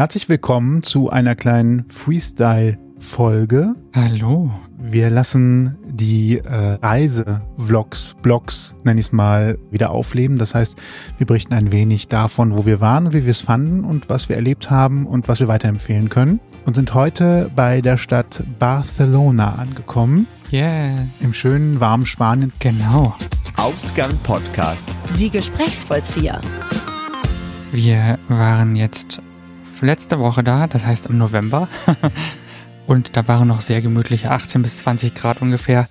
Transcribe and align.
Herzlich 0.00 0.30
willkommen 0.30 0.82
zu 0.82 1.10
einer 1.10 1.34
kleinen 1.34 1.84
Freestyle-Folge. 1.90 3.74
Hallo. 3.94 4.50
Wir 4.78 5.10
lassen 5.10 5.76
die 5.84 6.38
äh, 6.38 6.78
Reise-Vlogs, 6.80 8.16
Blogs, 8.22 8.74
nenne 8.82 8.98
ich 8.98 9.08
es 9.08 9.12
mal, 9.12 9.58
wieder 9.70 9.90
aufleben. 9.90 10.38
Das 10.38 10.54
heißt, 10.54 10.76
wir 11.18 11.26
berichten 11.26 11.52
ein 11.52 11.70
wenig 11.70 12.08
davon, 12.08 12.56
wo 12.56 12.64
wir 12.64 12.80
waren, 12.80 13.12
wie 13.12 13.26
wir 13.26 13.30
es 13.30 13.42
fanden 13.42 13.84
und 13.84 14.08
was 14.08 14.30
wir 14.30 14.36
erlebt 14.36 14.70
haben 14.70 15.04
und 15.04 15.28
was 15.28 15.40
wir 15.40 15.48
weiterempfehlen 15.48 16.08
können. 16.08 16.40
Und 16.64 16.76
sind 16.76 16.94
heute 16.94 17.50
bei 17.54 17.82
der 17.82 17.98
Stadt 17.98 18.42
Barcelona 18.58 19.56
angekommen. 19.56 20.26
Yeah. 20.50 21.08
Im 21.20 21.34
schönen, 21.34 21.78
warmen 21.78 22.06
Spanien. 22.06 22.54
Genau. 22.58 23.14
Ausgang 23.58 24.16
Podcast. 24.22 24.88
Die 25.18 25.28
Gesprächsvollzieher. 25.28 26.40
Wir 27.72 28.18
waren 28.28 28.76
jetzt 28.76 29.20
letzte 29.82 30.18
Woche 30.18 30.42
da, 30.42 30.66
das 30.66 30.84
heißt 30.84 31.06
im 31.06 31.18
November. 31.18 31.68
Und 32.86 33.16
da 33.16 33.28
waren 33.28 33.46
noch 33.46 33.60
sehr 33.60 33.82
gemütliche 33.82 34.30
18 34.30 34.62
bis 34.62 34.78
20 34.78 35.14
Grad 35.14 35.42
ungefähr. 35.42 35.86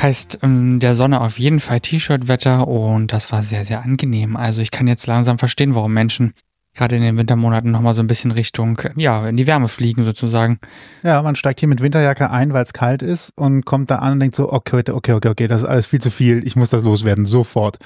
Heißt 0.00 0.36
in 0.42 0.78
der 0.80 0.94
Sonne 0.94 1.20
auf 1.20 1.38
jeden 1.38 1.60
Fall 1.60 1.80
T-Shirt-Wetter 1.80 2.68
und 2.68 3.12
das 3.12 3.32
war 3.32 3.42
sehr, 3.42 3.64
sehr 3.64 3.82
angenehm. 3.82 4.36
Also 4.36 4.62
ich 4.62 4.70
kann 4.70 4.86
jetzt 4.86 5.06
langsam 5.06 5.38
verstehen, 5.38 5.74
warum 5.74 5.92
Menschen 5.92 6.32
gerade 6.74 6.96
in 6.96 7.02
den 7.02 7.16
Wintermonaten 7.16 7.70
nochmal 7.70 7.94
so 7.94 8.02
ein 8.02 8.06
bisschen 8.06 8.30
Richtung, 8.30 8.80
ja, 8.96 9.28
in 9.28 9.36
die 9.36 9.46
Wärme 9.46 9.68
fliegen 9.68 10.02
sozusagen. 10.02 10.58
Ja, 11.02 11.22
man 11.22 11.36
steigt 11.36 11.60
hier 11.60 11.68
mit 11.68 11.80
Winterjacke 11.80 12.30
ein, 12.30 12.52
weil 12.52 12.62
es 12.62 12.72
kalt 12.72 13.02
ist 13.02 13.32
und 13.36 13.64
kommt 13.64 13.90
da 13.90 13.96
an 13.96 14.12
und 14.12 14.20
denkt 14.20 14.36
so, 14.36 14.52
okay, 14.52 14.82
okay, 14.90 15.12
okay, 15.12 15.28
okay, 15.28 15.48
das 15.48 15.62
ist 15.62 15.68
alles 15.68 15.86
viel 15.86 16.00
zu 16.00 16.10
viel, 16.10 16.46
ich 16.46 16.56
muss 16.56 16.70
das 16.70 16.82
loswerden, 16.82 17.26
sofort. 17.26 17.78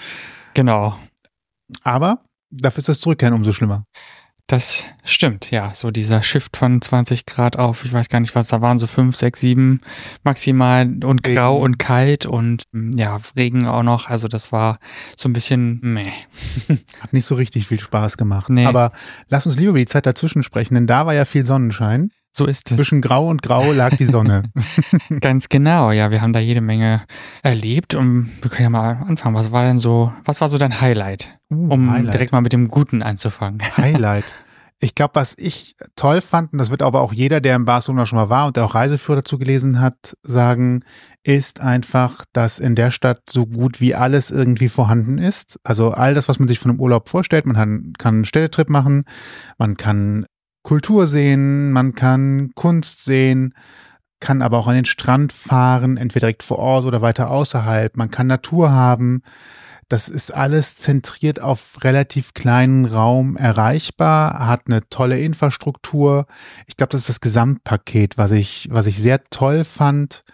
Genau. 0.54 0.98
Aber 1.82 2.18
dafür 2.50 2.80
ist 2.80 2.88
das 2.88 3.00
Zurückkehren 3.00 3.34
umso 3.34 3.52
schlimmer. 3.52 3.84
Das 4.46 4.84
stimmt, 5.04 5.50
ja. 5.50 5.72
So 5.72 5.90
dieser 5.90 6.22
Shift 6.22 6.58
von 6.58 6.82
20 6.82 7.24
Grad 7.24 7.58
auf, 7.58 7.84
ich 7.86 7.92
weiß 7.94 8.10
gar 8.10 8.20
nicht, 8.20 8.34
was 8.34 8.48
da 8.48 8.60
waren, 8.60 8.78
so 8.78 8.86
5, 8.86 9.16
6, 9.16 9.40
7 9.40 9.80
maximal 10.22 10.86
und 11.02 11.22
grau 11.22 11.54
Regen. 11.54 11.64
und 11.64 11.78
kalt 11.78 12.26
und 12.26 12.64
ja, 12.74 13.16
Regen 13.36 13.66
auch 13.66 13.82
noch. 13.82 14.10
Also 14.10 14.28
das 14.28 14.52
war 14.52 14.78
so 15.16 15.30
ein 15.30 15.32
bisschen 15.32 15.78
meh. 15.82 16.12
Hat 17.00 17.12
nicht 17.14 17.24
so 17.24 17.36
richtig 17.36 17.68
viel 17.68 17.80
Spaß 17.80 18.18
gemacht. 18.18 18.50
Nee. 18.50 18.66
Aber 18.66 18.92
lass 19.28 19.46
uns 19.46 19.56
lieber 19.56 19.70
über 19.70 19.78
die 19.78 19.86
Zeit 19.86 20.04
dazwischen 20.04 20.42
sprechen, 20.42 20.74
denn 20.74 20.86
da 20.86 21.06
war 21.06 21.14
ja 21.14 21.24
viel 21.24 21.44
Sonnenschein. 21.46 22.10
So 22.36 22.46
ist 22.46 22.68
es. 22.68 22.76
Zwischen 22.76 23.00
Grau 23.00 23.28
und 23.28 23.42
Grau 23.42 23.70
lag 23.72 23.96
die 23.96 24.06
Sonne. 24.06 24.42
Ganz 25.20 25.48
genau, 25.48 25.92
ja. 25.92 26.10
Wir 26.10 26.20
haben 26.20 26.32
da 26.32 26.40
jede 26.40 26.60
Menge 26.60 27.02
erlebt 27.44 27.94
und 27.94 28.28
wir 28.42 28.50
können 28.50 28.64
ja 28.64 28.70
mal 28.70 29.04
anfangen. 29.06 29.36
Was 29.36 29.52
war 29.52 29.62
denn 29.64 29.78
so, 29.78 30.12
was 30.24 30.40
war 30.40 30.48
so 30.48 30.58
dein 30.58 30.80
Highlight? 30.80 31.38
Uh, 31.48 31.72
Um 31.72 31.92
Highlight. 31.92 32.14
direkt 32.14 32.32
mal 32.32 32.40
mit 32.40 32.52
dem 32.52 32.68
Guten 32.68 33.02
anzufangen. 33.02 33.62
Highlight. 33.76 34.34
Ich 34.80 34.94
glaube, 34.94 35.14
was 35.14 35.34
ich 35.38 35.76
toll 35.96 36.20
fand, 36.20 36.52
und 36.52 36.58
das 36.58 36.70
wird 36.70 36.82
aber 36.82 37.00
auch 37.00 37.12
jeder, 37.12 37.40
der 37.40 37.56
in 37.56 37.64
Barcelona 37.64 38.06
schon 38.06 38.18
mal 38.18 38.28
war 38.28 38.46
und 38.46 38.56
der 38.56 38.64
auch 38.64 38.74
Reiseführer 38.74 39.20
dazu 39.20 39.38
gelesen 39.38 39.80
hat, 39.80 40.16
sagen, 40.22 40.84
ist 41.22 41.60
einfach, 41.60 42.24
dass 42.32 42.58
in 42.58 42.74
der 42.74 42.90
Stadt 42.90 43.22
so 43.30 43.46
gut 43.46 43.80
wie 43.80 43.94
alles 43.94 44.30
irgendwie 44.30 44.68
vorhanden 44.68 45.18
ist. 45.18 45.58
Also 45.64 45.92
all 45.92 46.12
das, 46.12 46.28
was 46.28 46.38
man 46.38 46.48
sich 46.48 46.58
von 46.58 46.70
einem 46.70 46.80
Urlaub 46.80 47.08
vorstellt. 47.08 47.46
Man 47.46 47.94
kann, 47.96 48.14
einen 48.14 48.24
Städtetrip 48.24 48.68
machen, 48.68 49.04
man 49.58 49.76
kann 49.76 50.26
Kultur 50.62 51.06
sehen, 51.06 51.72
man 51.72 51.94
kann 51.94 52.50
Kunst 52.54 53.04
sehen, 53.04 53.54
kann 54.20 54.42
aber 54.42 54.58
auch 54.58 54.66
an 54.66 54.74
den 54.74 54.86
Strand 54.86 55.32
fahren, 55.32 55.96
entweder 55.96 56.26
direkt 56.26 56.42
vor 56.42 56.58
Ort 56.58 56.84
oder 56.84 57.00
weiter 57.02 57.30
außerhalb. 57.30 57.96
Man 57.96 58.10
kann 58.10 58.26
Natur 58.26 58.72
haben. 58.72 59.22
Das 59.88 60.08
ist 60.08 60.32
alles 60.32 60.76
zentriert 60.76 61.40
auf 61.40 61.82
relativ 61.82 62.34
kleinen 62.34 62.84
Raum 62.84 63.36
erreichbar, 63.36 64.46
hat 64.46 64.62
eine 64.66 64.88
tolle 64.88 65.18
Infrastruktur. 65.20 66.26
Ich 66.66 66.76
glaube, 66.76 66.90
das 66.90 67.02
ist 67.02 67.08
das 67.08 67.20
Gesamtpaket, 67.20 68.18
was 68.18 68.30
ich, 68.30 68.68
was 68.70 68.86
ich 68.86 69.00
sehr 69.00 69.22
toll 69.24 69.64
fand. 69.64 70.24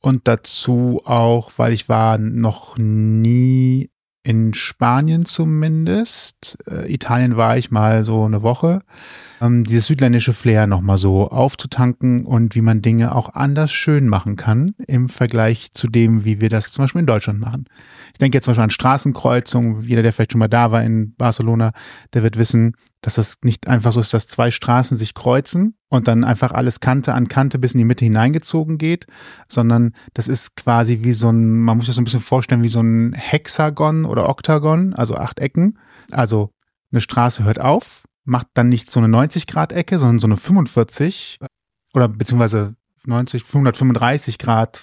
Und 0.00 0.28
dazu 0.28 1.02
auch, 1.04 1.52
weil 1.56 1.72
ich 1.72 1.88
war 1.88 2.18
noch 2.18 2.76
nie 2.78 3.90
in 4.22 4.54
Spanien 4.54 5.24
zumindest. 5.24 6.58
Äh, 6.68 6.92
Italien 6.92 7.36
war 7.36 7.56
ich 7.56 7.70
mal 7.70 8.04
so 8.04 8.24
eine 8.24 8.42
Woche. 8.42 8.82
Ähm, 9.40 9.64
dieses 9.64 9.86
südländische 9.86 10.32
Flair 10.32 10.66
nochmal 10.66 10.98
so 10.98 11.28
aufzutanken 11.28 12.24
und 12.24 12.54
wie 12.54 12.62
man 12.62 12.82
Dinge 12.82 13.14
auch 13.14 13.34
anders 13.34 13.72
schön 13.72 14.08
machen 14.08 14.36
kann 14.36 14.74
im 14.86 15.08
Vergleich 15.08 15.72
zu 15.72 15.88
dem, 15.88 16.24
wie 16.24 16.40
wir 16.40 16.48
das 16.48 16.72
zum 16.72 16.84
Beispiel 16.84 17.00
in 17.00 17.06
Deutschland 17.06 17.40
machen. 17.40 17.66
Ich 18.12 18.18
denke 18.18 18.36
jetzt 18.36 18.44
zum 18.44 18.52
Beispiel 18.52 18.64
an 18.64 18.70
Straßenkreuzungen. 18.70 19.82
Jeder, 19.82 20.02
der 20.02 20.12
vielleicht 20.12 20.32
schon 20.32 20.38
mal 20.38 20.48
da 20.48 20.72
war 20.72 20.82
in 20.82 21.14
Barcelona, 21.16 21.72
der 22.14 22.22
wird 22.22 22.38
wissen, 22.38 22.74
dass 23.02 23.16
das 23.16 23.38
nicht 23.42 23.68
einfach 23.68 23.92
so 23.92 24.00
ist, 24.00 24.14
dass 24.14 24.26
zwei 24.26 24.50
Straßen 24.50 24.96
sich 24.96 25.14
kreuzen 25.14 25.76
und 25.88 26.08
dann 26.08 26.24
einfach 26.24 26.52
alles 26.52 26.80
Kante 26.80 27.14
an 27.14 27.28
Kante 27.28 27.58
bis 27.58 27.72
in 27.72 27.78
die 27.78 27.84
Mitte 27.84 28.04
hineingezogen 28.04 28.78
geht, 28.78 29.06
sondern 29.48 29.92
das 30.14 30.28
ist 30.28 30.56
quasi 30.56 31.00
wie 31.02 31.12
so 31.12 31.30
ein, 31.30 31.60
man 31.60 31.76
muss 31.76 31.86
das 31.86 31.94
so 31.94 32.00
ein 32.00 32.04
bisschen 32.04 32.20
vorstellen, 32.20 32.62
wie 32.62 32.68
so 32.68 32.80
ein 32.80 33.12
Hexagon 33.12 34.06
oder 34.06 34.28
Oktagon, 34.28 34.94
also 34.94 35.14
acht 35.14 35.38
Ecken. 35.38 35.78
Also 36.10 36.50
eine 36.90 37.00
Straße 37.00 37.44
hört 37.44 37.60
auf, 37.60 38.02
macht 38.26 38.48
dann 38.54 38.68
nicht 38.68 38.90
so 38.90 39.00
eine 39.00 39.16
90-Grad-Ecke, 39.16 39.98
sondern 39.98 40.18
so 40.18 40.26
eine 40.26 40.36
45 40.36 41.38
oder 41.94 42.08
beziehungsweise 42.08 42.74
90, 43.06 43.44
135 43.46 44.38
Grad 44.38 44.82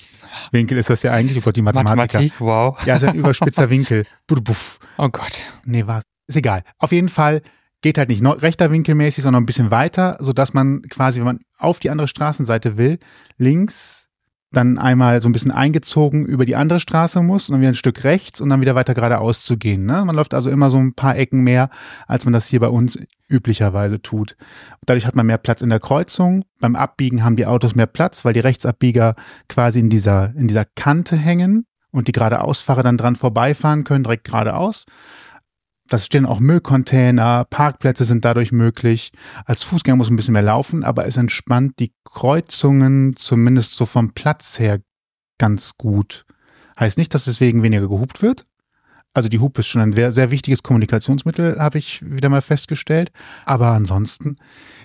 Winkel 0.51 0.77
ist 0.77 0.89
das 0.89 1.03
ja 1.03 1.11
eigentlich. 1.11 1.37
Oh 1.37 1.41
Gott, 1.41 1.55
die 1.55 1.61
Mathematiker. 1.61 1.95
Mathematik, 2.01 2.39
wow. 2.39 2.77
Ja, 2.85 2.95
ist 2.95 3.03
ein 3.03 3.15
überspitzer 3.15 3.69
Winkel. 3.69 4.05
Buff. 4.27 4.79
Oh 4.97 5.09
Gott. 5.09 5.43
Nee, 5.65 5.85
war 5.85 6.01
ist 6.27 6.37
egal. 6.37 6.63
Auf 6.79 6.91
jeden 6.91 7.09
Fall 7.09 7.41
geht 7.81 7.97
halt 7.97 8.09
nicht 8.09 8.23
rechter 8.25 8.71
Winkelmäßig, 8.71 9.23
sondern 9.23 9.43
ein 9.43 9.45
bisschen 9.45 9.69
weiter, 9.69 10.17
sodass 10.19 10.53
man 10.53 10.83
quasi, 10.83 11.19
wenn 11.19 11.25
man 11.25 11.39
auf 11.57 11.79
die 11.79 11.89
andere 11.89 12.07
Straßenseite 12.07 12.77
will, 12.77 12.97
links 13.37 14.09
dann 14.53 14.77
einmal 14.77 15.19
so 15.19 15.27
ein 15.27 15.31
bisschen 15.31 15.51
eingezogen 15.51 16.25
über 16.25 16.45
die 16.45 16.55
andere 16.55 16.79
Straße 16.79 17.21
muss 17.21 17.49
und 17.49 17.53
dann 17.53 17.61
wieder 17.61 17.71
ein 17.71 17.75
Stück 17.75 18.03
rechts 18.03 18.39
und 18.39 18.49
dann 18.49 18.61
wieder 18.61 18.75
weiter 18.75 18.93
geradeaus 18.93 19.43
zu 19.43 19.57
gehen. 19.57 19.85
Ne? 19.85 20.05
Man 20.05 20.15
läuft 20.15 20.33
also 20.33 20.49
immer 20.49 20.69
so 20.69 20.77
ein 20.77 20.93
paar 20.93 21.17
Ecken 21.17 21.43
mehr, 21.43 21.69
als 22.07 22.25
man 22.25 22.33
das 22.33 22.47
hier 22.47 22.59
bei 22.59 22.67
uns 22.67 22.97
üblicherweise 23.27 24.01
tut. 24.01 24.37
Dadurch 24.85 25.05
hat 25.05 25.15
man 25.15 25.25
mehr 25.25 25.37
Platz 25.37 25.61
in 25.61 25.69
der 25.69 25.79
Kreuzung. 25.79 26.45
Beim 26.59 26.75
Abbiegen 26.75 27.23
haben 27.23 27.35
die 27.35 27.47
Autos 27.47 27.75
mehr 27.75 27.87
Platz, 27.87 28.23
weil 28.23 28.33
die 28.33 28.39
Rechtsabbieger 28.39 29.15
quasi 29.49 29.79
in 29.79 29.89
dieser, 29.89 30.33
in 30.35 30.47
dieser 30.47 30.65
Kante 30.65 31.17
hängen 31.17 31.65
und 31.91 32.07
die 32.07 32.11
geradeausfahrer 32.11 32.83
dann 32.83 32.97
dran 32.97 33.15
vorbeifahren 33.15 33.83
können, 33.83 34.03
direkt 34.03 34.25
geradeaus. 34.25 34.85
Das 35.87 36.05
stehen 36.05 36.25
auch 36.25 36.39
Müllcontainer, 36.39 37.45
Parkplätze 37.49 38.05
sind 38.05 38.23
dadurch 38.23 38.51
möglich. 38.51 39.11
Als 39.45 39.63
Fußgänger 39.63 39.97
muss 39.97 40.07
man 40.07 40.13
ein 40.13 40.17
bisschen 40.17 40.33
mehr 40.33 40.41
laufen, 40.41 40.83
aber 40.83 41.05
es 41.05 41.17
entspannt 41.17 41.79
die 41.79 41.93
Kreuzungen 42.05 43.15
zumindest 43.15 43.75
so 43.75 43.85
vom 43.85 44.13
Platz 44.13 44.59
her 44.59 44.79
ganz 45.37 45.73
gut. 45.77 46.25
Heißt 46.79 46.97
nicht, 46.97 47.13
dass 47.13 47.25
deswegen 47.25 47.63
weniger 47.63 47.89
gehupt 47.89 48.21
wird. 48.21 48.45
Also 49.13 49.29
die 49.29 49.39
Hupe 49.39 49.59
ist 49.59 49.67
schon 49.67 49.81
ein 49.81 49.93
sehr, 49.93 50.11
sehr 50.11 50.31
wichtiges 50.31 50.63
Kommunikationsmittel, 50.63 51.59
habe 51.59 51.77
ich 51.77 52.01
wieder 52.03 52.29
mal 52.29 52.41
festgestellt. 52.41 53.11
Aber 53.45 53.71
ansonsten, 53.71 54.37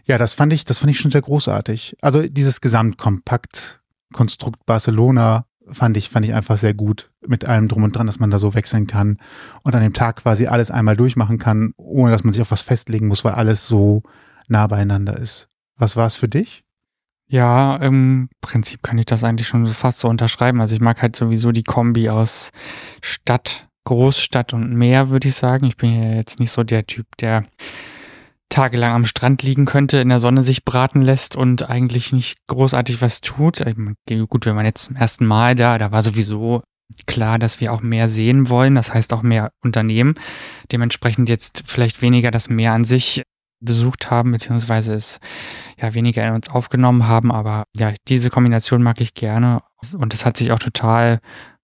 ja, 0.05 0.19
das 0.19 0.35
fand 0.35 0.53
ich, 0.53 0.67
das 0.67 0.79
fand 0.79 0.91
ich 0.91 1.01
schon 1.01 1.11
sehr 1.11 1.23
großartig. 1.23 1.97
Also 2.03 2.23
dieses 2.23 2.61
Gesamtkompakt-Konstrukt 2.61 4.67
Barcelona 4.67 5.47
fand 5.71 5.97
ich, 5.97 6.11
fand 6.11 6.27
ich 6.27 6.35
einfach 6.35 6.59
sehr 6.59 6.75
gut 6.75 7.08
mit 7.27 7.45
allem 7.45 7.69
drum 7.69 7.83
und 7.83 7.97
dran, 7.97 8.07
dass 8.07 8.21
man 8.21 8.31
da 8.31 8.39
so 8.39 8.55
wechseln 8.55 8.87
kann 8.87 9.17
und 9.65 9.75
an 9.75 9.83
dem 9.83 9.93
Tag 9.93 10.17
quasi 10.17 10.47
alles 10.47 10.71
einmal 10.71 10.97
durchmachen 10.97 11.39
kann, 11.39 11.73
ohne 11.77 12.13
dass 12.13 12.25
man 12.25 12.33
sich 12.33 12.43
auf 12.43 12.51
was 12.51 12.63
festlegen 12.63 13.09
muss, 13.09 13.25
weil 13.25 13.35
alles 13.35 13.67
so 13.67 14.03
nah 14.49 14.67
beieinander 14.67 15.17
ist. 15.19 15.49
Was 15.77 15.97
war 15.97 16.07
es 16.07 16.15
für 16.15 16.29
dich? 16.29 16.65
Ja, 17.31 17.77
im 17.77 18.31
Prinzip 18.41 18.83
kann 18.83 18.99
ich 18.99 19.07
das 19.07 19.23
eigentlich 19.23 19.49
schon 19.49 19.67
fast 19.67 19.99
so 20.01 20.09
unterschreiben. 20.09 20.61
Also 20.61 20.75
ich 20.75 20.81
mag 20.81 21.03
halt 21.03 21.15
sowieso 21.15 21.53
die 21.53 21.65
Kombi 21.65 22.09
aus 22.09 22.51
Stadt, 23.03 23.69
Großstadt 23.85 24.55
und 24.55 24.75
Meer, 24.75 25.11
würde 25.11 25.29
ich 25.29 25.35
sagen. 25.35 25.67
Ich 25.67 25.77
bin 25.77 26.03
ja 26.03 26.15
jetzt 26.15 26.41
nicht 26.41 26.51
so 26.53 26.65
der 26.65 26.85
Typ, 26.85 27.07
der 27.19 27.45
tagelang 28.49 28.93
am 28.93 29.05
Strand 29.05 29.43
liegen 29.43 29.67
könnte, 29.67 29.99
in 29.99 30.09
der 30.09 30.21
Sonne 30.21 30.43
sich 30.43 30.65
braten 30.65 31.03
lässt 31.03 31.37
und 31.37 31.69
eigentlich 31.69 32.15
nicht 32.15 32.39
großartig 32.47 33.03
was 33.03 33.21
tut. 33.21 33.63
Gut, 34.29 34.47
wenn 34.47 34.57
man 34.57 34.65
jetzt 34.65 34.85
zum 34.85 34.97
ersten 34.97 35.27
Mal 35.27 35.55
da, 35.55 35.77
da 35.77 35.93
war 35.93 36.03
sowieso 36.03 36.63
klar, 37.07 37.39
dass 37.39 37.61
wir 37.61 37.73
auch 37.73 37.83
mehr 37.83 38.09
sehen 38.09 38.49
wollen, 38.49 38.75
das 38.75 38.95
heißt 38.95 39.13
auch 39.13 39.23
mehr 39.23 39.53
Unternehmen. 39.63 40.15
Dementsprechend 40.73 41.29
jetzt 41.29 41.63
vielleicht 41.67 42.03
weniger 42.03 42.31
das 42.31 42.49
Meer 42.49 42.73
an 42.73 42.85
sich 42.85 43.23
besucht 43.61 44.11
haben, 44.11 44.33
beziehungsweise 44.33 44.95
es 44.95 45.19
ja 45.81 45.93
weniger 45.95 46.27
in 46.27 46.35
uns 46.35 46.49
aufgenommen 46.49 47.09
haben, 47.09 47.33
aber 47.33 47.65
ja, 47.77 47.93
diese 48.07 48.31
Kombination 48.31 48.83
mag 48.83 49.01
ich 49.01 49.15
gerne 49.15 49.63
und 49.97 50.15
es 50.15 50.25
hat 50.25 50.37
sich 50.37 50.53
auch 50.53 50.61
total 50.61 51.19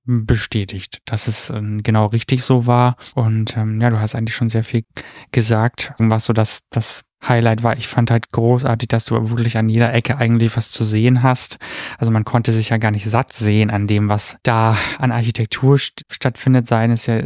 bestätigt, 0.04 0.98
dass 1.06 1.28
es 1.28 1.50
ähm, 1.50 1.82
genau 1.82 2.06
richtig 2.06 2.44
so 2.44 2.66
war. 2.66 2.96
Und 3.14 3.56
ähm, 3.56 3.80
ja, 3.80 3.90
du 3.90 4.00
hast 4.00 4.14
eigentlich 4.14 4.36
schon 4.36 4.50
sehr 4.50 4.64
viel 4.64 4.84
gesagt, 5.32 5.94
was 5.98 6.26
so 6.26 6.32
das, 6.32 6.60
das 6.70 7.04
Highlight 7.28 7.62
war, 7.62 7.76
ich 7.76 7.88
fand 7.88 8.10
halt 8.10 8.30
großartig, 8.32 8.88
dass 8.88 9.04
du 9.04 9.14
wirklich 9.30 9.56
an 9.56 9.68
jeder 9.68 9.92
Ecke 9.92 10.18
eigentlich 10.18 10.56
was 10.56 10.70
zu 10.70 10.84
sehen 10.84 11.22
hast. 11.22 11.58
Also 11.98 12.10
man 12.10 12.24
konnte 12.24 12.52
sich 12.52 12.70
ja 12.70 12.78
gar 12.78 12.90
nicht 12.90 13.08
satt 13.08 13.32
sehen 13.32 13.70
an 13.70 13.86
dem, 13.86 14.08
was 14.08 14.36
da 14.42 14.76
an 14.98 15.12
Architektur 15.12 15.78
st 15.78 16.02
stattfindet, 16.10 16.66
seien 16.66 16.90
es 16.90 17.06
ja 17.06 17.20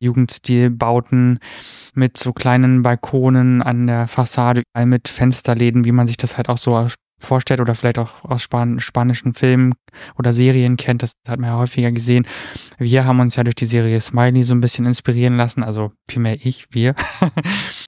Jugendstilbauten 0.00 1.38
mit 1.94 2.16
so 2.16 2.32
kleinen 2.32 2.82
Balkonen 2.82 3.62
an 3.62 3.86
der 3.86 4.08
Fassade, 4.08 4.62
mit 4.84 5.08
Fensterläden, 5.08 5.84
wie 5.84 5.92
man 5.92 6.06
sich 6.06 6.16
das 6.16 6.36
halt 6.36 6.48
auch 6.48 6.58
so 6.58 6.86
vorstellt 7.24 7.60
oder 7.60 7.74
vielleicht 7.74 7.98
auch 7.98 8.24
aus 8.24 8.42
Span 8.42 8.80
spanischen 8.80 9.34
Filmen 9.34 9.74
oder 10.16 10.32
Serien 10.32 10.76
kennt, 10.76 11.02
das 11.02 11.12
hat 11.28 11.38
man 11.38 11.50
ja 11.50 11.58
häufiger 11.58 11.92
gesehen. 11.92 12.26
Wir 12.78 13.04
haben 13.04 13.20
uns 13.20 13.36
ja 13.36 13.44
durch 13.44 13.54
die 13.54 13.66
Serie 13.66 14.00
Smiley 14.00 14.42
so 14.42 14.54
ein 14.54 14.60
bisschen 14.60 14.86
inspirieren 14.86 15.36
lassen, 15.36 15.62
also 15.62 15.92
vielmehr 16.08 16.36
ich, 16.40 16.66
wir. 16.70 16.94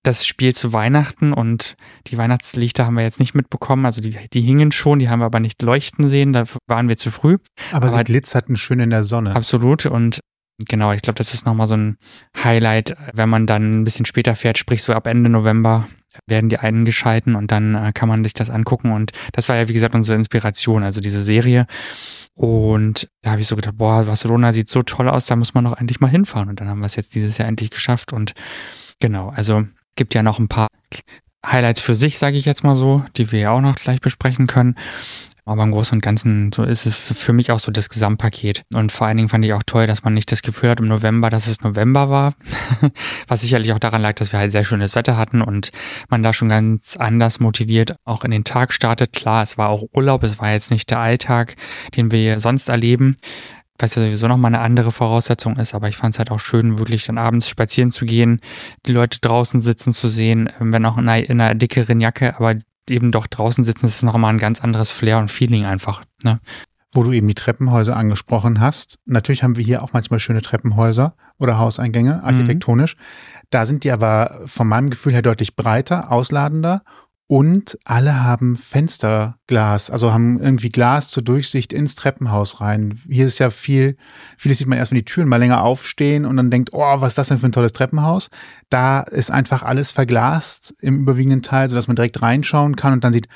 Das 0.03 0.27
Spiel 0.27 0.55
zu 0.55 0.75
Weihnachten 0.75 1.33
und 1.33 1.77
die 2.09 2.19
Weihnachtslichter 2.19 2.85
haben 2.85 2.97
wir 2.97 3.05
jetzt 3.05 3.21
nicht 3.21 3.35
mitbekommen, 3.35 3.87
also 3.87 4.03
die, 4.03 4.15
die 4.35 4.43
hingen 4.43 4.71
schon, 4.71 4.99
die 4.99 5.09
haben 5.09 5.21
wir 5.21 5.25
aber 5.25 5.41
nicht 5.41 5.63
leuchten 5.63 6.09
sehen, 6.09 6.35
da 6.35 6.45
waren 6.67 6.91
wir 6.91 6.99
zu 6.99 7.11
früh. 7.11 7.39
Aber, 7.73 7.87
aber 7.87 7.99
sie 7.99 8.05
glitzerten 8.05 8.57
schön 8.57 8.81
in 8.81 8.91
der 8.91 9.03
Sonne. 9.03 9.35
Absolut 9.35 9.87
und 9.87 10.21
Genau, 10.69 10.93
ich 10.93 11.03
glaube, 11.03 11.17
das 11.17 11.35
ist 11.35 11.47
nochmal 11.47 11.67
so 11.67 11.75
ein 11.75 11.97
Highlight, 12.43 12.97
wenn 13.13 13.29
man 13.29 13.47
dann 13.47 13.81
ein 13.81 13.85
bisschen 13.85 14.07
später 14.07 14.37
fährt, 14.37 14.57
sprich 14.57 14.83
so 14.83 14.93
ab 14.93 15.09
Ende 15.09 15.29
November, 15.29 15.89
werden 16.27 16.49
die 16.49 16.59
einen 16.59 16.85
gescheiten 16.85 17.35
und 17.35 17.51
dann 17.51 17.75
äh, 17.75 17.93
kann 17.93 18.09
man 18.09 18.23
sich 18.25 18.35
das 18.35 18.51
angucken. 18.51 18.93
Und 18.93 19.13
das 19.33 19.49
war 19.49 19.57
ja, 19.57 19.69
wie 19.69 19.73
gesagt, 19.73 19.95
unsere 19.95 20.19
Inspiration, 20.19 20.83
also 20.83 21.01
diese 21.01 21.21
Serie. 21.21 21.67
Und 22.35 23.09
da 23.23 23.33
habe 23.33 23.41
ich 23.41 23.47
so 23.47 23.57
gedacht, 23.57 23.77
boah, 23.77 24.05
Barcelona 24.05 24.53
sieht 24.53 24.69
so 24.69 24.83
toll 24.83 25.09
aus, 25.09 25.27
da 25.27 25.37
muss 25.37 25.55
man 25.55 25.65
doch 25.65 25.79
endlich 25.79 26.01
mal 26.01 26.09
hinfahren. 26.09 26.49
Und 26.49 26.61
dann 26.61 26.69
haben 26.69 26.81
wir 26.81 26.87
es 26.87 26.97
jetzt 26.97 27.15
dieses 27.15 27.39
Jahr 27.39 27.49
endlich 27.49 27.71
geschafft. 27.71 28.13
Und 28.13 28.35
genau, 29.01 29.31
also 29.31 29.67
gibt 29.97 30.15
ja 30.15 30.23
noch 30.23 30.39
ein 30.39 30.49
paar 30.49 30.69
Highlights 31.47 31.81
für 31.81 31.95
sich, 31.95 32.19
sage 32.19 32.37
ich 32.37 32.45
jetzt 32.45 32.65
mal 32.65 32.75
so, 32.75 33.05
die 33.17 33.31
wir 33.31 33.41
ja 33.41 33.51
auch 33.51 33.61
noch 33.61 33.77
gleich 33.77 34.01
besprechen 34.01 34.47
können. 34.47 34.77
Aber 35.47 35.63
im 35.63 35.73
Großen 35.73 35.97
und 35.97 36.01
Ganzen 36.01 36.53
so 36.53 36.63
ist 36.63 36.87
es 36.87 37.21
für 37.23 37.35
mich 37.35 37.51
auch 37.51 37.59
so 37.59 37.71
das 37.71 37.91
Gesamtpaket. 37.91 38.63
Und 38.73 38.93
vor 38.93 39.07
allen 39.07 39.19
Dingen 39.19 39.29
fand 39.29 39.45
ich 39.45 39.53
auch 39.53 39.63
toll, 39.65 39.87
dass 39.87 40.03
man 40.03 40.15
nicht 40.15 40.33
das 40.33 40.41
Gefühl 40.43 40.71
hat 40.71 40.81
im 40.81 40.89
November, 40.89 41.29
dass 41.29 41.47
es 41.47 41.61
November 41.61 42.09
war. 42.09 42.35
Was 43.29 43.43
sicherlich 43.43 43.73
auch 43.73 43.79
daran 43.79 44.01
lag, 44.01 44.15
dass 44.15 44.33
wir 44.33 44.39
halt 44.39 44.53
sehr 44.53 44.65
schönes 44.65 44.95
Wetter 44.95 45.19
hatten 45.19 45.43
und 45.43 45.71
man 46.09 46.23
da 46.23 46.33
schon 46.33 46.49
ganz 46.49 46.97
anders 46.97 47.41
motiviert 47.41 47.97
auch 48.05 48.25
in 48.25 48.31
den 48.31 48.45
Tag 48.45 48.73
startet. 48.73 49.13
Klar, 49.13 49.43
es 49.43 49.59
war 49.59 49.69
auch 49.69 49.85
Urlaub, 49.93 50.23
es 50.23 50.39
war 50.39 50.53
jetzt 50.53 50.71
nicht 50.71 50.91
der 50.91 51.01
Alltag, 51.01 51.57
den 51.97 52.11
wir 52.11 52.41
sonst 52.41 52.69
erleben 52.69 53.17
was 53.79 53.97
ja 53.97 54.03
sowieso 54.03 54.27
nochmal 54.29 54.55
eine 54.55 54.63
andere 54.63 54.93
Voraussetzung 54.93 55.57
ist, 55.57 55.75
aber 55.75 55.89
ich 55.89 55.97
fand 55.97 56.15
es 56.15 56.19
halt 56.19 56.31
auch 56.31 56.39
schön, 56.39 56.79
wirklich 56.79 57.07
dann 57.07 57.19
abends 57.19 57.49
spazieren 57.49 57.91
zu 57.91 58.07
gehen, 58.07 58.41
die 58.87 58.93
Leute 58.93 59.19
draußen 59.21 59.61
sitzen 59.61 59.93
zu 59.93 60.09
sehen, 60.09 60.49
wenn 60.61 60.87
auch 60.87 60.97
in 60.97 61.09
einer, 61.09 61.29
in 61.29 61.41
einer 61.41 61.55
dickeren 61.55 62.01
Jacke, 62.01 62.37
aber 62.37 62.55
eben 62.91 63.11
doch 63.13 63.27
draußen 63.27 63.65
sitzen, 63.65 63.87
ist 63.87 64.03
nochmal 64.03 64.33
ein 64.33 64.39
ganz 64.39 64.61
anderes 64.61 64.93
Flair 64.93 65.19
und 65.19 65.31
Feeling 65.31 65.65
einfach. 65.65 66.05
Ne? 66.23 66.41
Wo 66.93 67.03
du 67.03 67.13
eben 67.13 67.27
die 67.27 67.35
Treppenhäuser 67.35 67.97
angesprochen 67.97 68.61
hast. 68.61 68.99
Natürlich 69.05 69.43
haben 69.43 69.57
wir 69.57 69.65
hier 69.65 69.83
auch 69.83 69.93
manchmal 69.93 70.21
schöne 70.21 70.43
Treppenhäuser 70.43 71.17
oder 71.39 71.59
Hauseingänge, 71.59 72.23
architektonisch. 72.23 72.97
Mhm. 72.97 73.01
Da 73.51 73.67
sind 73.67 73.85
die 73.85 73.91
aber 73.91 74.41
von 74.47 74.69
meinem 74.69 74.91
Gefühl 74.91 75.13
her 75.13 75.23
deutlich 75.23 75.57
breiter, 75.57 76.13
ausladender 76.13 76.83
und 77.27 77.79
alle 77.85 78.23
haben 78.23 78.55
Fensterglas, 78.55 79.91
also 79.91 80.13
haben 80.13 80.39
irgendwie 80.39 80.69
Glas 80.69 81.09
zur 81.09 81.23
Durchsicht 81.23 81.73
ins 81.73 81.95
Treppenhaus 81.95 82.61
rein. 82.61 83.01
Hier 83.09 83.27
ist 83.27 83.39
ja 83.39 83.49
viel, 83.49 83.97
vieles 84.37 84.59
sieht 84.59 84.67
man 84.67 84.77
erst, 84.77 84.91
wenn 84.91 84.99
die 84.99 85.07
Türen 85.07 85.29
mal 85.29 85.39
länger 85.39 85.63
aufstehen 85.63 86.27
und 86.27 86.37
dann 86.37 86.51
denkt, 86.51 86.71
oh, 86.75 87.01
was 87.01 87.09
ist 87.09 87.19
das 87.19 87.29
denn 87.29 87.39
für 87.39 87.47
ein 87.47 87.53
tolles 87.53 87.73
Treppenhaus? 87.73 88.29
Da 88.69 89.01
ist 89.01 89.31
einfach 89.31 89.63
alles 89.63 89.91
verglast 89.91 90.75
im 90.81 91.01
überwiegenden 91.01 91.41
Teil, 91.41 91.69
sodass 91.69 91.87
man 91.89 91.97
direkt 91.97 92.21
reinschauen 92.21 92.77
kann 92.77 92.93
und 92.93 93.05
dann 93.05 93.15
sieht, 93.15 93.29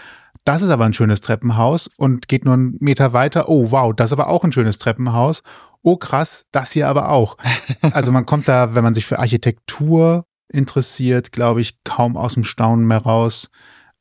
das 0.45 0.61
ist 0.61 0.71
aber 0.71 0.85
ein 0.85 0.93
schönes 0.93 1.23
Treppenhaus 1.23 1.89
und 1.97 2.29
geht 2.29 2.45
nur 2.45 2.55
einen 2.55 2.77
Meter 2.81 3.15
weiter. 3.15 3.49
Oh, 3.49 3.71
wow, 3.71 3.95
das 3.95 4.11
ist 4.11 4.13
aber 4.13 4.29
auch 4.29 4.45
ein 4.45 4.53
schönes 4.53 4.79
Treppenhaus. 4.79 5.43
Oh, 5.83 5.97
krass, 5.97 6.47
das 6.53 6.73
hier 6.73 6.89
aber 6.89 7.09
auch. 7.09 7.39
Also 7.81 8.13
man 8.13 8.27
kommt 8.27 8.49
da, 8.49 8.75
wenn 8.75 8.85
man 8.85 8.95
sich 8.95 9.07
für 9.07 9.19
Architektur 9.19 10.25
interessiert, 10.49 11.33
glaube 11.33 11.61
ich, 11.63 11.83
kaum 11.85 12.17
aus 12.17 12.35
dem 12.35 12.45
Staunen 12.45 12.87
mehr 12.87 13.03
raus 13.03 13.51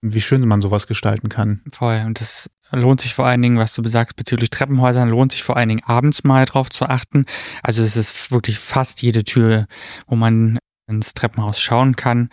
wie 0.01 0.21
schön 0.21 0.47
man 0.47 0.61
sowas 0.61 0.87
gestalten 0.87 1.29
kann. 1.29 1.61
Voll. 1.71 2.03
Und 2.05 2.19
das 2.19 2.49
lohnt 2.71 3.01
sich 3.01 3.13
vor 3.13 3.25
allen 3.25 3.41
Dingen, 3.41 3.57
was 3.57 3.73
du 3.73 3.81
besagst 3.81 4.15
bezüglich 4.15 4.49
Treppenhäusern, 4.49 5.09
lohnt 5.09 5.31
sich 5.31 5.43
vor 5.43 5.57
allen 5.57 5.69
Dingen 5.69 5.83
abends 5.85 6.23
mal 6.23 6.45
drauf 6.45 6.69
zu 6.69 6.85
achten. 6.85 7.25
Also 7.63 7.83
es 7.83 7.95
ist 7.95 8.31
wirklich 8.31 8.59
fast 8.59 9.01
jede 9.01 9.23
Tür, 9.23 9.67
wo 10.05 10.15
man 10.15 10.59
ins 10.87 11.13
Treppenhaus 11.13 11.59
schauen 11.59 11.95
kann, 11.95 12.29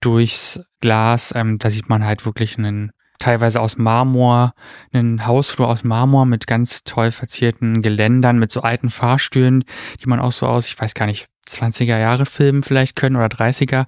durchs 0.00 0.60
Glas. 0.80 1.32
Ähm, 1.34 1.58
da 1.58 1.70
sieht 1.70 1.88
man 1.88 2.04
halt 2.04 2.26
wirklich 2.26 2.58
einen 2.58 2.90
teilweise 3.18 3.60
aus 3.60 3.78
Marmor, 3.78 4.52
einen 4.92 5.26
Hausflur 5.26 5.68
aus 5.68 5.84
Marmor 5.84 6.26
mit 6.26 6.46
ganz 6.46 6.82
toll 6.84 7.10
verzierten 7.10 7.80
Geländern, 7.80 8.38
mit 8.38 8.52
so 8.52 8.60
alten 8.60 8.90
Fahrstühlen, 8.90 9.64
die 10.02 10.08
man 10.08 10.20
auch 10.20 10.32
so 10.32 10.46
aus, 10.46 10.66
ich 10.66 10.78
weiß 10.78 10.94
gar 10.94 11.06
nicht, 11.06 11.26
20er 11.48 11.98
Jahre 11.98 12.26
filmen 12.26 12.62
vielleicht 12.62 12.96
können 12.96 13.16
oder 13.16 13.26
30er, 13.26 13.86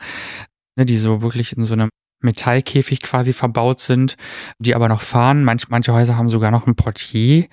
ne, 0.76 0.86
die 0.86 0.98
so 0.98 1.22
wirklich 1.22 1.56
in 1.56 1.64
so 1.64 1.74
einem 1.74 1.90
Metallkäfig 2.20 3.00
quasi 3.02 3.32
verbaut 3.32 3.80
sind, 3.80 4.16
die 4.58 4.74
aber 4.74 4.88
noch 4.88 5.00
fahren. 5.00 5.44
Manch, 5.44 5.68
manche 5.68 5.92
Häuser 5.92 6.16
haben 6.16 6.28
sogar 6.28 6.50
noch 6.50 6.66
ein 6.66 6.74
Portier 6.74 7.46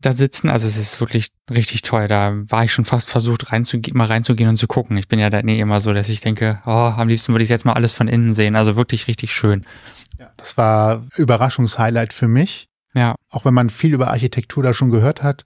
da 0.00 0.12
sitzen. 0.12 0.48
Also 0.48 0.66
es 0.66 0.76
ist 0.76 1.00
wirklich 1.00 1.28
richtig 1.50 1.82
toll. 1.82 2.08
Da 2.08 2.34
war 2.48 2.64
ich 2.64 2.72
schon 2.72 2.84
fast 2.84 3.10
versucht, 3.10 3.52
reinzugehen, 3.52 3.96
mal 3.96 4.06
reinzugehen 4.06 4.48
und 4.48 4.56
zu 4.56 4.66
gucken. 4.66 4.96
Ich 4.96 5.08
bin 5.08 5.18
ja 5.18 5.30
da 5.30 5.42
nee 5.42 5.60
immer 5.60 5.80
so, 5.80 5.92
dass 5.92 6.08
ich 6.08 6.20
denke, 6.20 6.60
oh, 6.66 6.70
am 6.70 7.08
liebsten 7.08 7.32
würde 7.32 7.44
ich 7.44 7.50
jetzt 7.50 7.64
mal 7.64 7.72
alles 7.72 7.92
von 7.92 8.08
innen 8.08 8.34
sehen. 8.34 8.56
Also 8.56 8.76
wirklich 8.76 9.08
richtig 9.08 9.32
schön. 9.32 9.64
Ja, 10.18 10.30
das 10.36 10.56
war 10.56 11.04
Überraschungshighlight 11.16 12.12
für 12.12 12.28
mich. 12.28 12.68
Ja. 12.94 13.14
Auch 13.30 13.44
wenn 13.44 13.54
man 13.54 13.70
viel 13.70 13.92
über 13.92 14.08
Architektur 14.08 14.62
da 14.62 14.74
schon 14.74 14.90
gehört 14.90 15.22
hat. 15.22 15.44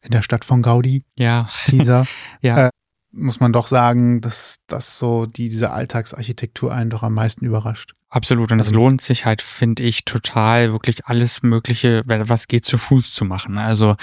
In 0.00 0.12
der 0.12 0.22
Stadt 0.22 0.44
von 0.44 0.62
Gaudi. 0.62 1.04
Ja. 1.16 1.48
Dieser. 1.66 2.06
ja. 2.40 2.66
Äh, 2.66 2.70
muss 3.18 3.40
man 3.40 3.52
doch 3.52 3.66
sagen, 3.66 4.20
dass 4.20 4.58
das 4.66 4.98
so 4.98 5.26
die, 5.26 5.48
diese 5.48 5.70
Alltagsarchitektur 5.70 6.72
einen 6.72 6.90
doch 6.90 7.02
am 7.02 7.14
meisten 7.14 7.44
überrascht. 7.44 7.94
Absolut. 8.10 8.50
Und 8.52 8.60
es 8.60 8.68
also 8.68 8.78
lohnt 8.78 9.02
sich 9.02 9.26
halt, 9.26 9.42
finde 9.42 9.82
ich, 9.82 10.06
total, 10.06 10.72
wirklich 10.72 11.04
alles 11.06 11.42
Mögliche, 11.42 12.02
was 12.06 12.48
geht, 12.48 12.64
zu 12.64 12.78
Fuß 12.78 13.12
zu 13.12 13.26
machen. 13.26 13.58
Also 13.58 13.96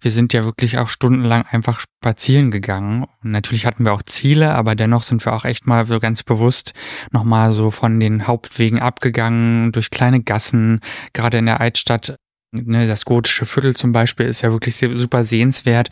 wir 0.00 0.10
sind 0.10 0.32
ja 0.32 0.44
wirklich 0.44 0.78
auch 0.78 0.88
stundenlang 0.88 1.44
einfach 1.50 1.80
spazieren 1.80 2.50
gegangen. 2.50 3.04
Und 3.22 3.30
natürlich 3.30 3.66
hatten 3.66 3.84
wir 3.84 3.92
auch 3.92 4.02
Ziele, 4.02 4.54
aber 4.54 4.74
dennoch 4.74 5.02
sind 5.02 5.22
wir 5.26 5.34
auch 5.34 5.44
echt 5.44 5.66
mal 5.66 5.84
so 5.84 5.98
ganz 5.98 6.22
bewusst 6.22 6.72
nochmal 7.10 7.52
so 7.52 7.70
von 7.70 8.00
den 8.00 8.26
Hauptwegen 8.26 8.80
abgegangen, 8.80 9.70
durch 9.72 9.90
kleine 9.90 10.22
Gassen. 10.22 10.80
Gerade 11.12 11.36
in 11.36 11.46
der 11.46 11.60
Altstadt 11.60 12.16
Ne, 12.54 12.86
das 12.86 13.06
gotische 13.06 13.46
Viertel 13.46 13.74
zum 13.74 13.92
Beispiel 13.92 14.26
ist 14.26 14.42
ja 14.42 14.52
wirklich 14.52 14.76
super 14.76 15.24
sehenswert, 15.24 15.88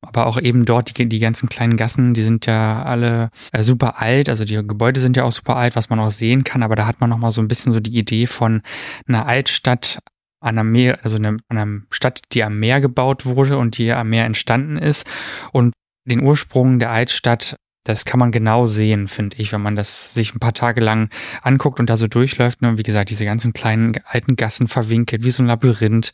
aber 0.00 0.26
auch 0.26 0.40
eben 0.40 0.64
dort 0.64 0.98
die, 0.98 1.08
die 1.08 1.20
ganzen 1.20 1.48
kleinen 1.48 1.76
Gassen, 1.76 2.14
die 2.14 2.22
sind 2.22 2.46
ja 2.46 2.82
alle 2.82 3.30
äh, 3.52 3.62
super 3.62 4.02
alt, 4.02 4.28
also 4.28 4.44
die 4.44 4.56
Gebäude 4.56 4.98
sind 4.98 5.16
ja 5.16 5.22
auch 5.22 5.30
super 5.30 5.54
alt, 5.54 5.76
was 5.76 5.88
man 5.88 6.00
auch 6.00 6.10
sehen 6.10 6.42
kann, 6.42 6.64
aber 6.64 6.74
da 6.74 6.88
hat 6.88 7.00
man 7.00 7.10
nochmal 7.10 7.30
so 7.30 7.40
ein 7.40 7.46
bisschen 7.46 7.72
so 7.72 7.78
die 7.78 7.96
Idee 7.96 8.26
von 8.26 8.62
einer 9.06 9.26
Altstadt 9.26 10.00
an 10.40 10.58
einem 10.58 10.72
Meer, 10.72 10.98
also 11.04 11.16
eine, 11.16 11.36
an 11.48 11.58
einer 11.58 11.80
Stadt, 11.90 12.22
die 12.32 12.42
am 12.42 12.58
Meer 12.58 12.80
gebaut 12.80 13.26
wurde 13.26 13.58
und 13.58 13.78
die 13.78 13.92
am 13.92 14.10
Meer 14.10 14.24
entstanden 14.24 14.78
ist. 14.78 15.06
Und 15.52 15.74
den 16.08 16.22
Ursprung 16.22 16.78
der 16.78 16.90
Altstadt 16.90 17.56
das 17.84 18.04
kann 18.04 18.20
man 18.20 18.30
genau 18.30 18.66
sehen, 18.66 19.08
finde 19.08 19.36
ich, 19.38 19.52
wenn 19.52 19.62
man 19.62 19.74
das 19.74 20.12
sich 20.12 20.34
ein 20.34 20.38
paar 20.38 20.52
Tage 20.52 20.82
lang 20.82 21.08
anguckt 21.42 21.80
und 21.80 21.88
da 21.88 21.96
so 21.96 22.08
durchläuft. 22.08 22.60
Ne? 22.60 22.76
Wie 22.76 22.82
gesagt, 22.82 23.08
diese 23.08 23.24
ganzen 23.24 23.54
kleinen 23.54 23.94
alten 24.04 24.36
Gassen 24.36 24.68
verwinkelt, 24.68 25.24
wie 25.24 25.30
so 25.30 25.42
ein 25.42 25.46
Labyrinth. 25.46 26.12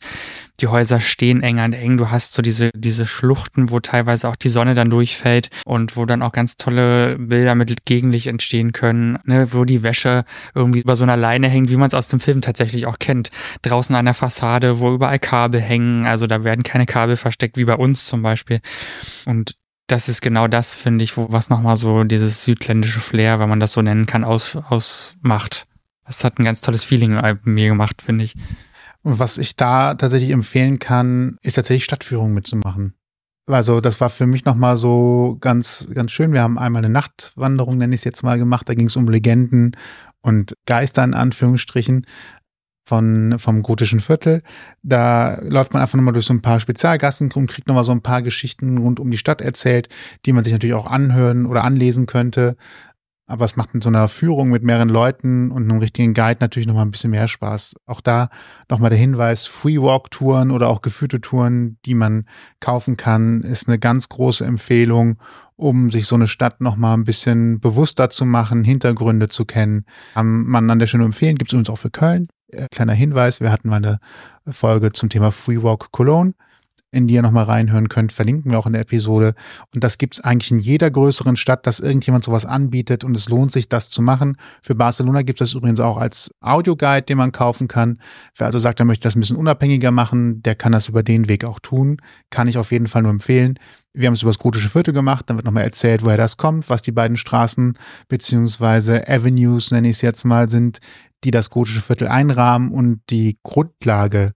Die 0.61 0.67
Häuser 0.67 1.01
stehen 1.01 1.43
eng 1.43 1.59
an 1.59 1.73
eng. 1.73 1.97
Du 1.97 2.09
hast 2.09 2.33
so 2.33 2.41
diese, 2.41 2.71
diese 2.73 3.05
Schluchten, 3.05 3.69
wo 3.69 3.81
teilweise 3.81 4.29
auch 4.29 4.37
die 4.37 4.47
Sonne 4.47 4.75
dann 4.75 4.89
durchfällt 4.89 5.49
und 5.65 5.97
wo 5.97 6.05
dann 6.05 6.21
auch 6.21 6.31
ganz 6.31 6.55
tolle 6.55 7.17
Bilder 7.19 7.53
mit 7.53 7.85
Gegenlicht 7.85 8.27
entstehen 8.27 8.71
können, 8.71 9.19
ne? 9.25 9.51
wo 9.51 9.65
die 9.65 9.83
Wäsche 9.83 10.23
irgendwie 10.55 10.79
über 10.79 10.95
so 10.95 11.03
einer 11.03 11.17
Leine 11.17 11.49
hängt, 11.49 11.69
wie 11.69 11.75
man 11.75 11.87
es 11.87 11.93
aus 11.93 12.07
dem 12.07 12.21
Film 12.21 12.39
tatsächlich 12.39 12.85
auch 12.85 12.97
kennt. 12.97 13.29
Draußen 13.63 13.93
an 13.93 14.05
der 14.05 14.13
Fassade, 14.13 14.79
wo 14.79 14.93
überall 14.93 15.19
Kabel 15.19 15.59
hängen. 15.59 16.05
Also 16.05 16.27
da 16.27 16.45
werden 16.45 16.63
keine 16.63 16.85
Kabel 16.85 17.17
versteckt, 17.17 17.57
wie 17.57 17.65
bei 17.65 17.75
uns 17.75 18.05
zum 18.05 18.21
Beispiel. 18.21 18.61
Und 19.25 19.57
das 19.87 20.09
ist 20.09 20.21
genau 20.21 20.47
das, 20.47 20.75
finde 20.75 21.03
ich, 21.03 21.15
wo, 21.17 21.31
was 21.31 21.49
nochmal 21.49 21.77
so 21.77 22.03
dieses 22.03 22.43
südländische 22.43 22.99
Flair, 22.99 23.39
wenn 23.39 23.49
man 23.49 23.59
das 23.59 23.73
so 23.73 23.81
nennen 23.81 24.05
kann, 24.05 24.23
aus, 24.23 24.55
ausmacht. 24.55 25.65
Das 26.05 26.23
hat 26.23 26.39
ein 26.39 26.43
ganz 26.43 26.61
tolles 26.61 26.83
Feeling 26.83 27.19
bei 27.19 27.37
mir 27.43 27.69
gemacht, 27.69 28.01
finde 28.01 28.25
ich. 28.25 28.35
Was 29.03 29.37
ich 29.37 29.55
da 29.55 29.95
tatsächlich 29.95 30.31
empfehlen 30.31 30.79
kann, 30.79 31.37
ist 31.41 31.55
tatsächlich 31.55 31.85
Stadtführungen 31.85 32.33
mitzumachen. 32.33 32.93
Also 33.45 33.79
das 33.79 34.01
war 34.01 34.09
für 34.09 34.27
mich 34.27 34.43
nochmal 34.43 34.75
so 34.75 35.37
ganz, 35.39 35.87
ganz 35.93 36.11
schön. 36.11 36.33
Wir 36.33 36.41
haben 36.41 36.59
einmal 36.59 36.83
eine 36.83 36.91
Nachtwanderung, 36.91 37.77
nenne 37.77 37.95
ich 37.95 38.01
es 38.01 38.05
jetzt 38.05 38.23
mal, 38.23 38.37
gemacht. 38.37 38.67
Da 38.67 38.73
ging 38.73 38.87
es 38.87 38.97
um 38.97 39.07
Legenden 39.07 39.77
und 40.21 40.53
Geister 40.65 41.05
in 41.05 41.13
Anführungsstrichen 41.13 42.05
von, 42.87 43.35
vom 43.37 43.63
gotischen 43.63 43.99
Viertel. 43.99 44.41
Da 44.81 45.41
läuft 45.41 45.73
man 45.73 45.81
einfach 45.81 45.97
nochmal 45.97 46.13
durch 46.13 46.25
so 46.25 46.33
ein 46.33 46.41
paar 46.41 46.61
Spezialgassen 46.61 47.29
und 47.33 47.47
kriegt 47.47 47.67
nochmal 47.67 47.83
so 47.83 47.91
ein 47.91 48.01
paar 48.01 48.21
Geschichten 48.21 48.77
rund 48.77 49.01
um 49.01 49.11
die 49.11 49.17
Stadt 49.17 49.41
erzählt, 49.41 49.89
die 50.25 50.31
man 50.31 50.45
sich 50.45 50.53
natürlich 50.53 50.73
auch 50.75 50.87
anhören 50.87 51.45
oder 51.45 51.65
anlesen 51.65 52.05
könnte. 52.05 52.55
Aber 53.29 53.43
es 53.43 53.57
macht 53.57 53.73
mit 53.73 53.83
so 53.83 53.89
einer 53.89 54.07
Führung 54.07 54.51
mit 54.51 54.63
mehreren 54.63 54.87
Leuten 54.87 55.51
und 55.51 55.63
einem 55.63 55.79
richtigen 55.79 56.13
Guide 56.13 56.37
natürlich 56.39 56.65
nochmal 56.65 56.85
ein 56.85 56.91
bisschen 56.91 57.11
mehr 57.11 57.27
Spaß. 57.27 57.75
Auch 57.85 57.99
da 57.99 58.29
nochmal 58.69 58.89
der 58.89 58.99
Hinweis, 58.99 59.45
Free 59.45 59.81
Walk 59.81 60.09
Touren 60.09 60.49
oder 60.49 60.69
auch 60.69 60.81
geführte 60.81 61.19
Touren, 61.19 61.77
die 61.85 61.93
man 61.93 62.23
kaufen 62.61 62.95
kann, 62.95 63.41
ist 63.41 63.67
eine 63.67 63.79
ganz 63.79 64.07
große 64.07 64.45
Empfehlung, 64.45 65.17
um 65.57 65.91
sich 65.91 66.05
so 66.05 66.15
eine 66.15 66.29
Stadt 66.29 66.61
nochmal 66.61 66.93
ein 66.95 67.03
bisschen 67.03 67.59
bewusster 67.59 68.09
zu 68.09 68.23
machen, 68.23 68.63
Hintergründe 68.63 69.27
zu 69.27 69.43
kennen. 69.43 69.83
Kann 70.13 70.45
man 70.45 70.69
an 70.69 70.79
der 70.79 70.87
Stelle 70.87 71.03
empfehlen, 71.03 71.35
gibt 71.35 71.49
es 71.49 71.53
übrigens 71.53 71.69
auch 71.69 71.79
für 71.79 71.91
Köln. 71.91 72.29
Äh, 72.51 72.67
kleiner 72.71 72.93
Hinweis, 72.93 73.41
wir 73.41 73.51
hatten 73.51 73.69
mal 73.69 73.77
eine 73.77 73.99
Folge 74.49 74.93
zum 74.93 75.09
Thema 75.09 75.31
Free 75.31 75.61
Walk 75.61 75.91
Cologne 75.91 76.33
in 76.91 77.07
die 77.07 77.15
ihr 77.15 77.21
nochmal 77.21 77.43
reinhören 77.43 77.89
könnt, 77.89 78.13
verlinken 78.13 78.51
wir 78.51 78.59
auch 78.59 78.65
in 78.65 78.73
der 78.73 78.81
Episode. 78.81 79.33
Und 79.73 79.83
das 79.83 79.97
gibt's 79.97 80.21
eigentlich 80.21 80.51
in 80.51 80.59
jeder 80.59 80.89
größeren 80.89 81.35
Stadt, 81.35 81.67
dass 81.67 81.79
irgendjemand 81.79 82.23
sowas 82.23 82.45
anbietet 82.45 83.03
und 83.03 83.15
es 83.15 83.27
lohnt 83.27 83.51
sich, 83.51 83.67
das 83.67 83.89
zu 83.89 84.01
machen. 84.01 84.37
Für 84.61 84.73
Barcelona 84.73 85.21
gibt 85.21 85.41
es 85.41 85.49
das 85.49 85.57
übrigens 85.57 85.81
auch 85.81 85.97
als 85.97 86.31
Audioguide, 86.39 87.03
den 87.03 87.17
man 87.17 87.33
kaufen 87.33 87.67
kann. 87.67 87.99
Wer 88.37 88.47
also 88.47 88.59
sagt, 88.59 88.79
er 88.79 88.85
möchte 88.85 89.03
das 89.03 89.15
ein 89.15 89.19
bisschen 89.19 89.37
unabhängiger 89.37 89.91
machen, 89.91 90.41
der 90.43 90.55
kann 90.55 90.71
das 90.71 90.87
über 90.87 91.03
den 91.03 91.27
Weg 91.27 91.43
auch 91.43 91.59
tun. 91.59 92.01
Kann 92.29 92.47
ich 92.47 92.57
auf 92.57 92.71
jeden 92.71 92.87
Fall 92.87 93.01
nur 93.01 93.11
empfehlen. 93.11 93.59
Wir 93.93 94.07
haben 94.07 94.13
es 94.13 94.21
über 94.21 94.31
das 94.31 94.39
gotische 94.39 94.69
Viertel 94.69 94.93
gemacht, 94.93 95.25
dann 95.27 95.37
wird 95.37 95.45
nochmal 95.45 95.63
erzählt, 95.63 96.05
woher 96.05 96.17
das 96.17 96.37
kommt, 96.37 96.69
was 96.69 96.83
die 96.83 96.91
beiden 96.91 97.17
Straßen 97.17 97.77
beziehungsweise 98.07 99.07
Avenues, 99.07 99.71
nenne 99.71 99.89
ich 99.89 99.97
es 99.97 100.01
jetzt 100.01 100.23
mal, 100.23 100.49
sind, 100.49 100.79
die 101.23 101.31
das 101.31 101.49
gotische 101.49 101.81
Viertel 101.81 102.07
einrahmen 102.07 102.71
und 102.71 103.01
die 103.09 103.37
Grundlage 103.43 104.33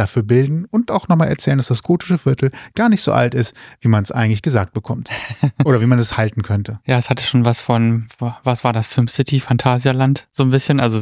dafür 0.00 0.22
bilden 0.22 0.64
und 0.64 0.90
auch 0.90 1.08
nochmal 1.08 1.28
erzählen, 1.28 1.58
dass 1.58 1.68
das 1.68 1.82
gotische 1.82 2.16
Viertel 2.16 2.50
gar 2.74 2.88
nicht 2.88 3.02
so 3.02 3.12
alt 3.12 3.34
ist, 3.34 3.54
wie 3.80 3.88
man 3.88 4.02
es 4.02 4.10
eigentlich 4.10 4.40
gesagt 4.40 4.72
bekommt. 4.72 5.10
Oder 5.64 5.80
wie 5.80 5.86
man 5.86 5.98
es 5.98 6.16
halten 6.16 6.42
könnte. 6.42 6.80
Ja, 6.86 6.98
es 6.98 7.10
hatte 7.10 7.22
schon 7.22 7.44
was 7.44 7.60
von, 7.60 8.08
was 8.18 8.64
war 8.64 8.72
das, 8.72 8.94
SimCity, 8.94 9.40
Phantasialand, 9.40 10.28
so 10.32 10.44
ein 10.44 10.50
bisschen, 10.50 10.80
also 10.80 11.00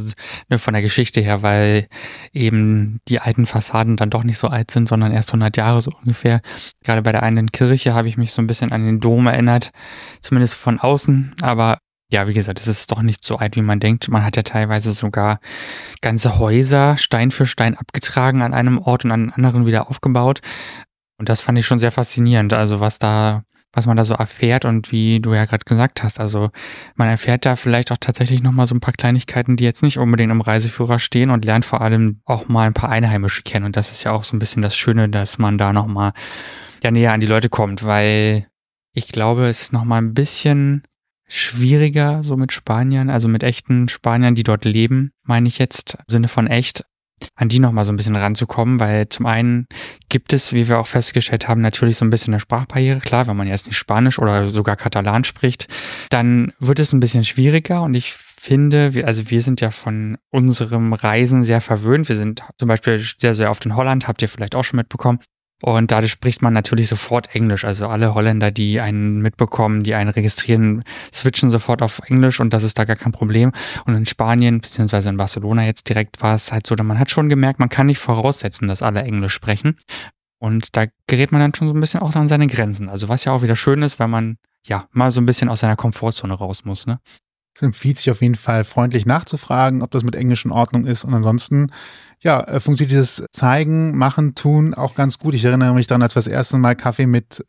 nur 0.48 0.58
von 0.58 0.74
der 0.74 0.82
Geschichte 0.82 1.20
her, 1.20 1.42
weil 1.42 1.88
eben 2.32 3.00
die 3.08 3.20
alten 3.20 3.46
Fassaden 3.46 3.96
dann 3.96 4.10
doch 4.10 4.24
nicht 4.24 4.38
so 4.38 4.48
alt 4.48 4.70
sind, 4.70 4.88
sondern 4.88 5.12
erst 5.12 5.30
100 5.30 5.56
Jahre 5.56 5.80
so 5.80 5.92
ungefähr. 6.00 6.40
Gerade 6.82 7.02
bei 7.02 7.12
der 7.12 7.22
einen 7.22 7.52
Kirche 7.52 7.94
habe 7.94 8.08
ich 8.08 8.16
mich 8.16 8.32
so 8.32 8.42
ein 8.42 8.46
bisschen 8.46 8.72
an 8.72 8.84
den 8.84 9.00
Dom 9.00 9.26
erinnert, 9.26 9.70
zumindest 10.22 10.56
von 10.56 10.80
außen, 10.80 11.34
aber 11.42 11.78
ja, 12.10 12.26
wie 12.26 12.34
gesagt, 12.34 12.58
es 12.58 12.68
ist 12.68 12.90
doch 12.90 13.02
nicht 13.02 13.22
so 13.22 13.36
alt, 13.36 13.56
wie 13.56 13.62
man 13.62 13.80
denkt. 13.80 14.08
Man 14.08 14.24
hat 14.24 14.36
ja 14.36 14.42
teilweise 14.42 14.92
sogar 14.92 15.40
ganze 16.00 16.38
Häuser 16.38 16.96
Stein 16.96 17.30
für 17.30 17.46
Stein 17.46 17.76
abgetragen 17.76 18.40
an 18.40 18.54
einem 18.54 18.78
Ort 18.78 19.04
und 19.04 19.10
an 19.10 19.22
einem 19.24 19.32
anderen 19.34 19.66
wieder 19.66 19.90
aufgebaut. 19.90 20.40
Und 21.18 21.28
das 21.28 21.42
fand 21.42 21.58
ich 21.58 21.66
schon 21.66 21.78
sehr 21.78 21.92
faszinierend. 21.92 22.54
Also 22.54 22.80
was 22.80 22.98
da, 22.98 23.44
was 23.72 23.86
man 23.86 23.98
da 23.98 24.06
so 24.06 24.14
erfährt 24.14 24.64
und 24.64 24.90
wie 24.90 25.20
du 25.20 25.34
ja 25.34 25.44
gerade 25.44 25.64
gesagt 25.66 26.02
hast. 26.02 26.18
Also 26.18 26.50
man 26.94 27.10
erfährt 27.10 27.44
da 27.44 27.56
vielleicht 27.56 27.92
auch 27.92 27.98
tatsächlich 28.00 28.42
nochmal 28.42 28.66
so 28.66 28.74
ein 28.74 28.80
paar 28.80 28.94
Kleinigkeiten, 28.94 29.58
die 29.58 29.64
jetzt 29.64 29.82
nicht 29.82 29.98
unbedingt 29.98 30.32
im 30.32 30.40
Reiseführer 30.40 30.98
stehen 30.98 31.30
und 31.30 31.44
lernt 31.44 31.66
vor 31.66 31.82
allem 31.82 32.22
auch 32.24 32.48
mal 32.48 32.66
ein 32.66 32.74
paar 32.74 32.88
Einheimische 32.88 33.42
kennen. 33.42 33.66
Und 33.66 33.76
das 33.76 33.90
ist 33.90 34.04
ja 34.04 34.12
auch 34.12 34.24
so 34.24 34.34
ein 34.34 34.38
bisschen 34.38 34.62
das 34.62 34.76
Schöne, 34.76 35.10
dass 35.10 35.36
man 35.36 35.58
da 35.58 35.74
nochmal 35.74 36.12
ja 36.82 36.90
näher 36.90 37.12
an 37.12 37.20
die 37.20 37.26
Leute 37.26 37.50
kommt, 37.50 37.84
weil 37.84 38.46
ich 38.94 39.08
glaube, 39.08 39.46
es 39.46 39.62
ist 39.62 39.72
nochmal 39.74 40.00
ein 40.00 40.14
bisschen 40.14 40.84
schwieriger, 41.28 42.22
so 42.24 42.36
mit 42.36 42.52
Spaniern, 42.52 43.10
also 43.10 43.28
mit 43.28 43.42
echten 43.42 43.88
Spaniern, 43.88 44.34
die 44.34 44.42
dort 44.42 44.64
leben, 44.64 45.12
meine 45.22 45.48
ich 45.48 45.58
jetzt, 45.58 45.94
im 45.94 46.12
Sinne 46.12 46.28
von 46.28 46.46
echt, 46.46 46.84
an 47.34 47.48
die 47.48 47.58
nochmal 47.58 47.84
so 47.84 47.92
ein 47.92 47.96
bisschen 47.96 48.16
ranzukommen, 48.16 48.80
weil 48.80 49.08
zum 49.08 49.26
einen 49.26 49.66
gibt 50.08 50.32
es, 50.32 50.52
wie 50.52 50.68
wir 50.68 50.78
auch 50.78 50.86
festgestellt 50.86 51.48
haben, 51.48 51.60
natürlich 51.60 51.96
so 51.96 52.04
ein 52.04 52.10
bisschen 52.10 52.32
eine 52.32 52.40
Sprachbarriere. 52.40 53.00
Klar, 53.00 53.26
wenn 53.26 53.36
man 53.36 53.48
jetzt 53.48 53.66
nicht 53.66 53.76
Spanisch 53.76 54.18
oder 54.18 54.48
sogar 54.48 54.76
Katalan 54.76 55.24
spricht, 55.24 55.66
dann 56.10 56.52
wird 56.60 56.78
es 56.78 56.92
ein 56.92 57.00
bisschen 57.00 57.24
schwieriger 57.24 57.82
und 57.82 57.94
ich 57.94 58.12
finde, 58.12 58.94
wir, 58.94 59.06
also 59.06 59.30
wir 59.30 59.42
sind 59.42 59.60
ja 59.60 59.70
von 59.70 60.16
unserem 60.30 60.92
Reisen 60.92 61.42
sehr 61.42 61.60
verwöhnt. 61.60 62.08
Wir 62.08 62.16
sind 62.16 62.44
zum 62.56 62.68
Beispiel 62.68 63.00
sehr, 63.18 63.34
sehr 63.34 63.50
oft 63.50 63.66
in 63.66 63.74
Holland, 63.74 64.06
habt 64.06 64.22
ihr 64.22 64.28
vielleicht 64.28 64.54
auch 64.54 64.64
schon 64.64 64.76
mitbekommen. 64.76 65.18
Und 65.60 65.90
dadurch 65.90 66.12
spricht 66.12 66.40
man 66.40 66.52
natürlich 66.52 66.88
sofort 66.88 67.34
Englisch. 67.34 67.64
Also 67.64 67.88
alle 67.88 68.14
Holländer, 68.14 68.50
die 68.50 68.80
einen 68.80 69.20
mitbekommen, 69.20 69.82
die 69.82 69.94
einen 69.94 70.10
registrieren, 70.10 70.84
switchen 71.12 71.50
sofort 71.50 71.82
auf 71.82 72.00
Englisch 72.06 72.38
und 72.38 72.52
das 72.52 72.62
ist 72.62 72.78
da 72.78 72.84
gar 72.84 72.96
kein 72.96 73.12
Problem. 73.12 73.52
Und 73.84 73.94
in 73.94 74.06
Spanien, 74.06 74.60
beziehungsweise 74.60 75.08
in 75.08 75.16
Barcelona 75.16 75.64
jetzt 75.64 75.88
direkt 75.88 76.22
war 76.22 76.36
es 76.36 76.52
halt 76.52 76.66
so, 76.66 76.76
man 76.76 76.98
hat 76.98 77.10
schon 77.10 77.28
gemerkt, 77.28 77.58
man 77.58 77.68
kann 77.68 77.86
nicht 77.86 77.98
voraussetzen, 77.98 78.68
dass 78.68 78.82
alle 78.82 79.02
Englisch 79.02 79.34
sprechen. 79.34 79.76
Und 80.38 80.76
da 80.76 80.86
gerät 81.08 81.32
man 81.32 81.40
dann 81.40 81.54
schon 81.54 81.68
so 81.68 81.74
ein 81.74 81.80
bisschen 81.80 82.00
auch 82.00 82.14
an 82.14 82.28
seine 82.28 82.46
Grenzen. 82.46 82.88
Also 82.88 83.08
was 83.08 83.24
ja 83.24 83.32
auch 83.32 83.42
wieder 83.42 83.56
schön 83.56 83.82
ist, 83.82 83.98
weil 83.98 84.08
man 84.08 84.38
ja 84.64 84.86
mal 84.92 85.10
so 85.10 85.20
ein 85.20 85.26
bisschen 85.26 85.48
aus 85.48 85.60
seiner 85.60 85.76
Komfortzone 85.76 86.34
raus 86.34 86.64
muss, 86.64 86.86
ne? 86.86 87.00
Es 87.58 87.62
empfiehlt 87.62 87.96
sich 87.96 88.08
auf 88.12 88.22
jeden 88.22 88.36
Fall 88.36 88.62
freundlich 88.62 89.04
nachzufragen, 89.04 89.82
ob 89.82 89.90
das 89.90 90.04
mit 90.04 90.14
Englisch 90.14 90.44
in 90.44 90.52
Ordnung 90.52 90.86
ist. 90.86 91.04
Und 91.04 91.12
ansonsten, 91.12 91.72
ja, 92.20 92.40
äh, 92.40 92.60
funktioniert 92.60 92.92
dieses 92.92 93.24
Zeigen, 93.30 93.96
Machen, 93.96 94.34
Tun 94.34 94.74
auch 94.74 94.94
ganz 94.94 95.18
gut. 95.18 95.34
Ich 95.34 95.44
erinnere 95.44 95.74
mich 95.74 95.86
daran, 95.86 96.02
als 96.02 96.14
wir 96.14 96.20
das 96.20 96.26
erste 96.26 96.58
Mal 96.58 96.74
Kaffee 96.74 97.06
mit 97.06 97.44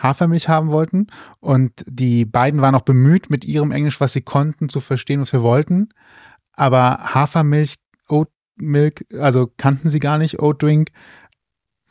Hafermilch 0.00 0.48
haben 0.48 0.70
wollten. 0.70 1.06
Und 1.40 1.84
die 1.86 2.26
beiden 2.26 2.60
waren 2.60 2.74
auch 2.74 2.82
bemüht, 2.82 3.30
mit 3.30 3.44
ihrem 3.44 3.72
Englisch, 3.72 4.00
was 4.00 4.12
sie 4.12 4.22
konnten, 4.22 4.68
zu 4.68 4.80
verstehen, 4.80 5.20
was 5.20 5.32
wir 5.32 5.42
wollten. 5.42 5.88
Aber 6.52 7.14
Hafermilch, 7.14 7.78
Oat 8.08 8.28
Milk, 8.56 9.06
also 9.18 9.50
kannten 9.56 9.88
sie 9.88 10.00
gar 10.00 10.18
nicht, 10.18 10.40
Oat 10.40 10.62
Drink. 10.62 10.90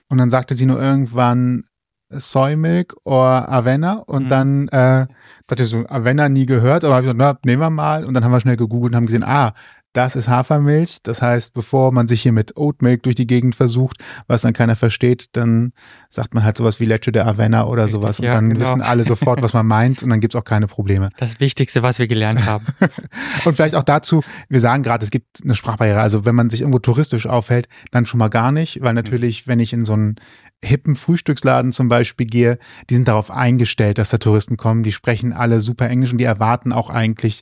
Und 0.07 0.19
dann 0.19 0.29
sagte 0.29 0.53
sie 0.53 0.65
nur 0.65 0.81
irgendwann 0.81 1.63
Soy 2.11 2.55
Milk 2.55 2.95
oder 3.03 3.51
Avena 3.51 4.03
und 4.07 4.25
mhm. 4.25 4.29
dann 4.29 4.67
äh, 4.69 5.05
dachte 5.45 5.63
ich 5.63 5.69
so, 5.69 5.85
Avena 5.87 6.27
nie 6.27 6.47
gehört, 6.47 6.83
aber 6.83 6.95
hab 6.95 7.01
ich 7.01 7.11
gesagt, 7.11 7.19
na, 7.19 7.49
nehmen 7.49 7.61
wir 7.61 7.69
mal 7.69 8.03
und 8.03 8.15
dann 8.15 8.23
haben 8.23 8.31
wir 8.31 8.39
schnell 8.39 8.57
gegoogelt 8.57 8.93
und 8.93 8.95
haben 8.95 9.05
gesehen, 9.05 9.23
ah, 9.23 9.53
das 9.93 10.15
ist 10.15 10.27
Hafermilch. 10.27 10.99
Das 11.03 11.21
heißt, 11.21 11.53
bevor 11.53 11.91
man 11.91 12.07
sich 12.07 12.21
hier 12.21 12.31
mit 12.31 12.57
Oatmilk 12.57 13.03
durch 13.03 13.15
die 13.15 13.27
Gegend 13.27 13.55
versucht, 13.55 13.97
was 14.27 14.41
dann 14.41 14.53
keiner 14.53 14.75
versteht, 14.75 15.27
dann 15.33 15.73
sagt 16.09 16.33
man 16.33 16.43
halt 16.43 16.57
sowas 16.57 16.79
wie 16.79 16.85
Leche 16.85 17.11
de 17.11 17.23
Avena 17.23 17.65
oder 17.65 17.85
Richtig, 17.85 18.01
sowas. 18.01 18.19
Und 18.19 18.25
ja, 18.25 18.33
dann 18.33 18.49
genau. 18.49 18.61
wissen 18.61 18.81
alle 18.81 19.03
sofort, 19.03 19.41
was 19.41 19.53
man 19.53 19.65
meint 19.65 20.03
und 20.03 20.09
dann 20.09 20.19
gibt's 20.19 20.35
auch 20.35 20.43
keine 20.43 20.67
Probleme. 20.67 21.09
Das 21.17 21.39
Wichtigste, 21.39 21.81
was 21.81 21.97
wir 21.97 22.07
gelernt 22.07 22.45
haben. 22.45 22.65
und 23.45 23.55
vielleicht 23.55 23.75
auch 23.75 23.83
dazu, 23.83 24.21
wir 24.47 24.59
sagen 24.59 24.83
gerade, 24.83 25.03
es 25.03 25.11
gibt 25.11 25.43
eine 25.43 25.55
Sprachbarriere. 25.55 25.99
Also 25.99 26.25
wenn 26.25 26.35
man 26.35 26.49
sich 26.49 26.61
irgendwo 26.61 26.79
touristisch 26.79 27.25
aufhält, 27.25 27.67
dann 27.91 28.05
schon 28.05 28.19
mal 28.19 28.29
gar 28.29 28.51
nicht, 28.51 28.81
weil 28.81 28.93
natürlich, 28.93 29.47
wenn 29.47 29.59
ich 29.59 29.73
in 29.73 29.85
so 29.85 29.93
einen 29.93 30.15
hippen 30.63 30.95
Frühstücksladen 30.95 31.71
zum 31.71 31.87
Beispiel 31.87 32.25
gehe, 32.25 32.59
die 32.89 32.95
sind 32.95 33.07
darauf 33.07 33.31
eingestellt, 33.31 33.97
dass 33.97 34.09
da 34.09 34.17
Touristen 34.17 34.57
kommen. 34.57 34.83
Die 34.83 34.91
sprechen 34.91 35.31
alle 35.33 35.61
super 35.61 35.89
Englisch 35.89 36.11
und 36.11 36.17
die 36.17 36.25
erwarten 36.25 36.73
auch 36.73 36.89
eigentlich, 36.89 37.41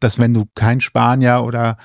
dass 0.00 0.18
wenn 0.18 0.34
du 0.34 0.44
kein 0.54 0.80
Spanier 0.80 1.42
oder 1.44 1.76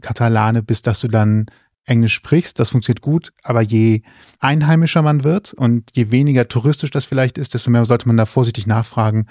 Katalane 0.00 0.62
bist, 0.62 0.86
dass 0.86 1.00
du 1.00 1.08
dann 1.08 1.46
Englisch 1.86 2.14
sprichst. 2.14 2.58
Das 2.58 2.70
funktioniert 2.70 3.02
gut, 3.02 3.32
aber 3.42 3.60
je 3.60 4.02
einheimischer 4.40 5.02
man 5.02 5.24
wird 5.24 5.52
und 5.52 5.90
je 5.94 6.10
weniger 6.10 6.48
touristisch 6.48 6.90
das 6.90 7.04
vielleicht 7.04 7.38
ist, 7.38 7.54
desto 7.54 7.70
mehr 7.70 7.84
sollte 7.84 8.08
man 8.08 8.16
da 8.16 8.26
vorsichtig 8.26 8.66
nachfragen, 8.66 9.26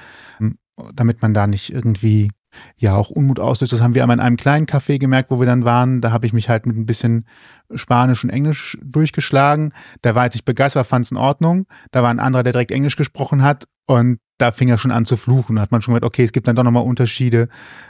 damit 0.94 1.22
man 1.22 1.34
da 1.34 1.48
nicht 1.48 1.74
irgendwie 1.74 2.30
ja 2.78 2.96
auch 2.96 3.10
Unmut 3.10 3.40
auslöst. 3.40 3.74
Das 3.74 3.82
haben 3.82 3.96
wir 3.96 4.04
einmal 4.04 4.18
in 4.18 4.22
einem 4.22 4.38
kleinen 4.38 4.68
Café 4.68 5.00
gemerkt, 5.00 5.32
wo 5.32 5.40
wir 5.40 5.48
dann 5.48 5.66
waren. 5.66 6.02
Da 6.02 6.12
habe 6.12 6.28
ich 6.28 6.34
mich 6.34 6.50
halt 6.50 6.68
mit 6.68 6.78
ein 6.78 6.86
bisschen 6.86 7.26
Spanisch 7.74 8.24
und 8.24 8.30
Englisch 8.30 8.78
durchgeschlagen. 8.84 9.74
Da 10.04 10.14
war, 10.14 10.22
als 10.22 10.36
ich 10.36 10.46
begeistert 10.46 10.86
fand 10.86 11.06
es 11.06 11.12
in 11.12 11.18
Ordnung. 11.18 11.66
Da 11.92 12.04
war 12.04 12.12
ein 12.12 12.20
anderer, 12.20 12.44
der 12.44 12.54
direkt 12.54 12.72
Englisch 12.72 12.96
gesprochen 12.96 13.42
hat 13.42 13.66
und 13.88 14.20
da 14.38 14.52
fing 14.52 14.70
er 14.70 14.78
schon 14.78 14.92
an 14.92 15.06
zu 15.06 15.18
fluchen. 15.18 15.56
Da 15.56 15.62
hat 15.62 15.72
man 15.72 15.82
schon 15.82 15.94
gedacht, 15.94 16.08
okay, 16.08 16.24
es 16.24 16.32
gibt 16.32 16.48
dann 16.48 16.56
doch 16.56 16.64
nochmal 16.64 16.84
Unterschiede 16.84 17.50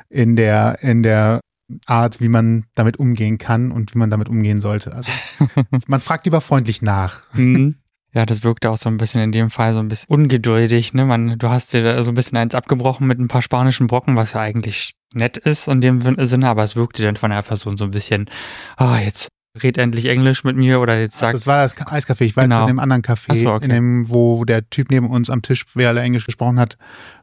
in 0.09 0.35
der, 0.35 0.79
in 0.81 1.03
der 1.03 1.39
Art, 1.85 2.21
wie 2.21 2.27
man 2.27 2.65
damit 2.75 2.97
umgehen 2.97 3.37
kann 3.37 3.71
und 3.71 3.93
wie 3.93 3.97
man 3.97 4.09
damit 4.09 4.29
umgehen 4.29 4.59
sollte. 4.59 4.93
Also 4.93 5.11
man 5.87 6.01
fragt 6.01 6.25
lieber 6.25 6.41
freundlich 6.41 6.81
nach. 6.81 7.21
Mhm. 7.33 7.75
Ja, 8.15 8.27
das 8.27 8.43
wirkte 8.43 8.69
auch 8.69 8.77
so 8.77 8.89
ein 8.89 8.97
bisschen 8.97 9.21
in 9.21 9.31
dem 9.31 9.49
Fall 9.49 9.73
so 9.73 9.79
ein 9.79 9.87
bisschen 9.87 10.07
ungeduldig. 10.07 10.93
Ne? 10.93 11.03
Man, 11.03 11.39
du 11.39 11.49
hast 11.49 11.73
dir 11.73 12.03
so 12.03 12.11
ein 12.11 12.13
bisschen 12.13 12.37
eins 12.37 12.53
abgebrochen 12.53 13.07
mit 13.07 13.17
ein 13.17 13.27
paar 13.27 13.41
spanischen 13.41 13.87
Brocken, 13.87 14.15
was 14.15 14.33
ja 14.33 14.41
eigentlich 14.41 14.93
nett 15.15 15.37
ist 15.37 15.67
in 15.67 15.81
dem 15.81 15.99
Sinne, 16.27 16.47
aber 16.47 16.63
es 16.63 16.75
wirkte 16.75 17.01
dann 17.01 17.15
von 17.15 17.31
der 17.31 17.41
Person 17.41 17.75
so 17.75 17.85
ein 17.85 17.91
bisschen, 17.91 18.29
ah, 18.77 18.93
oh, 18.93 18.97
jetzt 18.97 19.29
red 19.61 19.77
endlich 19.77 20.07
Englisch 20.07 20.43
mit 20.43 20.55
mir 20.55 20.79
oder 20.79 20.99
jetzt 20.99 21.19
sagt. 21.19 21.33
Das 21.35 21.45
war 21.45 21.61
das 21.61 21.77
Eiscafé, 21.77 22.23
ich 22.23 22.35
weiß 22.35 22.45
genau. 22.45 22.61
in 22.61 22.67
dem 22.67 22.79
anderen 22.79 23.03
Café, 23.03 23.35
so, 23.35 23.53
okay. 23.53 23.65
in 23.65 23.71
dem, 23.71 24.09
wo 24.09 24.45
der 24.45 24.69
Typ 24.69 24.89
neben 24.89 25.09
uns 25.09 25.29
am 25.29 25.41
Tisch, 25.41 25.65
wer 25.75 25.89
alle 25.89 26.01
Englisch 26.01 26.25
gesprochen 26.25 26.59
hat, 26.59 26.77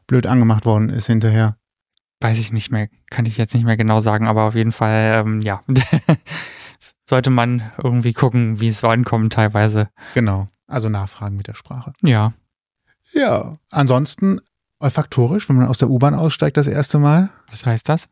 blöd 0.07 0.25
angemacht 0.25 0.65
worden 0.65 0.89
ist 0.89 1.07
hinterher. 1.07 1.57
Weiß 2.21 2.37
ich 2.37 2.53
nicht 2.53 2.71
mehr, 2.71 2.87
kann 3.09 3.25
ich 3.25 3.37
jetzt 3.37 3.53
nicht 3.53 3.65
mehr 3.65 3.77
genau 3.77 3.99
sagen, 3.99 4.27
aber 4.27 4.43
auf 4.43 4.55
jeden 4.55 4.71
Fall, 4.71 5.25
ähm, 5.25 5.41
ja. 5.41 5.61
Sollte 7.09 7.29
man 7.29 7.71
irgendwie 7.83 8.13
gucken, 8.13 8.61
wie 8.61 8.69
es 8.69 8.83
ankommt 8.83 9.33
teilweise. 9.33 9.89
Genau. 10.13 10.47
Also 10.67 10.87
nachfragen 10.87 11.35
mit 11.35 11.47
der 11.47 11.55
Sprache. 11.55 11.91
Ja. 12.03 12.33
Ja, 13.11 13.57
ansonsten 13.69 14.39
olfaktorisch, 14.79 15.49
wenn 15.49 15.57
man 15.57 15.67
aus 15.67 15.79
der 15.79 15.89
U-Bahn 15.89 16.15
aussteigt 16.15 16.55
das 16.55 16.67
erste 16.67 16.99
Mal. 16.99 17.29
Was 17.49 17.65
heißt 17.65 17.89
das? 17.89 18.07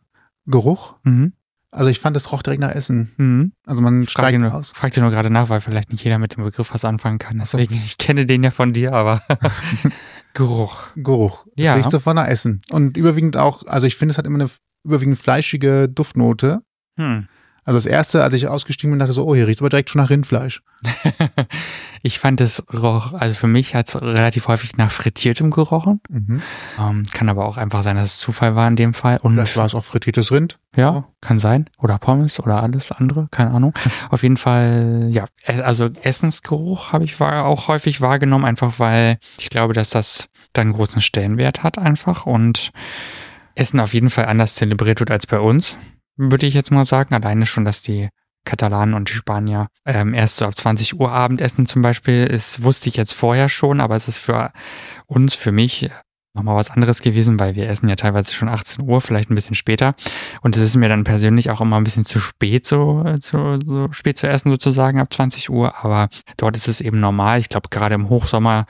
Geruch. 0.46 0.96
Mhm. 1.04 1.34
Also 1.72 1.90
ich 1.92 2.00
fand, 2.00 2.18
es 2.18 2.32
roch 2.32 2.42
direkt 2.42 2.62
nach 2.62 2.72
Essen. 2.74 3.12
Mhm. 3.18 3.54
Also 3.66 3.82
man 3.82 4.02
ich 4.04 4.10
steigt 4.10 4.40
nur, 4.40 4.54
aus. 4.54 4.72
Frag 4.72 4.92
dir 4.94 5.02
nur 5.02 5.12
gerade 5.12 5.30
nach, 5.30 5.50
weil 5.50 5.62
vielleicht 5.62 5.92
nicht 5.92 6.04
jeder 6.04 6.18
mit 6.18 6.36
dem 6.36 6.44
Begriff 6.44 6.74
was 6.74 6.84
anfangen 6.84 7.20
kann. 7.20 7.38
Deswegen, 7.38 7.76
ich 7.76 7.98
kenne 7.98 8.26
den 8.26 8.44
ja 8.44 8.50
von 8.52 8.74
dir, 8.74 8.94
aber. 8.94 9.22
Geruch. 10.34 10.88
Geruch. 10.96 11.46
Es 11.56 11.66
Ja. 11.66 11.76
riecht 11.76 11.92
sofort 11.92 12.16
nach 12.16 12.28
Essen. 12.28 12.62
Und 12.72 12.98
überwiegend 12.98 13.38
auch, 13.38 13.66
also 13.68 13.86
ich 13.88 13.96
finde, 13.98 14.12
es 14.14 14.18
hat 14.18 14.26
immer 14.26 14.40
eine 14.40 14.50
überwiegend 14.84 15.18
fleischige 15.18 15.88
Duftnote. 15.90 16.62
Hm. 16.98 17.28
Also 17.70 17.78
das 17.78 17.86
erste, 17.86 18.24
als 18.24 18.34
ich 18.34 18.48
ausgestiegen 18.48 18.92
bin, 18.92 18.98
dachte 18.98 19.12
ich 19.12 19.16
so, 19.16 19.28
oh, 19.28 19.36
hier 19.36 19.46
riecht 19.46 19.62
aber 19.62 19.70
direkt 19.70 19.92
schon 19.92 20.02
nach 20.02 20.10
Rindfleisch. 20.10 20.64
ich 22.02 22.18
fand 22.18 22.42
es 22.42 22.64
roch, 22.74 23.14
also 23.14 23.36
für 23.36 23.46
mich 23.46 23.76
hat 23.76 23.90
es 23.90 24.02
relativ 24.02 24.48
häufig 24.48 24.76
nach 24.78 24.90
frittiertem 24.90 25.52
gerochen. 25.52 26.02
Mhm. 26.10 26.42
Ähm, 26.80 27.04
kann 27.14 27.30
aber 27.30 27.46
auch 27.46 27.58
einfach 27.58 27.84
sein, 27.84 27.96
dass 27.96 28.14
es 28.16 28.18
Zufall 28.18 28.56
war 28.56 28.68
in 28.68 28.76
dem 28.76 28.96
Fall. 28.96 29.20
Und 29.22 29.36
Vielleicht 29.36 29.56
war 29.56 29.68
es 29.68 29.76
auch 29.76 29.84
frittiertes 29.84 30.32
Rind. 30.32 30.58
Ja, 30.76 30.94
Ja. 30.94 31.08
kann 31.22 31.38
sein. 31.38 31.66
Oder 31.78 32.00
Pommes 32.00 32.40
oder 32.40 32.64
alles 32.64 32.92
andere, 32.92 33.28
keine 33.30 33.52
Ahnung. 33.52 33.74
Auf 34.10 34.24
jeden 34.24 34.38
Fall, 34.38 35.06
ja, 35.12 35.26
also 35.46 35.90
Essensgeruch 36.02 36.92
habe 36.92 37.04
ich 37.04 37.22
auch 37.22 37.68
häufig 37.68 38.02
wahrgenommen, 38.02 38.46
einfach 38.46 38.80
weil 38.80 39.20
ich 39.38 39.52
glaube, 39.52 39.74
dass 39.76 39.92
das 39.92 40.30
dann 40.54 40.70
einen 40.70 40.74
großen 40.76 41.02
Stellenwert 41.02 41.62
hat 41.62 41.78
einfach 41.78 42.26
und 42.26 42.72
Essen 43.54 43.80
auf 43.80 43.94
jeden 43.94 44.10
Fall 44.10 44.26
anders 44.26 44.56
zelebriert 44.56 45.00
wird 45.02 45.12
als 45.12 45.28
bei 45.28 45.40
uns, 45.40 45.78
würde 46.20 46.46
ich 46.46 46.54
jetzt 46.54 46.72
mal 46.72 46.86
sagen. 46.86 47.16
Alleine 47.16 47.46
schon, 47.46 47.66
dass 47.66 47.82
die 47.82 48.10
Katalanen 48.46 48.94
und 48.94 49.10
die 49.10 49.14
Spanier 49.14 49.68
ähm, 49.86 50.14
erst 50.14 50.38
so 50.38 50.46
ab 50.46 50.58
20 50.58 51.00
Uhr 51.00 51.12
Abendessen 51.12 51.66
zum 51.66 51.82
Beispiel 51.82 52.26
ist, 52.26 52.64
wusste 52.64 52.90
ich 52.90 52.96
jetzt 52.96 53.14
vorher 53.14 53.50
schon, 53.50 53.80
aber 53.80 53.96
es 53.96 54.08
ist 54.08 54.20
für 54.20 54.52
uns, 55.08 55.36
für 55.36 55.52
mich 55.52 55.90
nochmal 56.34 56.56
was 56.56 56.70
anderes 56.70 57.02
gewesen, 57.02 57.40
weil 57.40 57.56
wir 57.56 57.68
essen 57.70 57.90
ja 57.90 57.96
teilweise 57.96 58.34
schon 58.34 58.50
18 58.50 58.88
Uhr, 58.88 59.02
vielleicht 59.02 59.30
ein 59.30 59.36
bisschen 59.36 59.56
später. 59.56 59.96
Und 60.42 60.56
es 60.56 60.62
ist 60.62 60.76
mir 60.76 60.90
dann 60.90 61.04
persönlich 61.04 61.50
auch 61.50 61.62
immer 61.62 61.78
ein 61.78 61.84
bisschen 61.84 62.06
zu 62.06 62.20
spät, 62.20 62.66
so, 62.66 63.04
äh, 63.06 63.20
zu, 63.20 63.58
so 63.66 63.90
spät 63.92 64.18
zu 64.18 64.28
essen 64.28 64.52
sozusagen 64.52 65.00
ab 65.00 65.12
20 65.12 65.50
Uhr. 65.50 65.84
Aber 65.84 66.10
dort 66.38 66.56
ist 66.56 66.68
es 66.68 66.82
eben 66.82 67.00
normal. 67.00 67.40
Ich 67.40 67.50
glaube, 67.50 67.70
gerade 67.70 67.96
im 67.96 68.10
Hochsommer 68.10 68.66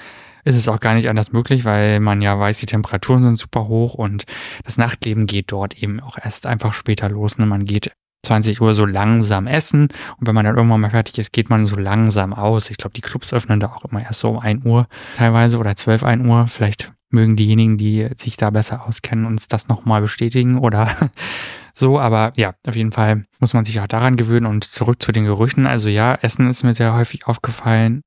ist 0.49 0.55
es 0.55 0.67
auch 0.67 0.79
gar 0.79 0.95
nicht 0.95 1.07
anders 1.07 1.31
möglich, 1.31 1.63
weil 1.63 1.99
man 1.99 2.21
ja 2.21 2.37
weiß, 2.37 2.59
die 2.59 2.65
Temperaturen 2.65 3.23
sind 3.23 3.37
super 3.37 3.67
hoch 3.67 3.93
und 3.93 4.23
das 4.63 4.77
Nachtleben 4.77 5.27
geht 5.27 5.51
dort 5.51 5.81
eben 5.81 5.99
auch 5.99 6.17
erst 6.17 6.45
einfach 6.45 6.73
später 6.73 7.09
los. 7.09 7.37
Ne? 7.37 7.45
Man 7.45 7.65
geht 7.65 7.91
20 8.25 8.59
Uhr 8.61 8.75
so 8.75 8.85
langsam 8.85 9.47
essen 9.47 9.83
und 10.17 10.27
wenn 10.27 10.35
man 10.35 10.45
dann 10.45 10.57
irgendwann 10.57 10.81
mal 10.81 10.89
fertig 10.89 11.17
ist, 11.19 11.31
geht 11.31 11.49
man 11.49 11.65
so 11.65 11.75
langsam 11.75 12.33
aus. 12.33 12.69
Ich 12.69 12.77
glaube, 12.77 12.93
die 12.93 13.01
Clubs 13.01 13.33
öffnen 13.33 13.59
da 13.59 13.67
auch 13.67 13.85
immer 13.85 14.01
erst 14.01 14.19
so 14.19 14.29
um 14.29 14.39
1 14.39 14.65
Uhr 14.65 14.87
teilweise 15.17 15.57
oder 15.57 15.75
12, 15.75 16.03
1 16.03 16.25
Uhr. 16.27 16.47
Vielleicht 16.47 16.91
mögen 17.11 17.35
diejenigen, 17.35 17.77
die 17.77 18.07
sich 18.17 18.37
da 18.37 18.49
besser 18.49 18.85
auskennen, 18.85 19.25
uns 19.25 19.47
das 19.47 19.67
nochmal 19.67 20.01
bestätigen 20.01 20.57
oder 20.57 21.09
so. 21.73 21.99
Aber 21.99 22.33
ja, 22.35 22.53
auf 22.67 22.75
jeden 22.75 22.91
Fall 22.91 23.25
muss 23.39 23.53
man 23.53 23.65
sich 23.65 23.79
auch 23.79 23.87
daran 23.87 24.17
gewöhnen 24.17 24.45
und 24.45 24.63
zurück 24.63 25.01
zu 25.01 25.11
den 25.11 25.25
Gerüchen. 25.25 25.65
Also 25.65 25.89
ja, 25.89 26.15
Essen 26.15 26.49
ist 26.49 26.63
mir 26.63 26.73
sehr 26.73 26.93
häufig 26.93 27.27
aufgefallen 27.27 28.01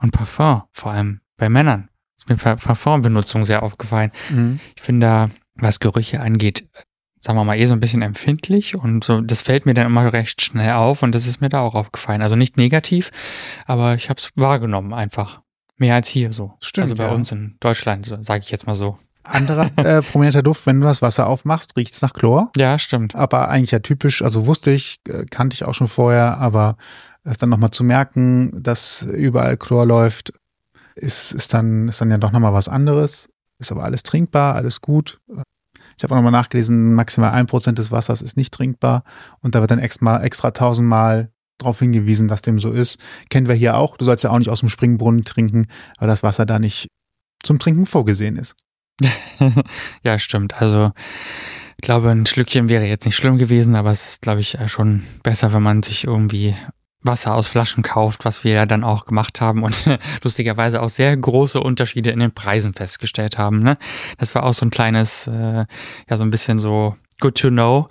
und 0.00 0.12
Parfum, 0.12 0.62
vor 0.72 0.92
allem 0.92 1.20
bei 1.40 1.48
Männern. 1.48 1.88
Ist 2.18 2.28
mir 2.28 2.36
Par- 2.36 2.56
Parfumbenutzung 2.56 3.44
sehr 3.44 3.62
aufgefallen. 3.62 4.12
Mhm. 4.30 4.60
Ich 4.76 4.82
bin 4.82 5.00
da, 5.00 5.30
was 5.56 5.80
Gerüche 5.80 6.20
angeht, 6.20 6.68
sagen 7.18 7.38
wir 7.38 7.44
mal, 7.44 7.58
eh 7.58 7.66
so 7.66 7.72
ein 7.74 7.80
bisschen 7.80 8.02
empfindlich 8.02 8.76
und 8.76 9.04
so, 9.04 9.20
das 9.20 9.42
fällt 9.42 9.66
mir 9.66 9.74
dann 9.74 9.86
immer 9.86 10.12
recht 10.12 10.40
schnell 10.42 10.72
auf 10.72 11.02
und 11.02 11.14
das 11.14 11.26
ist 11.26 11.40
mir 11.40 11.48
da 11.48 11.60
auch 11.60 11.74
aufgefallen. 11.74 12.22
Also 12.22 12.36
nicht 12.36 12.56
negativ, 12.56 13.10
aber 13.66 13.94
ich 13.94 14.08
habe 14.10 14.18
es 14.20 14.30
wahrgenommen 14.36 14.94
einfach. 14.94 15.40
Mehr 15.76 15.94
als 15.94 16.08
hier 16.08 16.30
so. 16.30 16.52
Stimmt, 16.62 16.84
Also 16.84 16.94
bei 16.96 17.04
ja. 17.04 17.10
uns 17.10 17.32
in 17.32 17.56
Deutschland, 17.58 18.04
so, 18.04 18.22
sage 18.22 18.40
ich 18.44 18.50
jetzt 18.50 18.66
mal 18.66 18.74
so. 18.74 18.98
Anderer 19.22 19.70
äh, 19.76 20.02
prominenter 20.02 20.42
Duft, 20.42 20.66
wenn 20.66 20.78
du 20.80 20.86
das 20.86 21.00
Wasser 21.00 21.26
aufmachst, 21.26 21.74
riecht 21.76 21.94
es 21.94 22.02
nach 22.02 22.12
Chlor. 22.12 22.50
Ja, 22.56 22.78
stimmt. 22.78 23.14
Aber 23.14 23.48
eigentlich 23.48 23.70
ja 23.70 23.78
typisch, 23.78 24.20
also 24.22 24.46
wusste 24.46 24.70
ich, 24.72 24.96
äh, 25.08 25.24
kannte 25.30 25.54
ich 25.54 25.64
auch 25.64 25.72
schon 25.74 25.88
vorher, 25.88 26.36
aber 26.38 26.76
es 27.24 27.38
dann 27.38 27.48
nochmal 27.50 27.70
zu 27.70 27.84
merken, 27.84 28.62
dass 28.62 29.02
überall 29.02 29.56
Chlor 29.58 29.86
läuft, 29.86 30.32
ist, 31.00 31.32
ist, 31.32 31.54
dann, 31.54 31.88
ist 31.88 32.00
dann 32.00 32.10
ja 32.10 32.18
doch 32.18 32.32
nochmal 32.32 32.52
was 32.52 32.68
anderes. 32.68 33.28
Ist 33.58 33.72
aber 33.72 33.84
alles 33.84 34.02
trinkbar, 34.02 34.54
alles 34.54 34.80
gut. 34.80 35.20
Ich 35.96 36.02
habe 36.02 36.14
auch 36.14 36.16
nochmal 36.16 36.32
nachgelesen, 36.32 36.94
maximal 36.94 37.32
ein 37.32 37.46
Prozent 37.46 37.78
des 37.78 37.90
Wassers 37.90 38.22
ist 38.22 38.36
nicht 38.36 38.54
trinkbar 38.54 39.04
und 39.40 39.54
da 39.54 39.60
wird 39.60 39.70
dann 39.70 39.78
extra, 39.78 40.22
extra 40.22 40.50
tausendmal 40.50 41.30
darauf 41.58 41.78
hingewiesen, 41.78 42.26
dass 42.26 42.40
dem 42.40 42.58
so 42.58 42.72
ist. 42.72 42.98
Kennen 43.28 43.48
wir 43.48 43.54
hier 43.54 43.76
auch. 43.76 43.98
Du 43.98 44.06
sollst 44.06 44.24
ja 44.24 44.30
auch 44.30 44.38
nicht 44.38 44.48
aus 44.48 44.60
dem 44.60 44.70
Springbrunnen 44.70 45.24
trinken, 45.24 45.66
weil 45.98 46.08
das 46.08 46.22
Wasser 46.22 46.46
da 46.46 46.58
nicht 46.58 46.88
zum 47.42 47.58
Trinken 47.58 47.84
vorgesehen 47.84 48.36
ist. 48.36 48.56
ja, 50.02 50.18
stimmt. 50.18 50.60
Also 50.60 50.92
ich 51.76 51.82
glaube, 51.82 52.10
ein 52.10 52.26
Schlückchen 52.26 52.68
wäre 52.68 52.84
jetzt 52.84 53.04
nicht 53.04 53.16
schlimm 53.16 53.38
gewesen, 53.38 53.74
aber 53.74 53.90
es 53.90 54.12
ist, 54.12 54.22
glaube 54.22 54.40
ich, 54.40 54.58
äh, 54.58 54.68
schon 54.68 55.02
besser, 55.22 55.52
wenn 55.52 55.62
man 55.62 55.82
sich 55.82 56.04
irgendwie 56.04 56.54
Wasser 57.02 57.34
aus 57.34 57.48
Flaschen 57.48 57.82
kauft, 57.82 58.24
was 58.24 58.44
wir 58.44 58.52
ja 58.52 58.66
dann 58.66 58.84
auch 58.84 59.06
gemacht 59.06 59.40
haben 59.40 59.62
und 59.62 59.86
lustigerweise 60.22 60.82
auch 60.82 60.90
sehr 60.90 61.16
große 61.16 61.60
Unterschiede 61.60 62.10
in 62.10 62.20
den 62.20 62.32
Preisen 62.32 62.74
festgestellt 62.74 63.38
haben. 63.38 63.58
Ne? 63.60 63.78
Das 64.18 64.34
war 64.34 64.44
auch 64.44 64.54
so 64.54 64.66
ein 64.66 64.70
kleines, 64.70 65.26
äh, 65.26 65.64
ja, 66.08 66.16
so 66.16 66.22
ein 66.22 66.30
bisschen 66.30 66.58
so 66.58 66.96
good 67.20 67.38
to 67.38 67.48
know, 67.48 67.88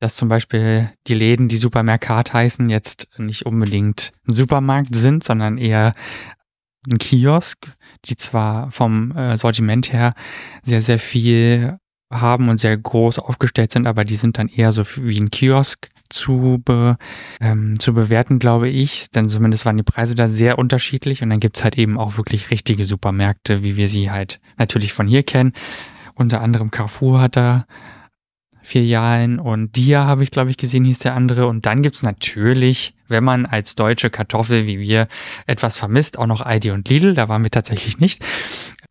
dass 0.00 0.14
zum 0.14 0.28
Beispiel 0.28 0.90
die 1.06 1.14
Läden, 1.14 1.48
die 1.48 1.58
Supermerkat 1.58 2.32
heißen, 2.32 2.70
jetzt 2.70 3.08
nicht 3.18 3.46
unbedingt 3.46 4.12
ein 4.26 4.34
Supermarkt 4.34 4.94
sind, 4.94 5.24
sondern 5.24 5.58
eher 5.58 5.94
ein 6.90 6.98
Kiosk, 6.98 7.72
die 8.06 8.16
zwar 8.16 8.70
vom 8.70 9.14
äh, 9.16 9.36
Sortiment 9.36 9.92
her 9.92 10.14
sehr, 10.62 10.80
sehr 10.80 10.98
viel 10.98 11.78
haben 12.12 12.48
und 12.48 12.58
sehr 12.58 12.76
groß 12.76 13.18
aufgestellt 13.18 13.72
sind, 13.72 13.86
aber 13.86 14.04
die 14.04 14.16
sind 14.16 14.38
dann 14.38 14.48
eher 14.48 14.72
so 14.72 14.84
wie 14.96 15.20
ein 15.20 15.30
Kiosk 15.30 15.88
zu, 16.10 16.60
be, 16.64 16.96
ähm, 17.40 17.78
zu 17.78 17.94
bewerten, 17.94 18.38
glaube 18.38 18.68
ich. 18.68 19.10
Denn 19.10 19.28
zumindest 19.28 19.64
waren 19.64 19.76
die 19.76 19.82
Preise 19.82 20.14
da 20.14 20.28
sehr 20.28 20.58
unterschiedlich 20.58 21.22
und 21.22 21.30
dann 21.30 21.40
gibt's 21.40 21.64
halt 21.64 21.78
eben 21.78 21.98
auch 21.98 22.16
wirklich 22.16 22.50
richtige 22.50 22.84
Supermärkte, 22.84 23.62
wie 23.62 23.76
wir 23.76 23.88
sie 23.88 24.10
halt 24.10 24.40
natürlich 24.58 24.92
von 24.92 25.06
hier 25.06 25.22
kennen. 25.22 25.52
Unter 26.14 26.42
anderem 26.42 26.70
Carrefour 26.70 27.20
hat 27.20 27.36
da 27.36 27.64
Filialen 28.62 29.38
und 29.38 29.76
Dia 29.76 30.04
habe 30.04 30.22
ich, 30.22 30.30
glaube 30.30 30.50
ich, 30.50 30.56
gesehen, 30.56 30.84
hieß 30.84 31.00
der 31.00 31.14
andere. 31.14 31.46
Und 31.46 31.66
dann 31.66 31.82
gibt's 31.82 32.02
natürlich, 32.02 32.94
wenn 33.08 33.24
man 33.24 33.46
als 33.46 33.74
deutsche 33.74 34.10
Kartoffel 34.10 34.66
wie 34.66 34.78
wir 34.78 35.08
etwas 35.46 35.78
vermisst, 35.78 36.18
auch 36.18 36.26
noch 36.26 36.40
Aldi 36.40 36.70
und 36.70 36.88
Lidl. 36.88 37.14
Da 37.14 37.28
waren 37.28 37.42
wir 37.42 37.50
tatsächlich 37.50 37.98
nicht. 37.98 38.24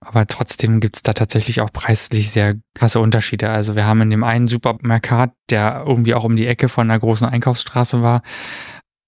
Aber 0.02 0.28
trotzdem 0.28 0.80
gibt's 0.80 1.04
da 1.04 1.14
tatsächlich 1.14 1.62
auch 1.62 1.72
preislich 1.72 2.32
sehr 2.32 2.56
krasse 2.74 3.00
Unterschiede. 3.00 3.50
Also 3.50 3.76
wir 3.76 3.86
haben 3.86 4.02
in 4.02 4.10
dem 4.10 4.24
einen 4.24 4.48
Supermarkt, 4.48 5.36
der 5.50 5.84
irgendwie 5.86 6.14
auch 6.14 6.24
um 6.24 6.36
die 6.36 6.48
Ecke 6.48 6.70
von 6.70 6.90
einer 6.90 7.00
großen 7.00 7.28
Einkaufsstraße 7.28 8.02
war, 8.02 8.22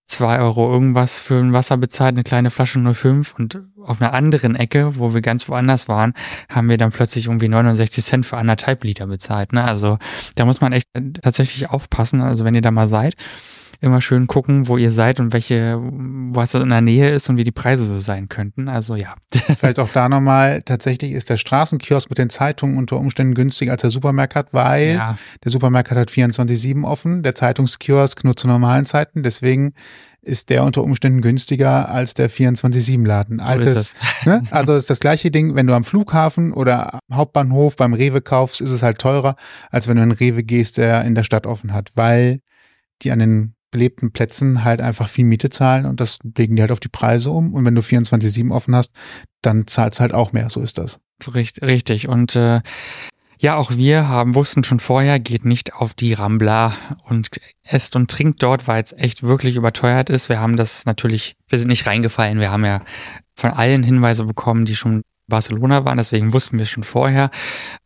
zwei 0.07 0.39
Euro 0.39 0.71
irgendwas 0.71 1.21
für 1.21 1.39
ein 1.39 1.53
Wasser 1.53 1.77
bezahlt, 1.77 2.15
eine 2.15 2.23
kleine 2.23 2.51
Flasche 2.51 2.79
05 2.93 3.33
und 3.37 3.61
auf 3.83 4.01
einer 4.01 4.13
anderen 4.13 4.55
Ecke, 4.55 4.97
wo 4.97 5.13
wir 5.13 5.21
ganz 5.21 5.47
woanders 5.47 5.87
waren, 5.87 6.13
haben 6.49 6.69
wir 6.69 6.77
dann 6.77 6.91
plötzlich 6.91 7.27
irgendwie 7.27 7.47
69 7.47 8.03
Cent 8.03 8.25
für 8.25 8.37
anderthalb 8.37 8.83
Liter 8.83 9.07
bezahlt. 9.07 9.53
Ne? 9.53 9.63
Also 9.63 9.97
da 10.35 10.45
muss 10.45 10.61
man 10.61 10.73
echt 10.73 10.87
tatsächlich 11.21 11.69
aufpassen. 11.69 12.21
Also 12.21 12.43
wenn 12.45 12.55
ihr 12.55 12.61
da 12.61 12.71
mal 12.71 12.87
seid, 12.87 13.15
immer 13.81 13.99
schön 13.99 14.27
gucken, 14.27 14.67
wo 14.67 14.77
ihr 14.77 14.91
seid 14.91 15.19
und 15.19 15.33
welche, 15.33 15.79
was 15.81 16.53
in 16.53 16.69
der 16.69 16.81
Nähe 16.81 17.09
ist 17.09 17.29
und 17.29 17.37
wie 17.37 17.43
die 17.43 17.51
Preise 17.51 17.83
so 17.83 17.97
sein 17.97 18.29
könnten. 18.29 18.69
Also 18.69 18.95
ja. 18.95 19.15
Vielleicht 19.57 19.79
auch 19.79 19.89
da 19.91 20.07
nochmal, 20.07 20.61
tatsächlich 20.61 21.11
ist 21.11 21.31
der 21.31 21.37
Straßenkiosk 21.37 22.07
mit 22.09 22.19
den 22.19 22.29
Zeitungen 22.29 22.77
unter 22.77 22.97
Umständen 22.97 23.33
günstiger 23.33 23.71
als 23.71 23.81
der 23.81 23.89
Supermarkt, 23.89 24.53
weil 24.53 24.93
ja. 24.95 25.17
der 25.43 25.51
Supermarkt 25.51 25.89
hat 25.89 26.09
24-7 26.11 26.83
offen, 26.83 27.23
der 27.23 27.33
Zeitungskiosk 27.33 28.23
nur 28.23 28.37
zu 28.37 28.47
normalen 28.47 28.85
Zeiten. 28.85 29.23
Deswegen 29.23 29.73
ist 30.21 30.51
der 30.51 30.63
unter 30.63 30.83
Umständen 30.83 31.21
günstiger 31.21 31.89
als 31.89 32.13
der 32.13 32.29
24-7-Laden. 32.29 33.39
So 33.39 33.45
Altes, 33.45 33.77
ist 33.77 33.95
ne? 34.27 34.43
Also 34.51 34.75
ist 34.75 34.91
das 34.91 34.99
gleiche 34.99 35.31
Ding, 35.31 35.55
wenn 35.55 35.65
du 35.65 35.73
am 35.73 35.83
Flughafen 35.83 36.53
oder 36.53 36.93
am 36.93 36.99
Hauptbahnhof 37.13 37.75
beim 37.77 37.95
Rewe 37.95 38.21
kaufst, 38.21 38.61
ist 38.61 38.69
es 38.69 38.83
halt 38.83 38.99
teurer, 38.99 39.35
als 39.71 39.87
wenn 39.87 39.97
du 39.97 40.03
in 40.03 40.11
Rewe 40.11 40.43
gehst, 40.43 40.77
der 40.77 41.03
in 41.03 41.15
der 41.15 41.23
Stadt 41.23 41.47
offen 41.47 41.73
hat, 41.73 41.89
weil 41.95 42.41
die 43.01 43.11
an 43.11 43.17
den 43.17 43.55
belebten 43.71 44.11
Plätzen 44.11 44.63
halt 44.63 44.81
einfach 44.81 45.09
viel 45.09 45.25
Miete 45.25 45.49
zahlen 45.49 45.85
und 45.85 45.99
das 45.99 46.19
legen 46.37 46.55
die 46.55 46.61
halt 46.61 46.71
auf 46.71 46.79
die 46.79 46.89
Preise 46.89 47.31
um. 47.31 47.53
Und 47.53 47.65
wenn 47.65 47.75
du 47.75 47.81
24-7 47.81 48.51
offen 48.51 48.75
hast, 48.75 48.93
dann 49.41 49.65
zahlst 49.67 49.99
halt 49.99 50.13
auch 50.13 50.33
mehr. 50.33 50.49
So 50.49 50.61
ist 50.61 50.77
das. 50.77 50.99
Richtig. 51.61 52.07
Und 52.07 52.35
äh, 52.35 52.61
ja, 53.39 53.55
auch 53.55 53.71
wir 53.71 54.07
haben, 54.07 54.35
wussten 54.35 54.63
schon 54.63 54.79
vorher, 54.79 55.19
geht 55.19 55.45
nicht 55.45 55.73
auf 55.73 55.95
die 55.95 56.13
Rambla 56.13 56.73
und 57.07 57.29
esst 57.63 57.95
und 57.95 58.11
trinkt 58.11 58.43
dort, 58.43 58.67
weil 58.67 58.83
es 58.83 58.91
echt 58.93 59.23
wirklich 59.23 59.55
überteuert 59.55 60.11
ist. 60.11 60.29
Wir 60.29 60.39
haben 60.39 60.57
das 60.57 60.85
natürlich, 60.85 61.35
wir 61.47 61.57
sind 61.57 61.69
nicht 61.69 61.87
reingefallen. 61.87 62.39
Wir 62.39 62.51
haben 62.51 62.65
ja 62.65 62.83
von 63.33 63.51
allen 63.51 63.81
Hinweise 63.81 64.25
bekommen, 64.25 64.65
die 64.65 64.75
schon 64.75 65.01
Barcelona 65.31 65.83
waren, 65.83 65.97
deswegen 65.97 66.31
wussten 66.31 66.59
wir 66.59 66.67
schon 66.67 66.83
vorher. 66.83 67.31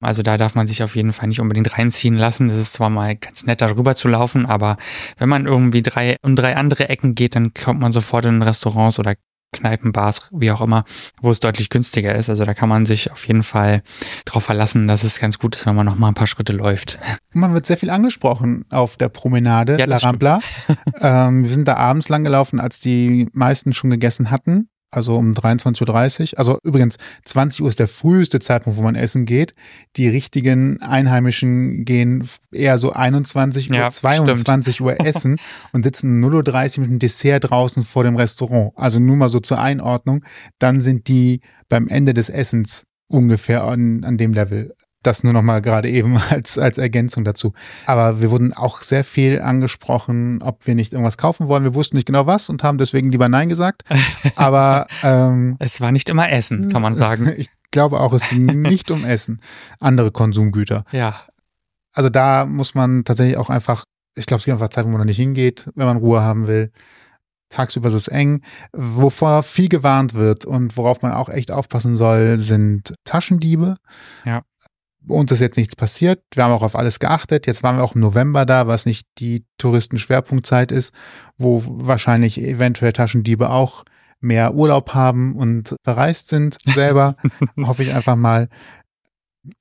Also 0.02 0.22
da 0.22 0.38
darf 0.38 0.56
man 0.56 0.68
sich 0.68 0.84
auf 0.84 0.96
jeden 0.96 1.14
Fall 1.14 1.30
nicht 1.30 1.40
unbedingt 1.40 1.78
reinziehen 1.78 2.18
lassen. 2.18 2.50
Das 2.50 2.58
ist 2.58 2.74
zwar 2.74 2.90
mal 2.90 3.16
ganz 3.16 3.46
nett, 3.46 3.62
darüber 3.62 3.96
zu 3.96 4.10
laufen, 4.10 4.46
aber 4.46 4.78
wenn 5.18 5.30
man 5.30 5.46
irgendwie 5.46 5.82
drei 5.82 6.18
um 6.22 6.36
drei 6.36 6.58
andere 6.58 6.90
Ecken 6.90 7.16
geht, 7.16 7.36
dann 7.36 7.54
kommt 7.54 7.80
man 7.80 7.94
sofort 7.94 8.26
in 8.26 8.42
Restaurants 8.42 9.00
oder 9.00 9.16
Kneipen, 9.56 9.92
Bars, 9.92 10.30
wie 10.34 10.52
auch 10.52 10.62
immer, 10.62 10.84
wo 11.22 11.32
es 11.32 11.40
deutlich 11.40 11.70
günstiger 11.70 12.14
ist. 12.14 12.30
Also 12.30 12.46
da 12.46 12.54
kann 12.54 12.70
man 12.70 12.86
sich 12.86 13.12
auf 13.12 13.26
jeden 13.28 13.44
Fall 13.44 13.82
darauf 14.26 14.44
verlassen, 14.44 14.88
dass 14.88 15.04
es 15.04 15.20
ganz 15.20 15.40
gut 15.40 15.56
ist, 15.56 15.66
wenn 15.66 15.76
man 15.76 15.86
noch 15.86 15.96
mal 15.96 16.10
ein 16.10 16.14
paar 16.14 16.28
Schritte 16.28 16.54
läuft. 16.54 17.00
Man 17.34 17.54
wird 17.54 17.66
sehr 17.66 17.78
viel 17.78 17.90
angesprochen 17.90 18.66
auf 18.70 18.98
der 18.98 19.10
Promenade 19.10 19.78
Ja, 19.80 19.86
La. 19.86 19.98
Rambla. 19.98 20.40
ähm, 21.02 21.44
wir 21.44 21.52
sind 21.52 21.68
da 21.68 21.78
abends 21.78 22.10
lang 22.10 22.24
gelaufen, 22.24 22.60
als 22.60 22.80
die 22.80 23.30
meisten 23.34 23.74
schon 23.74 23.90
gegessen 23.90 24.30
hatten. 24.30 24.68
Also 24.96 25.16
um 25.16 25.34
23.30 25.34 26.34
Uhr. 26.34 26.40
Also 26.40 26.60
übrigens, 26.64 26.98
20 27.26 27.62
Uhr 27.62 27.70
ist 27.70 27.80
der 27.80 27.88
früheste 27.88 28.40
Zeitpunkt, 28.40 28.78
wo 28.78 28.84
man 28.84 28.96
essen 28.96 29.26
geht. 29.26 29.54
Die 29.96 30.08
richtigen 30.08 30.82
Einheimischen 30.82 31.86
gehen 31.86 32.28
eher 32.52 32.78
so 32.78 32.92
21 32.92 33.70
Uhr, 33.70 33.78
Ja, 33.78 33.90
22 33.90 34.82
Uhr 34.82 35.00
essen 35.06 35.38
und 35.72 35.84
sitzen 35.84 36.24
0.30 36.24 36.78
Uhr 36.78 36.82
mit 36.84 36.92
dem 36.92 37.00
Dessert 37.00 37.50
draußen 37.50 37.84
vor 37.84 38.04
dem 38.04 38.16
Restaurant. 38.16 38.72
Also 38.76 39.00
nur 39.00 39.16
mal 39.16 39.30
so 39.30 39.40
zur 39.40 39.60
Einordnung. 39.60 40.24
Dann 40.60 40.82
sind 40.82 41.08
die 41.08 41.42
beim 41.70 41.88
Ende 41.88 42.14
des 42.14 42.30
Essens 42.30 42.86
ungefähr 43.08 43.64
an, 43.64 44.04
an 44.04 44.18
dem 44.18 44.34
Level. 44.34 44.74
Das 45.06 45.24
nur 45.24 45.34
noch 45.34 45.42
mal 45.42 45.62
gerade 45.62 45.90
eben 45.90 46.18
als, 46.30 46.58
als 46.58 46.78
Ergänzung 46.78 47.24
dazu. 47.24 47.54
Aber 47.86 48.22
wir 48.22 48.32
wurden 48.32 48.54
auch 48.54 48.82
sehr 48.82 49.04
viel 49.04 49.42
angesprochen, 49.42 50.42
ob 50.42 50.66
wir 50.66 50.76
nicht 50.76 50.94
irgendwas 50.94 51.18
kaufen 51.18 51.48
wollen. 51.48 51.64
Wir 51.64 51.76
wussten 51.76 51.96
nicht 51.96 52.08
genau 52.08 52.26
was 52.26 52.50
und 52.50 52.64
haben 52.64 52.78
deswegen 52.78 53.12
lieber 53.12 53.30
Nein 53.30 53.50
gesagt. 53.50 53.84
Aber 54.36 54.88
ähm, 55.04 55.58
Es 55.60 55.82
war 55.82 55.92
nicht 55.92 56.10
immer 56.10 56.30
Essen, 56.32 56.70
kann 56.70 56.82
man 56.82 56.96
sagen. 56.96 57.32
ich 57.38 57.50
glaube 57.72 58.00
auch, 58.00 58.14
es 58.14 58.28
ging 58.30 58.46
nicht 58.62 58.90
um 58.92 59.06
Essen, 59.06 59.42
andere 59.80 60.12
Konsumgüter. 60.12 60.86
Ja, 60.92 61.16
Also 61.94 62.10
da 62.10 62.46
muss 62.46 62.74
man 62.74 63.04
tatsächlich 63.04 63.38
auch 63.38 63.50
einfach, 63.50 63.84
ich 64.16 64.26
glaube, 64.26 64.40
es 64.40 64.46
gibt 64.46 64.54
einfach 64.54 64.70
Zeiten, 64.70 64.88
wo 64.88 64.92
man 64.94 65.00
da 65.02 65.06
nicht 65.06 65.18
hingeht, 65.18 65.70
wenn 65.76 65.86
man 65.86 65.98
Ruhe 65.98 66.22
haben 66.22 66.48
will. 66.48 66.72
Tagsüber 67.50 67.88
ist 67.90 67.94
es 67.94 68.08
eng. 68.08 68.42
Wovor 68.74 69.44
viel 69.44 69.70
gewarnt 69.70 70.14
wird 70.14 70.46
und 70.46 70.78
worauf 70.78 71.02
man 71.02 71.12
auch 71.12 71.30
echt 71.30 71.52
aufpassen 71.52 71.96
soll, 71.96 72.38
sind 72.38 72.96
Taschendiebe. 73.04 73.76
Ja. 74.26 74.42
Uns 75.08 75.32
ist 75.32 75.40
jetzt 75.40 75.58
nichts 75.58 75.76
passiert. 75.76 76.22
Wir 76.34 76.44
haben 76.44 76.52
auch 76.52 76.64
auf 76.64 76.76
alles 76.76 77.00
geachtet. 77.00 77.48
Jetzt 77.48 77.64
waren 77.64 77.78
wir 77.78 77.84
auch 77.84 77.96
im 77.96 78.02
November 78.02 78.46
da, 78.46 78.68
was 78.68 78.86
nicht 78.86 79.08
die 79.20 79.46
Touristenschwerpunktzeit 79.58 80.72
ist, 80.72 80.94
wo 81.38 81.64
wahrscheinlich 81.66 82.42
eventuell 82.42 82.94
Taschendiebe 82.94 83.50
auch 83.50 83.86
mehr 84.20 84.56
Urlaub 84.56 84.94
haben 84.94 85.36
und 85.36 85.76
verreist 85.84 86.30
sind 86.30 86.58
selber. 86.66 87.16
Hoffe 87.58 87.84
ich 87.84 87.94
einfach 87.94 88.16
mal. 88.16 88.50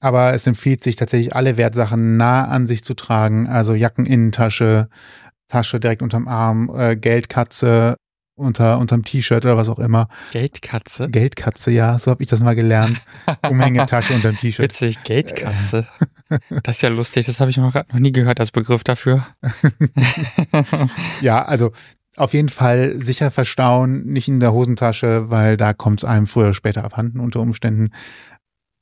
Aber 0.01 0.33
es 0.33 0.47
empfiehlt 0.47 0.83
sich 0.83 0.97
tatsächlich, 0.97 1.37
alle 1.37 1.59
Wertsachen 1.59 2.17
nah 2.17 2.47
an 2.47 2.67
sich 2.67 2.85
zu 2.85 2.95
tragen. 2.95 3.47
Also 3.47 3.75
Jackeninnentasche, 3.75 4.89
Tasche 5.49 5.79
direkt 5.79 6.03
unterm 6.03 6.27
Arm, 6.27 6.71
äh, 6.75 6.97
Geldkatze 6.97 7.97
unter 8.37 8.79
unterm 8.79 9.05
T-Shirt 9.05 9.45
oder 9.45 9.57
was 9.57 9.69
auch 9.69 9.79
immer. 9.79 10.09
Geldkatze. 10.33 11.09
Geldkatze, 11.09 11.71
ja, 11.71 11.99
so 11.99 12.11
habe 12.11 12.23
ich 12.23 12.29
das 12.29 12.41
mal 12.41 12.55
gelernt. 12.55 13.05
Umhängetasche 13.49 14.15
unterm 14.15 14.37
T-Shirt. 14.39 14.65
Witzig, 14.65 15.03
Geldkatze. 15.05 15.87
Das 16.63 16.77
ist 16.77 16.83
ja 16.83 16.89
lustig, 16.89 17.27
das 17.27 17.41
habe 17.41 17.51
ich 17.51 17.57
noch, 17.59 17.75
noch 17.75 17.99
nie 17.99 18.13
gehört 18.13 18.41
als 18.41 18.51
Begriff 18.51 18.85
dafür. 18.85 19.27
Ja, 21.21 21.45
also 21.45 21.73
auf 22.17 22.33
jeden 22.33 22.49
Fall 22.49 23.01
sicher 23.01 23.31
verstauen, 23.31 24.05
nicht 24.05 24.29
in 24.29 24.41
der 24.41 24.53
Hosentasche, 24.53 25.31
weil 25.31 25.57
da 25.57 25.73
kommt 25.73 26.01
es 26.01 26.05
einem 26.05 26.27
früher 26.27 26.45
oder 26.45 26.55
später 26.55 26.85
abhanden 26.85 27.21
unter 27.21 27.41
Umständen. 27.41 27.91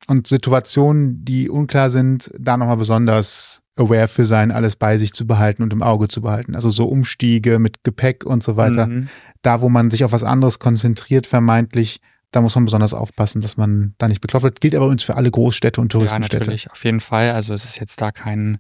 Und 0.07 0.27
Situationen, 0.27 1.25
die 1.25 1.49
unklar 1.49 1.89
sind, 1.91 2.31
da 2.39 2.57
nochmal 2.57 2.77
besonders 2.77 3.62
aware 3.77 4.09
für 4.09 4.27
sein, 4.27 4.51
alles 4.51 4.77
bei 4.77 4.99
sich 4.99 5.13
zu 5.13 5.27
behalten 5.27 5.63
und 5.63 5.73
im 5.73 5.83
Auge 5.83 6.09
zu 6.09 6.21
behalten. 6.23 6.55
Also 6.55 6.71
so 6.71 6.87
Umstiege 6.87 7.59
mit 7.59 7.85
Gepäck 7.85 8.25
und 8.25 8.43
so 8.43 8.57
weiter. 8.57 8.87
Mhm. 8.87 9.09
Da, 9.41 9.61
wo 9.61 9.69
man 9.69 9.91
sich 9.91 10.05
auf 10.05 10.13
was 10.13 10.25
anderes 10.25 10.59
konzentriert, 10.59 11.27
vermeintlich, 11.27 12.01
da 12.33 12.41
muss 12.41 12.55
man 12.55 12.65
besonders 12.65 12.95
aufpassen, 12.95 13.43
dass 13.43 13.57
man 13.57 13.95
da 13.99 14.09
nicht 14.09 14.21
bekloppt 14.21 14.43
wird. 14.45 14.61
Gilt 14.61 14.75
aber 14.75 14.87
übrigens 14.87 15.03
für 15.03 15.17
alle 15.17 15.31
Großstädte 15.31 15.81
und 15.81 15.93
Ja, 15.93 15.99
Touristenstädte. 15.99 16.39
natürlich, 16.39 16.71
auf 16.71 16.85
jeden 16.85 17.01
Fall. 17.01 17.31
Also 17.33 17.53
es 17.55 17.65
ist 17.65 17.79
jetzt 17.79 18.01
da 18.01 18.11
kein 18.11 18.59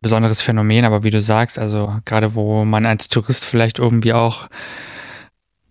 besonderes 0.00 0.40
Phänomen, 0.40 0.84
aber 0.84 1.02
wie 1.02 1.10
du 1.10 1.20
sagst, 1.20 1.58
also 1.58 1.94
gerade 2.04 2.34
wo 2.34 2.64
man 2.64 2.86
als 2.86 3.08
Tourist 3.08 3.44
vielleicht 3.44 3.78
irgendwie 3.78 4.14
auch 4.14 4.48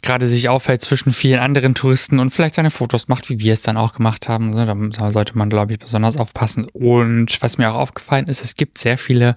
gerade 0.01 0.27
sich 0.27 0.49
auffällt 0.49 0.81
zwischen 0.81 1.13
vielen 1.13 1.39
anderen 1.39 1.75
Touristen 1.75 2.19
und 2.19 2.31
vielleicht 2.31 2.55
seine 2.55 2.71
Fotos 2.71 3.07
macht, 3.07 3.29
wie 3.29 3.39
wir 3.39 3.53
es 3.53 3.61
dann 3.61 3.77
auch 3.77 3.93
gemacht 3.93 4.29
haben. 4.29 4.49
ne, 4.49 4.91
Da 4.97 5.09
sollte 5.11 5.37
man, 5.37 5.49
glaube 5.49 5.73
ich, 5.73 5.79
besonders 5.79 6.17
aufpassen. 6.17 6.67
Und 6.73 7.41
was 7.41 7.57
mir 7.57 7.71
auch 7.71 7.77
aufgefallen 7.77 8.25
ist, 8.25 8.43
es 8.43 8.55
gibt 8.55 8.77
sehr 8.77 8.97
viele, 8.97 9.35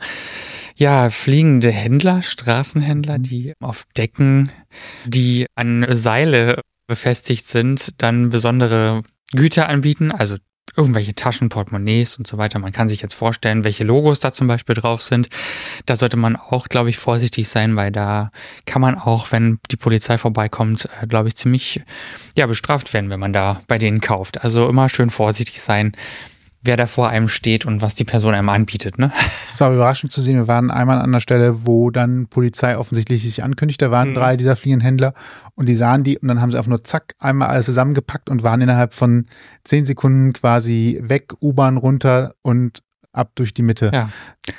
ja, 0.77 1.11
fliegende 1.11 1.71
Händler, 1.71 2.23
Straßenhändler, 2.23 3.19
die 3.19 3.53
auf 3.61 3.85
Decken, 3.97 4.51
die 5.05 5.47
an 5.55 5.87
Seile 5.91 6.61
befestigt 6.87 7.47
sind, 7.47 8.03
dann 8.03 8.31
besondere 8.31 9.03
Güter 9.33 9.69
anbieten, 9.69 10.13
also 10.13 10.37
irgendwelche 10.77 11.15
Taschen, 11.15 11.49
Portemonnaies 11.49 12.17
und 12.19 12.27
so 12.27 12.39
weiter. 12.39 12.59
Man 12.59 12.73
kann 12.73 12.89
sich 12.89 13.01
jetzt 13.03 13.15
vorstellen, 13.15 13.65
welche 13.65 13.85
Logos 13.85 14.21
da 14.21 14.33
zum 14.33 14.47
Beispiel 14.47 14.75
drauf 14.75 15.03
sind. 15.03 15.29
Da 15.87 15.97
sollte 15.97 16.17
man 16.17 16.37
auch, 16.37 16.69
glaube 16.69 16.91
ich, 16.91 16.99
vorsichtig 16.99 17.49
sein, 17.49 17.77
weil 17.77 17.93
da 17.93 18.31
kann 18.67 18.83
man 18.83 18.97
auch, 18.97 19.33
wenn 19.33 19.59
die 19.71 19.77
Polizei 19.77 20.19
vorbeikommt, 20.19 20.89
äh, 21.01 21.07
glaube 21.07 21.29
ich, 21.29 21.37
ziemlich 21.37 21.83
ja, 22.37 22.47
bestraft 22.47 22.93
werden, 22.93 23.11
wenn 23.11 23.21
man 23.21 23.33
da 23.33 23.63
bei 23.67 23.79
denen 23.79 24.01
kauft. 24.01 24.43
Also 24.45 24.69
immer 24.69 24.89
schön 24.89 25.11
vorsichtig 25.11 25.61
sein, 25.61 25.97
wer 26.65 26.77
da 26.77 26.87
vor 26.87 27.11
einem 27.11 27.29
steht 27.29 27.67
und 27.67 27.83
was 27.83 27.95
die 27.95 28.05
Person 28.05 28.35
einem 28.35 28.49
anbietet. 28.49 28.99
Ne? 28.99 29.13
Es 29.53 29.61
war 29.61 29.73
überraschend 29.73 30.11
zu 30.13 30.21
sehen. 30.21 30.37
Wir 30.37 30.49
waren 30.49 30.71
einmal 30.71 30.97
an 30.99 31.05
einer 31.05 31.21
Stelle, 31.21 31.67
wo 31.67 31.91
dann 31.91 32.27
Polizei 32.27 32.77
offensichtlich 32.77 33.23
sich 33.23 33.45
ankündigt. 33.45 33.83
Da 33.83 33.91
waren 33.91 34.11
Mhm. 34.11 34.15
drei 34.15 34.37
dieser 34.37 34.57
fliegenden 34.57 34.85
Händler 34.85 35.15
und 35.55 35.69
die 35.69 35.75
sahen 35.75 36.05
die 36.05 36.19
und 36.19 36.29
dann 36.29 36.41
haben 36.41 36.51
sie 36.51 36.57
einfach 36.57 36.71
nur 36.71 36.83
zack, 36.83 37.15
einmal 37.19 37.49
alles 37.49 37.67
zusammengepackt 37.67 38.29
und 38.31 38.43
waren 38.43 38.61
innerhalb 38.61 38.95
von 38.95 39.27
zehn 39.65 39.85
Sekunden 39.85 40.33
quasi 40.33 40.99
weg, 41.03 41.35
U-Bahn 41.43 41.77
runter 41.77 42.33
und 42.43 42.83
ab 43.13 43.33
durch 43.37 43.55
die 43.55 43.63
Mitte. 43.63 43.91
Ja. 43.93 44.09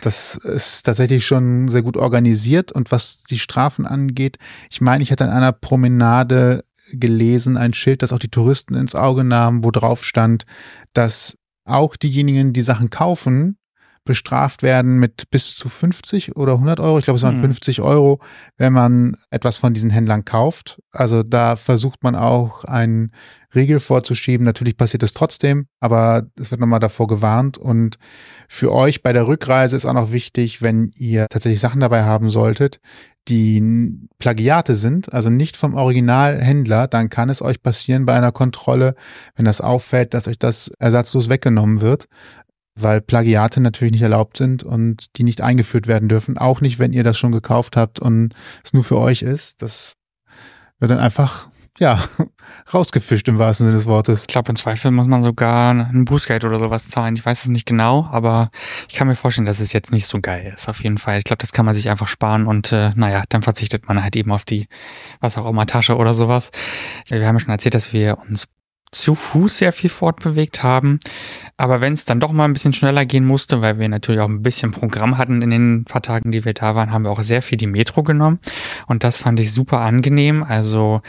Das 0.01 0.35
ist 0.35 0.83
tatsächlich 0.83 1.25
schon 1.25 1.67
sehr 1.67 1.81
gut 1.81 1.97
organisiert 1.97 2.71
und 2.71 2.91
was 2.91 3.23
die 3.23 3.39
Strafen 3.39 3.85
angeht, 3.85 4.37
ich 4.69 4.79
meine, 4.79 5.03
ich 5.03 5.11
hatte 5.11 5.25
an 5.25 5.31
einer 5.31 5.51
Promenade 5.51 6.63
gelesen, 6.91 7.57
ein 7.57 7.73
Schild, 7.73 8.03
das 8.03 8.13
auch 8.13 8.19
die 8.19 8.29
Touristen 8.29 8.75
ins 8.75 8.95
Auge 8.95 9.23
nahm, 9.23 9.63
wo 9.63 9.71
drauf 9.71 10.05
stand, 10.05 10.45
dass 10.93 11.37
auch 11.65 11.95
diejenigen, 11.95 12.53
die 12.53 12.61
Sachen 12.61 12.89
kaufen, 12.89 13.57
bestraft 14.05 14.63
werden 14.63 14.97
mit 14.99 15.29
bis 15.31 15.55
zu 15.55 15.67
50 15.67 16.37
oder 16.37 16.53
100 16.53 16.79
Euro. 16.79 16.99
Ich 16.99 17.05
glaube, 17.05 17.17
es 17.17 17.23
waren 17.23 17.35
Hm. 17.35 17.41
50 17.41 17.81
Euro, 17.81 18.21
wenn 18.57 18.71
man 18.71 19.17
etwas 19.31 19.57
von 19.57 19.73
diesen 19.73 19.89
Händlern 19.89 20.23
kauft. 20.23 20.79
Also 20.91 21.23
da 21.23 21.55
versucht 21.55 22.03
man 22.03 22.15
auch 22.15 22.63
einen 22.63 23.11
Riegel 23.53 23.79
vorzuschieben. 23.79 24.45
Natürlich 24.45 24.77
passiert 24.77 25.03
es 25.03 25.13
trotzdem, 25.13 25.67
aber 25.79 26.27
es 26.39 26.51
wird 26.51 26.61
nochmal 26.61 26.79
davor 26.79 27.07
gewarnt. 27.07 27.57
Und 27.57 27.97
für 28.47 28.71
euch 28.71 29.01
bei 29.01 29.11
der 29.11 29.27
Rückreise 29.27 29.75
ist 29.75 29.85
auch 29.85 29.93
noch 29.93 30.11
wichtig, 30.11 30.61
wenn 30.61 30.91
ihr 30.95 31.27
tatsächlich 31.29 31.59
Sachen 31.59 31.81
dabei 31.81 32.03
haben 32.03 32.29
solltet, 32.29 32.79
die 33.27 34.07
Plagiate 34.19 34.75
sind, 34.75 35.11
also 35.11 35.31
nicht 35.31 35.57
vom 35.57 35.73
Originalhändler, 35.73 36.87
dann 36.87 37.09
kann 37.09 37.29
es 37.29 37.41
euch 37.41 37.63
passieren 37.63 38.05
bei 38.05 38.13
einer 38.13 38.31
Kontrolle, 38.31 38.93
wenn 39.35 39.45
das 39.45 39.61
auffällt, 39.61 40.13
dass 40.13 40.27
euch 40.27 40.37
das 40.37 40.67
ersatzlos 40.77 41.27
weggenommen 41.27 41.81
wird, 41.81 42.05
weil 42.77 43.01
Plagiate 43.01 43.61
natürlich 43.61 43.93
nicht 43.93 44.01
erlaubt 44.01 44.37
sind 44.37 44.63
und 44.63 45.17
die 45.17 45.23
nicht 45.23 45.41
eingeführt 45.41 45.87
werden 45.87 46.09
dürfen, 46.09 46.37
auch 46.37 46.61
nicht, 46.61 46.77
wenn 46.77 46.93
ihr 46.93 47.03
das 47.03 47.17
schon 47.17 47.31
gekauft 47.31 47.77
habt 47.77 47.99
und 47.99 48.33
es 48.63 48.73
nur 48.73 48.83
für 48.83 48.97
euch 48.97 49.21
ist. 49.21 49.61
Das 49.61 49.95
wird 50.79 50.91
dann 50.91 50.99
einfach, 50.99 51.47
ja, 51.79 52.03
rausgefischt 52.73 53.29
im 53.29 53.39
wahrsten 53.39 53.65
Sinne 53.65 53.77
des 53.77 53.85
Wortes. 53.85 54.21
Ich 54.21 54.27
glaube, 54.27 54.49
im 54.49 54.57
Zweifel 54.57 54.91
muss 54.91 55.07
man 55.07 55.23
sogar 55.23 55.71
ein 55.71 56.03
Bußgeld 56.03 56.43
oder 56.43 56.59
sowas 56.59 56.89
zahlen. 56.89 57.15
Ich 57.15 57.25
weiß 57.25 57.43
es 57.43 57.47
nicht 57.47 57.65
genau, 57.65 58.07
aber 58.11 58.49
ich 58.89 58.95
kann 58.95 59.07
mir 59.07 59.15
vorstellen, 59.15 59.45
dass 59.45 59.61
es 59.61 59.71
jetzt 59.71 59.93
nicht 59.93 60.07
so 60.07 60.19
geil 60.19 60.51
ist. 60.53 60.67
Auf 60.67 60.83
jeden 60.83 60.97
Fall. 60.97 61.17
Ich 61.17 61.23
glaube, 61.23 61.39
das 61.41 61.53
kann 61.53 61.65
man 61.65 61.75
sich 61.75 61.89
einfach 61.89 62.09
sparen 62.09 62.45
und 62.45 62.73
äh, 62.73 62.91
naja, 62.95 63.23
dann 63.29 63.41
verzichtet 63.41 63.87
man 63.87 64.03
halt 64.03 64.17
eben 64.17 64.33
auf 64.33 64.43
die, 64.43 64.67
was 65.21 65.37
auch 65.37 65.47
immer, 65.49 65.65
Tasche 65.65 65.95
oder 65.95 66.13
sowas. 66.13 66.51
Wir 67.07 67.25
haben 67.25 67.35
ja 67.35 67.39
schon 67.39 67.51
erzählt, 67.51 67.73
dass 67.73 67.93
wir 67.93 68.17
uns 68.29 68.47
zu 68.95 69.13
Fuß 69.13 69.57
sehr 69.57 69.73
viel 69.73 69.89
fortbewegt 69.89 70.63
haben. 70.63 70.99
Aber 71.57 71.81
wenn 71.81 71.93
es 71.93 72.05
dann 72.05 72.21
doch 72.21 72.31
mal 72.31 72.45
ein 72.45 72.53
bisschen 72.53 72.73
schneller 72.73 73.05
gehen 73.05 73.25
musste, 73.25 73.61
weil 73.61 73.77
wir 73.77 73.89
natürlich 73.89 74.21
auch 74.21 74.29
ein 74.29 74.41
bisschen 74.41 74.71
Programm 74.71 75.17
hatten 75.17 75.41
in 75.41 75.49
den 75.49 75.83
paar 75.85 76.01
Tagen, 76.01 76.31
die 76.31 76.45
wir 76.45 76.53
da 76.53 76.75
waren, 76.75 76.91
haben 76.91 77.03
wir 77.03 77.11
auch 77.11 77.21
sehr 77.21 77.41
viel 77.41 77.57
die 77.57 77.67
Metro 77.67 78.03
genommen. 78.03 78.39
Und 78.87 79.03
das 79.03 79.17
fand 79.17 79.39
ich 79.39 79.51
super 79.51 79.81
angenehm. 79.81 80.43
Also 80.43 81.01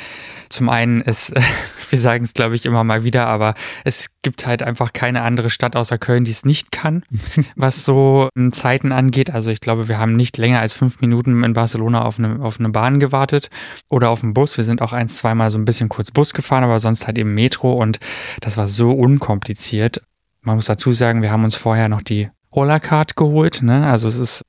zum 0.49 0.69
einen 0.69 1.01
ist, 1.01 1.33
wir 1.91 1.99
sagen 1.99 2.25
es 2.25 2.35
glaube 2.35 2.55
ich 2.55 2.67
immer 2.67 2.85
mal 2.85 3.05
wieder, 3.05 3.27
aber 3.27 3.55
es 3.85 4.09
gibt 4.23 4.47
halt 4.47 4.63
einfach 4.63 4.93
keine 4.93 5.23
andere 5.23 5.51
Stadt 5.51 5.77
außer 5.77 5.99
Köln, 5.99 6.25
die 6.25 6.31
es 6.31 6.45
nicht 6.45 6.73
kann, 6.73 7.03
was 7.57 7.85
so 7.85 8.29
ähm, 8.37 8.53
Zeiten 8.53 8.93
angeht. 8.93 9.31
Also 9.31 9.51
ich 9.51 9.61
glaube, 9.61 9.89
wir 9.89 9.99
haben 9.99 10.17
nicht 10.17 10.39
länger 10.39 10.61
als 10.61 10.75
fünf 10.75 11.01
Minuten 11.01 11.43
in 11.45 11.53
Barcelona 11.53 12.03
auf 12.03 12.19
eine, 12.19 12.41
auf 12.41 12.59
eine 12.59 12.71
Bahn 12.71 13.01
gewartet 13.01 13.51
oder 13.89 14.11
auf 14.11 14.23
einen 14.23 14.35
Bus. 14.35 14.57
Wir 14.57 14.65
sind 14.65 14.83
auch 14.83 14.93
ein, 14.93 15.09
zweimal 15.09 15.51
so 15.51 15.59
ein 15.59 15.65
bisschen 15.65 15.89
kurz 15.89 16.11
Bus 16.11 16.33
gefahren, 16.35 16.65
aber 16.65 16.81
sonst 16.81 17.07
halt 17.07 17.19
eben 17.19 17.35
Metro 17.35 17.73
und 17.73 17.99
das 18.41 18.57
war 18.57 18.69
so 18.69 18.91
unkompliziert. 18.91 20.03
Man 20.43 20.57
muss 20.57 20.67
dazu 20.67 20.93
sagen, 20.93 21.23
wir 21.23 21.31
haben 21.31 21.45
uns 21.45 21.57
vorher 21.57 21.89
noch 21.89 22.03
die 22.03 22.31
Hola-Card 22.53 23.17
geholt. 23.17 23.63
Ne? 23.63 23.87
Also 23.87 24.09
es 24.09 24.17
ist 24.17 24.43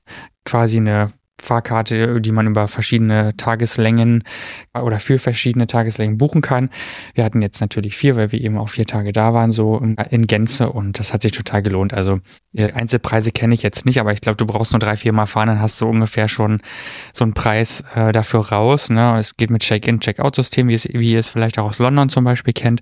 quasi 0.45 0.77
eine 0.77 1.11
Fahrkarte, 1.41 2.19
die 2.21 2.31
man 2.31 2.47
über 2.47 2.67
verschiedene 2.67 3.35
Tageslängen 3.37 4.23
oder 4.73 4.99
für 4.99 5.19
verschiedene 5.19 5.67
Tageslängen 5.67 6.17
buchen 6.17 6.41
kann. 6.41 6.69
Wir 7.13 7.23
hatten 7.23 7.41
jetzt 7.41 7.61
natürlich 7.61 7.95
vier, 7.95 8.15
weil 8.15 8.31
wir 8.31 8.41
eben 8.41 8.57
auch 8.57 8.69
vier 8.69 8.85
Tage 8.85 9.11
da 9.11 9.33
waren, 9.33 9.51
so 9.51 9.77
in 9.77 10.27
Gänze 10.27 10.69
und 10.69 10.99
das 10.99 11.13
hat 11.13 11.21
sich 11.21 11.31
total 11.31 11.61
gelohnt. 11.61 11.93
Also 11.93 12.19
Einzelpreise 12.55 13.31
kenne 13.31 13.53
ich 13.53 13.63
jetzt 13.63 13.85
nicht, 13.85 13.99
aber 13.99 14.13
ich 14.13 14.21
glaube, 14.21 14.37
du 14.37 14.45
brauchst 14.45 14.71
nur 14.71 14.79
drei, 14.79 14.97
vier 14.97 15.13
Mal 15.13 15.27
fahren, 15.27 15.47
dann 15.47 15.61
hast 15.61 15.79
du 15.79 15.87
ungefähr 15.87 16.27
schon 16.27 16.59
so 17.13 17.23
einen 17.23 17.33
Preis 17.33 17.83
äh, 17.95 18.11
dafür 18.11 18.47
raus. 18.49 18.89
Ne? 18.89 19.17
Es 19.19 19.37
geht 19.37 19.49
mit 19.49 19.61
Check-in, 19.61 19.99
Check-out-System, 19.99 20.67
wie, 20.67 20.81
wie 20.93 21.13
ihr 21.13 21.19
es 21.19 21.29
vielleicht 21.29 21.59
auch 21.59 21.69
aus 21.69 21.79
London 21.79 22.09
zum 22.09 22.23
Beispiel 22.23 22.53
kennt 22.53 22.81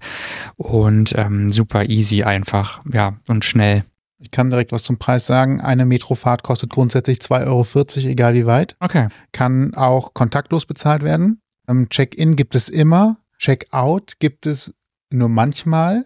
und 0.55 1.13
ähm, 1.17 1.51
super 1.51 1.89
easy 1.89 2.23
einfach, 2.23 2.81
ja, 2.91 3.17
und 3.27 3.43
schnell. 3.43 3.83
Ich 4.17 4.31
kann 4.31 4.49
direkt 4.49 4.71
was 4.71 4.83
zum 4.83 4.97
Preis 4.97 5.25
sagen. 5.25 5.61
Eine 5.61 5.85
Metrofahrt 5.85 6.43
kostet 6.43 6.69
grundsätzlich 6.69 7.19
2,40 7.19 7.47
Euro, 7.47 8.09
egal 8.09 8.33
wie 8.33 8.45
weit. 8.45 8.77
Okay. 8.79 9.09
Kann 9.31 9.73
auch 9.73 10.13
kontaktlos 10.13 10.65
bezahlt 10.65 11.03
werden. 11.03 11.41
Check-in 11.89 12.35
gibt 12.35 12.55
es 12.55 12.69
immer. 12.69 13.17
Check-out 13.37 14.19
gibt 14.19 14.45
es 14.45 14.73
nur 15.11 15.29
manchmal. 15.29 16.05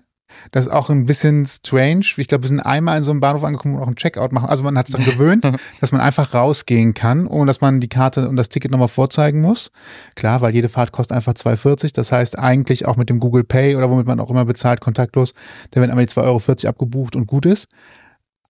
Das 0.52 0.68
ist 0.68 0.72
auch 0.72 0.90
ein 0.90 1.06
bisschen 1.06 1.46
strange. 1.46 2.06
Ich 2.18 2.28
glaube, 2.28 2.44
wir 2.44 2.48
sind 2.48 2.60
einmal 2.60 2.98
in 2.98 3.04
so 3.04 3.12
einem 3.12 3.20
Bahnhof 3.20 3.44
angekommen 3.44 3.76
und 3.76 3.82
auch 3.82 3.88
einen 3.88 3.96
Checkout 3.96 4.32
machen. 4.32 4.50
Also 4.50 4.64
man 4.64 4.78
hat 4.78 4.88
sich 4.88 4.96
daran 4.96 5.12
gewöhnt, 5.12 5.48
dass 5.82 5.92
man 5.92 6.02
einfach 6.02 6.34
rausgehen 6.34 6.94
kann, 6.94 7.28
ohne 7.28 7.48
dass 7.48 7.62
man 7.62 7.80
die 7.80 7.90
Karte 7.90 8.30
und 8.30 8.36
das 8.36 8.50
Ticket 8.50 8.72
nochmal 8.72 8.88
vorzeigen 8.88 9.42
muss. 9.42 9.72
Klar, 10.16 10.42
weil 10.42 10.54
jede 10.54 10.70
Fahrt 10.70 10.92
kostet 10.92 11.16
einfach 11.16 11.34
2,40. 11.34 11.94
Das 11.94 12.12
heißt 12.12 12.38
eigentlich 12.38 12.86
auch 12.86 12.98
mit 12.98 13.10
dem 13.10 13.20
Google 13.20 13.44
Pay 13.44 13.76
oder 13.76 13.90
womit 13.90 14.08
man 14.08 14.20
auch 14.20 14.30
immer 14.30 14.46
bezahlt, 14.46 14.82
kontaktlos, 14.82 15.34
da 15.72 15.82
werden 15.82 15.92
einmal 15.92 16.06
die 16.06 16.14
2,40 16.14 16.26
Euro 16.26 16.70
abgebucht 16.70 17.16
und 17.16 17.28
gut 17.28 17.46
ist. 17.46 17.68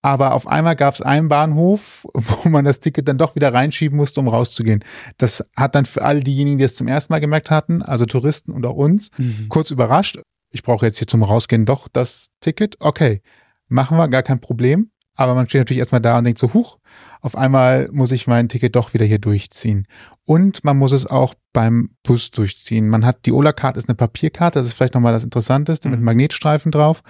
Aber 0.01 0.33
auf 0.33 0.47
einmal 0.47 0.77
gab 0.77 0.93
es 0.93 1.01
einen 1.01 1.27
Bahnhof, 1.27 2.05
wo 2.13 2.49
man 2.49 2.65
das 2.65 2.79
Ticket 2.79 3.07
dann 3.07 3.17
doch 3.17 3.35
wieder 3.35 3.53
reinschieben 3.53 3.97
musste, 3.97 4.21
um 4.21 4.27
rauszugehen. 4.27 4.83
Das 5.17 5.49
hat 5.55 5.75
dann 5.75 5.85
für 5.85 6.03
all 6.03 6.21
diejenigen, 6.21 6.57
die 6.57 6.63
es 6.63 6.75
zum 6.75 6.87
ersten 6.87 7.11
Mal 7.11 7.19
gemerkt 7.19 7.51
hatten, 7.51 7.81
also 7.81 8.05
Touristen 8.05 8.51
und 8.51 8.65
auch 8.65 8.75
uns, 8.75 9.11
mhm. 9.17 9.47
kurz 9.49 9.71
überrascht 9.71 10.19
ich 10.51 10.63
brauche 10.63 10.85
jetzt 10.85 10.97
hier 10.97 11.07
zum 11.07 11.23
Rausgehen 11.23 11.65
doch 11.65 11.87
das 11.87 12.31
Ticket. 12.41 12.77
Okay, 12.79 13.21
machen 13.67 13.97
wir, 13.97 14.07
gar 14.07 14.23
kein 14.23 14.39
Problem. 14.39 14.91
Aber 15.19 15.35
man 15.35 15.49
steht 15.49 15.59
natürlich 15.59 15.79
erstmal 15.79 15.99
da 15.99 16.17
und 16.17 16.23
denkt 16.23 16.39
so, 16.39 16.53
huch, 16.53 16.77
auf 17.19 17.35
einmal 17.35 17.89
muss 17.91 18.13
ich 18.13 18.25
mein 18.25 18.47
Ticket 18.47 18.77
doch 18.77 18.93
wieder 18.93 19.05
hier 19.05 19.19
durchziehen. 19.19 19.85
Und 20.23 20.63
man 20.63 20.77
muss 20.77 20.93
es 20.93 21.05
auch 21.05 21.33
beim 21.51 21.89
Bus 22.03 22.31
durchziehen. 22.31 22.87
Man 22.87 23.05
hat 23.05 23.25
die 23.25 23.33
Ola-Card 23.33 23.75
ist 23.75 23.89
eine 23.89 23.97
Papierkarte, 23.97 24.59
das 24.59 24.67
ist 24.67 24.73
vielleicht 24.75 24.93
nochmal 24.93 25.11
das 25.11 25.25
Interessanteste, 25.25 25.89
mhm. 25.89 25.95
mit 25.95 26.03
Magnetstreifen 26.03 26.71
drauf. 26.71 27.01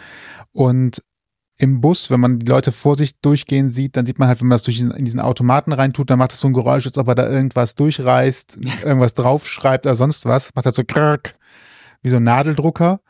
Und 0.51 1.03
im 1.57 1.81
Bus, 1.81 2.09
wenn 2.09 2.19
man 2.19 2.39
die 2.39 2.47
Leute 2.47 2.71
vor 2.71 2.95
sich 2.95 3.19
durchgehen 3.21 3.69
sieht, 3.69 3.95
dann 3.95 4.07
sieht 4.07 4.17
man 4.17 4.27
halt, 4.27 4.41
wenn 4.41 4.47
man 4.47 4.55
das 4.55 4.63
durch 4.63 4.79
in 4.79 5.05
diesen 5.05 5.19
Automaten 5.19 5.71
reintut, 5.71 6.09
dann 6.09 6.17
macht 6.17 6.31
es 6.31 6.39
so 6.39 6.47
ein 6.47 6.53
Geräusch, 6.53 6.87
als 6.87 6.97
ob 6.97 7.09
er 7.09 7.15
da 7.15 7.29
irgendwas 7.29 7.75
durchreißt, 7.75 8.59
irgendwas 8.83 9.13
draufschreibt 9.13 9.85
oder 9.85 9.95
sonst 9.95 10.25
was. 10.25 10.49
Macht 10.55 10.65
halt 10.65 10.75
so 10.75 10.83
krrk, 10.83 11.35
wie 12.01 12.09
so 12.09 12.15
ein 12.15 12.23
Nadeldrucker 12.23 13.01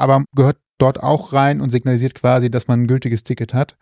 aber 0.00 0.24
gehört 0.34 0.58
dort 0.78 1.02
auch 1.02 1.32
rein 1.32 1.60
und 1.60 1.70
signalisiert 1.70 2.14
quasi, 2.14 2.50
dass 2.50 2.68
man 2.68 2.82
ein 2.82 2.86
gültiges 2.86 3.22
Ticket 3.22 3.54
hat. 3.54 3.76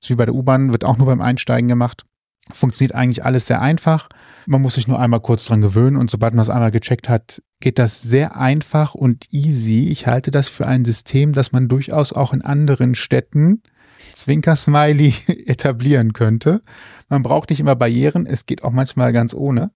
Das 0.00 0.10
wie 0.10 0.14
bei 0.14 0.26
der 0.26 0.34
U-Bahn, 0.34 0.72
wird 0.72 0.84
auch 0.84 0.98
nur 0.98 1.06
beim 1.06 1.20
Einsteigen 1.20 1.68
gemacht. 1.68 2.04
Funktioniert 2.52 2.94
eigentlich 2.94 3.24
alles 3.24 3.46
sehr 3.46 3.60
einfach. 3.60 4.08
Man 4.46 4.62
muss 4.62 4.74
sich 4.74 4.86
nur 4.86 5.00
einmal 5.00 5.20
kurz 5.20 5.46
dran 5.46 5.60
gewöhnen 5.60 5.96
und 5.96 6.10
sobald 6.10 6.34
man 6.34 6.42
es 6.42 6.50
einmal 6.50 6.70
gecheckt 6.70 7.08
hat, 7.08 7.42
geht 7.60 7.78
das 7.78 8.02
sehr 8.02 8.36
einfach 8.36 8.94
und 8.94 9.32
easy. 9.32 9.88
Ich 9.88 10.06
halte 10.06 10.30
das 10.30 10.48
für 10.48 10.66
ein 10.66 10.84
System, 10.84 11.32
das 11.32 11.50
man 11.52 11.68
durchaus 11.68 12.12
auch 12.12 12.32
in 12.32 12.42
anderen 12.42 12.94
Städten 12.94 13.62
Zwinker-Smiley 14.12 15.14
etablieren 15.46 16.12
könnte. 16.12 16.62
Man 17.08 17.22
braucht 17.22 17.50
nicht 17.50 17.60
immer 17.60 17.76
Barrieren, 17.76 18.26
es 18.26 18.46
geht 18.46 18.62
auch 18.62 18.72
manchmal 18.72 19.12
ganz 19.12 19.34
ohne. 19.34 19.70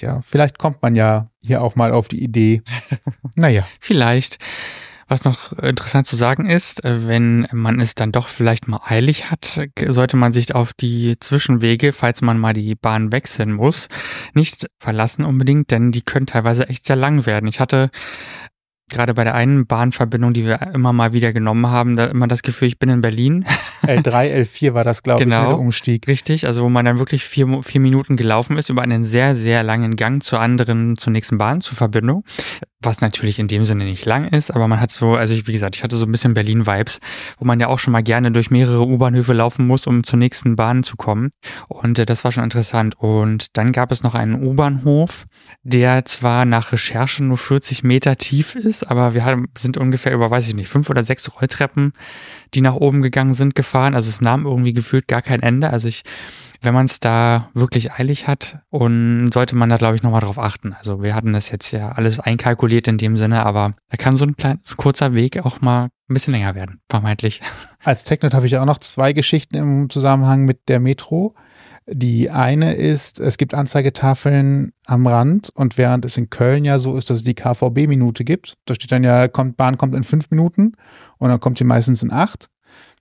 Ja, 0.00 0.22
vielleicht 0.26 0.58
kommt 0.58 0.82
man 0.82 0.94
ja 0.94 1.30
hier 1.40 1.62
auch 1.62 1.74
mal 1.74 1.92
auf 1.92 2.08
die 2.08 2.22
Idee. 2.22 2.62
Naja. 3.34 3.66
vielleicht. 3.80 4.38
Was 5.08 5.24
noch 5.24 5.52
interessant 5.52 6.06
zu 6.06 6.16
sagen 6.16 6.46
ist, 6.46 6.84
äh, 6.84 7.06
wenn 7.06 7.46
man 7.52 7.78
es 7.80 7.94
dann 7.94 8.10
doch 8.10 8.26
vielleicht 8.26 8.66
mal 8.66 8.80
eilig 8.84 9.30
hat, 9.30 9.68
sollte 9.86 10.16
man 10.16 10.32
sich 10.32 10.54
auf 10.54 10.72
die 10.72 11.16
Zwischenwege, 11.20 11.92
falls 11.92 12.22
man 12.22 12.38
mal 12.38 12.52
die 12.52 12.74
Bahn 12.74 13.12
wechseln 13.12 13.52
muss, 13.52 13.88
nicht 14.34 14.66
verlassen 14.80 15.24
unbedingt, 15.24 15.70
denn 15.70 15.92
die 15.92 16.02
können 16.02 16.26
teilweise 16.26 16.68
echt 16.68 16.86
sehr 16.86 16.96
lang 16.96 17.24
werden. 17.24 17.48
Ich 17.48 17.60
hatte 17.60 17.90
gerade 18.88 19.14
bei 19.14 19.24
der 19.24 19.34
einen 19.34 19.66
Bahnverbindung, 19.66 20.32
die 20.32 20.44
wir 20.44 20.60
immer 20.74 20.92
mal 20.92 21.12
wieder 21.12 21.32
genommen 21.32 21.68
haben, 21.68 21.96
da 21.96 22.06
immer 22.06 22.28
das 22.28 22.42
Gefühl, 22.42 22.68
ich 22.68 22.78
bin 22.78 22.88
in 22.88 23.00
Berlin. 23.00 23.44
L3, 23.82 24.34
L4 24.42 24.74
war 24.74 24.84
das, 24.84 25.02
glaube 25.02 25.24
genau, 25.24 25.42
ich, 25.42 25.48
der 25.48 25.58
Umstieg. 25.58 26.08
Richtig, 26.08 26.46
also 26.46 26.62
wo 26.62 26.68
man 26.68 26.84
dann 26.84 26.98
wirklich 26.98 27.24
vier, 27.24 27.62
vier 27.62 27.80
Minuten 27.80 28.16
gelaufen 28.16 28.56
ist 28.58 28.68
über 28.68 28.82
einen 28.82 29.04
sehr, 29.04 29.34
sehr 29.34 29.62
langen 29.62 29.96
Gang 29.96 30.22
zur 30.22 30.40
anderen, 30.40 30.96
zur 30.96 31.12
nächsten 31.12 31.38
Bahn, 31.38 31.60
zur 31.60 31.76
Verbindung 31.76 32.24
was 32.86 33.00
natürlich 33.00 33.38
in 33.38 33.48
dem 33.48 33.64
Sinne 33.64 33.84
nicht 33.84 34.06
lang 34.06 34.28
ist, 34.28 34.54
aber 34.54 34.68
man 34.68 34.80
hat 34.80 34.90
so, 34.90 35.14
also 35.14 35.34
ich, 35.34 35.46
wie 35.46 35.52
gesagt, 35.52 35.76
ich 35.76 35.82
hatte 35.82 35.96
so 35.96 36.06
ein 36.06 36.12
bisschen 36.12 36.34
Berlin-Vibes, 36.34 37.00
wo 37.38 37.44
man 37.44 37.58
ja 37.58 37.68
auch 37.68 37.78
schon 37.78 37.92
mal 37.92 38.02
gerne 38.02 38.30
durch 38.32 38.50
mehrere 38.50 38.86
U-Bahnhöfe 38.86 39.32
laufen 39.32 39.66
muss, 39.66 39.86
um 39.86 40.04
zur 40.04 40.18
nächsten 40.18 40.56
Bahn 40.56 40.82
zu 40.82 40.96
kommen. 40.96 41.30
Und 41.68 41.98
äh, 41.98 42.06
das 42.06 42.24
war 42.24 42.32
schon 42.32 42.44
interessant. 42.44 42.94
Und 42.98 43.56
dann 43.56 43.72
gab 43.72 43.92
es 43.92 44.02
noch 44.02 44.14
einen 44.14 44.42
U-Bahnhof, 44.42 45.24
der 45.62 46.04
zwar 46.04 46.44
nach 46.44 46.72
Recherche 46.72 47.24
nur 47.24 47.38
40 47.38 47.82
Meter 47.82 48.16
tief 48.16 48.54
ist, 48.54 48.84
aber 48.84 49.14
wir 49.14 49.24
haben, 49.24 49.46
sind 49.56 49.76
ungefähr 49.76 50.12
über, 50.12 50.30
weiß 50.30 50.46
ich 50.46 50.54
nicht, 50.54 50.68
fünf 50.68 50.88
oder 50.88 51.02
sechs 51.02 51.30
Rolltreppen, 51.34 51.92
die 52.54 52.60
nach 52.60 52.74
oben 52.74 53.02
gegangen 53.02 53.34
sind, 53.34 53.54
gefahren. 53.54 53.75
Also 53.76 54.08
es 54.08 54.20
nahm 54.20 54.46
irgendwie 54.46 54.72
gefühlt 54.72 55.08
gar 55.08 55.22
kein 55.22 55.42
Ende. 55.42 55.70
Also 55.70 55.88
ich 55.88 56.02
wenn 56.62 56.74
man 56.74 56.86
es 56.86 57.00
da 57.00 57.50
wirklich 57.54 57.92
eilig 57.92 58.26
hat 58.26 58.58
und 58.70 59.30
sollte 59.32 59.56
man 59.56 59.70
da, 59.70 59.76
glaube 59.76 59.96
ich, 59.96 60.02
nochmal 60.02 60.20
drauf 60.20 60.38
achten. 60.38 60.74
Also 60.78 61.02
wir 61.02 61.14
hatten 61.14 61.32
das 61.32 61.50
jetzt 61.50 61.70
ja 61.70 61.90
alles 61.92 62.20
einkalkuliert 62.20 62.88
in 62.88 62.98
dem 62.98 63.16
Sinne, 63.16 63.44
aber 63.44 63.72
da 63.88 63.96
kann 63.96 64.16
so 64.16 64.24
ein 64.24 64.36
kleiner, 64.36 64.58
so 64.62 64.74
kurzer 64.76 65.14
Weg 65.14 65.44
auch 65.44 65.60
mal 65.60 65.84
ein 66.08 66.14
bisschen 66.14 66.34
länger 66.34 66.54
werden, 66.54 66.80
vermeintlich. 66.88 67.40
Als 67.82 68.04
Technet 68.04 68.34
habe 68.34 68.46
ich 68.46 68.56
auch 68.58 68.64
noch 68.64 68.78
zwei 68.78 69.12
Geschichten 69.12 69.56
im 69.56 69.90
Zusammenhang 69.90 70.44
mit 70.44 70.68
der 70.68 70.80
Metro. 70.80 71.34
Die 71.88 72.30
eine 72.30 72.74
ist, 72.74 73.20
es 73.20 73.38
gibt 73.38 73.54
Anzeigetafeln 73.54 74.72
am 74.86 75.06
Rand 75.06 75.50
und 75.54 75.78
während 75.78 76.04
es 76.04 76.16
in 76.16 76.30
Köln 76.30 76.64
ja 76.64 76.80
so 76.80 76.96
ist, 76.96 77.10
dass 77.10 77.18
es 77.18 77.22
die 77.22 77.34
KVB-Minute 77.34 78.24
gibt, 78.24 78.54
da 78.64 78.74
steht 78.74 78.90
dann 78.90 79.04
ja, 79.04 79.28
kommt, 79.28 79.56
Bahn 79.56 79.78
kommt 79.78 79.94
in 79.94 80.02
fünf 80.02 80.30
Minuten 80.30 80.72
und 81.18 81.28
dann 81.28 81.38
kommt 81.38 81.58
sie 81.58 81.64
meistens 81.64 82.02
in 82.02 82.12
acht, 82.12 82.48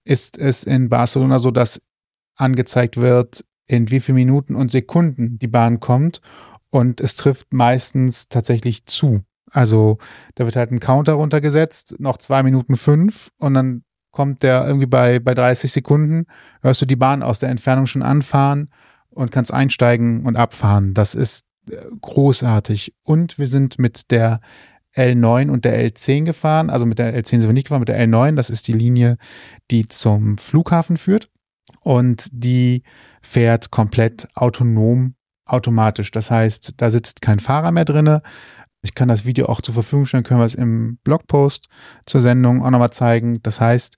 ist 0.05 0.37
es 0.37 0.63
in 0.63 0.89
Barcelona 0.89 1.39
so, 1.39 1.51
dass 1.51 1.81
angezeigt 2.35 2.97
wird, 2.97 3.43
in 3.67 3.89
wie 3.89 3.99
vielen 3.99 4.15
Minuten 4.15 4.55
und 4.55 4.71
Sekunden 4.71 5.39
die 5.39 5.47
Bahn 5.47 5.79
kommt. 5.79 6.21
Und 6.69 7.01
es 7.01 7.15
trifft 7.15 7.53
meistens 7.53 8.29
tatsächlich 8.29 8.85
zu. 8.85 9.23
Also 9.51 9.97
da 10.35 10.45
wird 10.45 10.55
halt 10.55 10.71
ein 10.71 10.79
Counter 10.79 11.13
runtergesetzt, 11.13 11.95
noch 11.99 12.17
zwei 12.17 12.43
Minuten 12.43 12.75
fünf 12.75 13.31
und 13.37 13.53
dann 13.53 13.83
kommt 14.11 14.43
der 14.43 14.65
irgendwie 14.65 14.87
bei, 14.87 15.19
bei 15.19 15.33
30 15.33 15.71
Sekunden, 15.71 16.25
hörst 16.61 16.81
du 16.81 16.85
die 16.85 16.95
Bahn 16.95 17.21
aus 17.21 17.39
der 17.39 17.49
Entfernung 17.49 17.85
schon 17.85 18.01
anfahren 18.01 18.67
und 19.09 19.31
kannst 19.31 19.53
einsteigen 19.53 20.25
und 20.25 20.35
abfahren. 20.35 20.93
Das 20.93 21.15
ist 21.15 21.45
äh, 21.69 21.75
großartig. 22.01 22.95
Und 23.03 23.37
wir 23.37 23.47
sind 23.47 23.77
mit 23.77 24.11
der 24.11 24.39
L9 24.95 25.49
und 25.49 25.65
der 25.65 25.79
L10 25.89 26.23
gefahren. 26.23 26.69
Also 26.69 26.85
mit 26.85 26.99
der 26.99 27.15
L10 27.15 27.29
sind 27.29 27.47
wir 27.47 27.53
nicht 27.53 27.65
gefahren, 27.65 27.81
mit 27.81 27.89
der 27.89 28.01
L9, 28.07 28.35
das 28.35 28.49
ist 28.49 28.67
die 28.67 28.73
Linie, 28.73 29.17
die 29.71 29.87
zum 29.87 30.37
Flughafen 30.37 30.97
führt 30.97 31.29
und 31.81 32.27
die 32.31 32.83
fährt 33.21 33.71
komplett 33.71 34.27
autonom 34.35 35.15
automatisch. 35.45 36.11
Das 36.11 36.31
heißt, 36.31 36.73
da 36.77 36.89
sitzt 36.89 37.21
kein 37.21 37.39
Fahrer 37.39 37.71
mehr 37.71 37.85
drinne. 37.85 38.21
Ich 38.81 38.95
kann 38.95 39.07
das 39.07 39.25
Video 39.25 39.47
auch 39.47 39.61
zur 39.61 39.73
Verfügung 39.73 40.05
stellen, 40.05 40.23
können 40.23 40.39
wir 40.39 40.45
es 40.45 40.55
im 40.55 40.97
Blogpost 41.03 41.67
zur 42.05 42.21
Sendung 42.21 42.63
auch 42.63 42.69
nochmal 42.69 42.91
zeigen. 42.91 43.41
Das 43.43 43.61
heißt, 43.61 43.97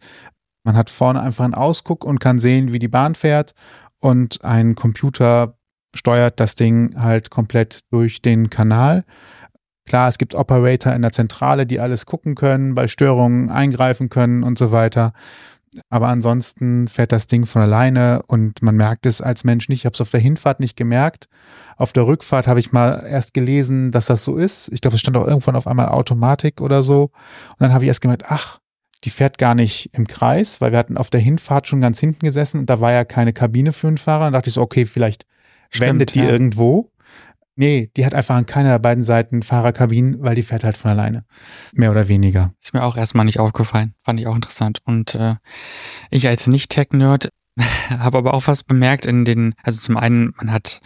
man 0.63 0.75
hat 0.75 0.89
vorne 0.89 1.21
einfach 1.21 1.45
einen 1.45 1.53
Ausguck 1.53 2.03
und 2.03 2.19
kann 2.19 2.39
sehen, 2.39 2.73
wie 2.73 2.79
die 2.79 2.87
Bahn 2.87 3.15
fährt 3.15 3.53
und 3.99 4.43
ein 4.43 4.75
Computer 4.75 5.57
steuert 5.95 6.39
das 6.39 6.55
Ding 6.55 6.95
halt 6.97 7.29
komplett 7.29 7.79
durch 7.89 8.21
den 8.21 8.49
Kanal. 8.49 9.05
Klar, 9.87 10.09
es 10.09 10.17
gibt 10.17 10.35
Operator 10.35 10.93
in 10.93 11.01
der 11.01 11.13
Zentrale, 11.13 11.65
die 11.65 11.79
alles 11.79 12.05
gucken 12.05 12.35
können, 12.35 12.75
bei 12.75 12.87
Störungen 12.87 13.49
eingreifen 13.49 14.09
können 14.09 14.43
und 14.43 14.59
so 14.59 14.71
weiter. 14.71 15.13
Aber 15.89 16.09
ansonsten 16.09 16.87
fährt 16.87 17.11
das 17.11 17.27
Ding 17.27 17.45
von 17.45 17.61
alleine 17.61 18.21
und 18.27 18.61
man 18.61 18.75
merkt 18.75 19.05
es 19.05 19.21
als 19.21 19.43
Mensch 19.43 19.69
nicht. 19.69 19.79
Ich 19.79 19.85
habe 19.85 19.93
es 19.93 20.01
auf 20.01 20.09
der 20.09 20.19
Hinfahrt 20.19 20.59
nicht 20.59 20.75
gemerkt. 20.75 21.29
Auf 21.77 21.93
der 21.93 22.05
Rückfahrt 22.05 22.47
habe 22.47 22.59
ich 22.59 22.71
mal 22.71 23.05
erst 23.09 23.33
gelesen, 23.33 23.91
dass 23.91 24.07
das 24.07 24.23
so 24.23 24.37
ist. 24.37 24.69
Ich 24.73 24.81
glaube, 24.81 24.95
es 24.95 25.01
stand 25.01 25.15
auch 25.15 25.27
irgendwann 25.27 25.55
auf 25.55 25.67
einmal 25.67 25.89
Automatik 25.89 26.61
oder 26.61 26.83
so. 26.83 27.03
Und 27.03 27.59
dann 27.59 27.73
habe 27.73 27.83
ich 27.85 27.87
erst 27.87 28.01
gemerkt, 28.01 28.25
ach, 28.27 28.59
die 29.03 29.09
fährt 29.09 29.37
gar 29.37 29.55
nicht 29.55 29.91
im 29.93 30.07
Kreis, 30.07 30.59
weil 30.59 30.71
wir 30.71 30.79
hatten 30.79 30.97
auf 30.97 31.09
der 31.09 31.21
Hinfahrt 31.21 31.67
schon 31.67 31.81
ganz 31.81 31.99
hinten 31.99 32.25
gesessen 32.25 32.59
und 32.59 32.69
da 32.69 32.81
war 32.81 32.91
ja 32.91 33.05
keine 33.05 33.31
Kabine 33.31 33.71
für 33.71 33.87
einen 33.87 33.99
Fahrer. 33.99 34.25
Dann 34.25 34.33
dachte 34.33 34.49
ich 34.49 34.55
so, 34.55 34.61
okay, 34.61 34.85
vielleicht 34.85 35.25
Stimmt, 35.69 35.89
wendet 35.89 36.15
die 36.15 36.19
ja. 36.19 36.29
irgendwo. 36.29 36.89
Nee, 37.59 37.89
die 37.97 38.05
hat 38.05 38.13
einfach 38.13 38.35
an 38.35 38.45
keiner 38.45 38.69
der 38.69 38.79
beiden 38.79 39.03
Seiten 39.03 39.41
Fahrerkabinen, 39.41 40.21
weil 40.21 40.35
die 40.35 40.43
fährt 40.43 40.63
halt 40.63 40.77
von 40.77 40.91
alleine. 40.91 41.25
Mehr 41.73 41.89
oder 41.89 42.07
weniger. 42.07 42.53
Ist 42.61 42.75
mir 42.75 42.83
auch 42.83 42.95
erstmal 42.95 43.25
nicht 43.25 43.39
aufgefallen. 43.39 43.95
Fand 44.03 44.19
ich 44.19 44.27
auch 44.27 44.35
interessant. 44.35 44.79
Und 44.85 45.15
äh, 45.15 45.35
ich 46.11 46.27
als 46.27 46.45
Nicht-Tech-Nerd 46.45 47.29
habe 47.89 48.19
aber 48.19 48.35
auch 48.35 48.45
was 48.45 48.63
bemerkt 48.63 49.07
in 49.07 49.25
den, 49.25 49.55
also 49.63 49.79
zum 49.79 49.97
einen, 49.97 50.35
man 50.37 50.51
hat 50.51 50.81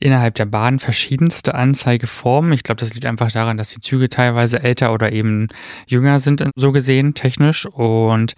innerhalb 0.00 0.34
der 0.34 0.46
Bahn 0.46 0.80
verschiedenste 0.80 1.54
Anzeigeformen. 1.54 2.52
Ich 2.52 2.64
glaube, 2.64 2.80
das 2.80 2.92
liegt 2.92 3.06
einfach 3.06 3.30
daran, 3.30 3.56
dass 3.56 3.70
die 3.70 3.80
Züge 3.80 4.08
teilweise 4.08 4.60
älter 4.64 4.92
oder 4.92 5.12
eben 5.12 5.46
jünger 5.86 6.18
sind, 6.18 6.44
so 6.56 6.72
gesehen, 6.72 7.14
technisch. 7.14 7.66
Und 7.66 8.34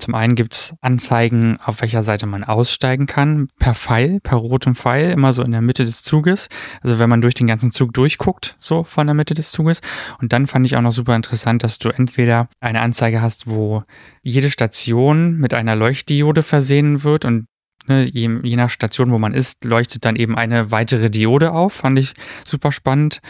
zum 0.00 0.14
einen 0.14 0.34
gibt 0.34 0.54
es 0.54 0.74
Anzeigen, 0.80 1.58
auf 1.62 1.80
welcher 1.80 2.02
Seite 2.02 2.26
man 2.26 2.44
aussteigen 2.44 3.06
kann, 3.06 3.48
per 3.58 3.74
Pfeil, 3.74 4.20
per 4.20 4.38
rotem 4.38 4.74
Pfeil, 4.74 5.10
immer 5.10 5.32
so 5.32 5.42
in 5.42 5.52
der 5.52 5.60
Mitte 5.60 5.84
des 5.84 6.02
Zuges. 6.02 6.48
Also 6.82 6.98
wenn 6.98 7.08
man 7.08 7.20
durch 7.20 7.34
den 7.34 7.46
ganzen 7.46 7.72
Zug 7.72 7.92
durchguckt, 7.92 8.56
so 8.58 8.84
von 8.84 9.06
der 9.06 9.14
Mitte 9.14 9.34
des 9.34 9.52
Zuges. 9.52 9.80
Und 10.20 10.32
dann 10.32 10.46
fand 10.46 10.66
ich 10.66 10.76
auch 10.76 10.82
noch 10.82 10.92
super 10.92 11.14
interessant, 11.14 11.62
dass 11.62 11.78
du 11.78 11.90
entweder 11.90 12.48
eine 12.60 12.80
Anzeige 12.80 13.22
hast, 13.22 13.46
wo 13.46 13.84
jede 14.22 14.50
Station 14.50 15.38
mit 15.38 15.54
einer 15.54 15.76
Leuchtdiode 15.76 16.42
versehen 16.42 17.04
wird 17.04 17.24
und 17.24 17.46
ne, 17.86 18.04
je, 18.04 18.30
je 18.42 18.56
nach 18.56 18.70
Station, 18.70 19.10
wo 19.12 19.18
man 19.18 19.34
ist, 19.34 19.64
leuchtet 19.64 20.04
dann 20.04 20.16
eben 20.16 20.36
eine 20.36 20.70
weitere 20.70 21.10
Diode 21.10 21.52
auf. 21.52 21.74
Fand 21.74 21.98
ich 21.98 22.14
super 22.46 22.72
spannend. 22.72 23.20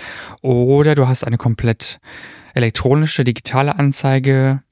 Oder 0.43 0.95
du 0.95 1.09
hast 1.09 1.25
eine 1.25 1.37
komplett 1.37 1.99
elektronische, 2.55 3.25
digitale 3.25 3.79
Anzeige, 3.79 4.63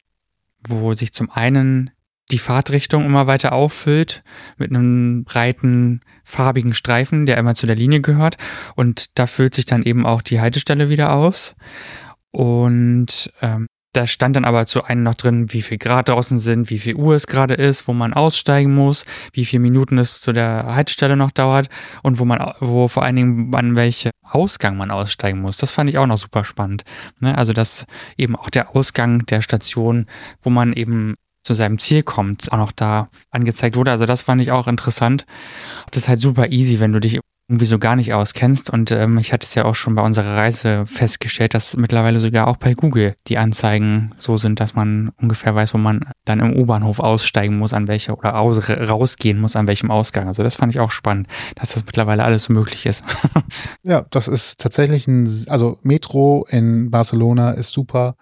wo 0.67 0.95
sich 0.95 1.13
zum 1.13 1.31
einen 1.31 1.91
die 2.31 2.39
Fahrtrichtung 2.39 3.05
immer 3.07 3.27
weiter 3.27 3.53
auffüllt 3.53 4.23
mit 4.59 4.71
einem 4.71 5.25
breiten 5.25 6.01
farbigen 6.25 6.75
Streifen, 6.75 7.27
der 7.27 7.39
immer 7.39 7.55
zu 7.55 7.67
der 7.67 7.77
Linie 7.77 8.01
gehört. 8.01 8.37
Und 8.75 9.19
da 9.19 9.27
füllt 9.27 9.55
sich 9.55 9.65
dann 9.65 9.83
eben 9.83 10.05
auch 10.05 10.21
die 10.21 10.41
Haltestelle 10.41 10.91
wieder 10.91 11.13
aus. 11.13 11.55
Und 12.31 13.33
ähm, 13.41 13.67
da 13.99 14.07
stand 14.07 14.37
dann 14.37 14.45
aber 14.45 14.67
zu 14.67 14.85
einem 14.85 15.03
noch 15.03 15.17
drin, 15.17 15.53
wie 15.53 15.61
viel 15.61 15.77
Grad 15.77 16.09
draußen 16.09 16.39
sind, 16.39 16.71
wie 16.71 16.79
viel 16.79 16.95
Uhr 16.95 17.17
es 17.17 17.27
gerade 17.27 17.55
ist, 17.55 17.89
wo 17.89 17.93
man 17.93 18.15
aussteigen 18.15 18.73
muss, 18.73 19.05
wie 19.33 19.45
viele 19.45 19.61
Minuten 19.61 19.99
es 19.99 20.21
zu 20.21 20.33
der 20.33 20.67
Haltestelle 20.67 21.17
noch 21.17 21.33
dauert 21.33 21.69
und 22.05 22.21
wo 22.21 22.25
man, 22.25 22.55
wo 22.61 22.87
vor 22.87 23.03
allen 23.03 23.17
Dingen 23.17 23.55
an 23.57 23.75
welche 23.75 24.11
Ausgang 24.23 24.77
man 24.77 24.93
aussteigen 24.93 25.41
muss. 25.41 25.57
Das 25.57 25.73
fand 25.73 25.91
ich 25.91 25.99
auch 25.99 26.07
noch 26.07 26.17
super 26.17 26.45
spannend. 26.45 26.85
Ne? 27.19 27.37
Also, 27.37 27.53
dass 27.53 27.87
eben 28.17 28.37
auch 28.37 28.51
der 28.51 28.77
Ausgang 28.77 29.27
der 29.27 29.43
Station, 29.43 30.07
wo 30.43 30.51
man 30.51 30.75
eben 30.75 31.17
zu 31.43 31.55
seinem 31.55 31.81
Ziel 31.81 32.05
kommt, 32.05 32.53
auch 32.53 32.59
noch 32.59 32.73
da 32.73 33.09
angezeigt 33.31 33.75
wurde. 33.75 33.91
Also 33.91 34.07
das 34.07 34.23
fand 34.23 34.41
ich 34.41 34.53
auch 34.53 34.69
interessant. 34.69 35.27
Das 35.91 36.03
ist 36.03 36.09
halt 36.09 36.21
super 36.21 36.53
easy, 36.53 36.79
wenn 36.79 36.93
du 36.93 37.01
dich 37.01 37.19
irgendwie 37.49 37.65
so 37.65 37.79
gar 37.79 37.97
nicht 37.97 38.13
auskennst. 38.13 38.69
Und 38.69 38.93
ähm, 38.93 39.17
ich 39.17 39.33
hatte 39.33 39.47
es 39.47 39.55
ja 39.55 39.65
auch 39.65 39.75
schon 39.75 39.95
bei 39.95 40.03
unserer 40.03 40.37
Reise 40.37 40.85
festgestellt, 40.85 41.55
dass 41.55 41.77
mittlerweile 41.79 42.21
sogar 42.21 42.47
auch 42.47 42.59
bei 42.59 42.75
Google 42.75 43.15
die 43.27 43.39
Anzeigen 43.39 44.15
so 44.19 44.37
sind, 44.37 44.61
dass 44.61 44.75
man 44.75 45.11
ungefähr 45.17 45.55
weiß, 45.55 45.73
wo 45.73 45.79
man 45.79 46.01
dann 46.27 46.41
im 46.41 46.55
U-Bahnhof 46.55 47.01
aussteigen 47.01 47.57
muss, 47.57 47.73
an 47.73 47.89
welcher 47.89 48.19
oder 48.19 48.39
aus, 48.39 48.69
rausgehen 48.69 49.41
muss, 49.41 49.57
an 49.57 49.67
welchem 49.67 49.91
Ausgang. 49.91 50.29
Also 50.29 50.43
das 50.43 50.57
fand 50.57 50.75
ich 50.75 50.81
auch 50.81 50.91
spannend, 50.91 51.27
dass 51.55 51.73
das 51.73 51.87
mittlerweile 51.87 52.23
alles 52.23 52.45
so 52.45 52.53
möglich 52.53 52.85
ist. 52.85 53.03
ja, 53.83 54.05
das 54.11 54.29
ist 54.29 54.61
tatsächlich 54.61 55.09
ein, 55.09 55.27
also 55.49 55.79
Metro 55.83 56.47
in 56.51 56.91
Barcelona 56.91 57.53
ist 57.53 57.73
super, 57.73 58.17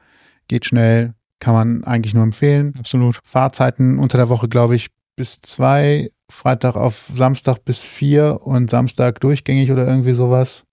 geht 0.46 0.66
schnell, 0.66 1.14
kann 1.40 1.54
man 1.54 1.82
eigentlich 1.82 2.14
nur 2.14 2.22
empfehlen. 2.22 2.74
Absolut. 2.78 3.18
Fahrzeiten 3.24 3.98
unter 3.98 4.18
der 4.18 4.28
Woche, 4.28 4.48
glaube 4.48 4.76
ich, 4.76 4.86
bis 5.16 5.40
zwei, 5.40 6.10
Freitag 6.30 6.76
auf 6.76 7.10
Samstag 7.14 7.64
bis 7.64 7.82
vier 7.82 8.40
und 8.42 8.70
Samstag 8.70 9.20
durchgängig 9.20 9.70
oder 9.70 9.86
irgendwie 9.86 10.12
sowas. 10.12 10.64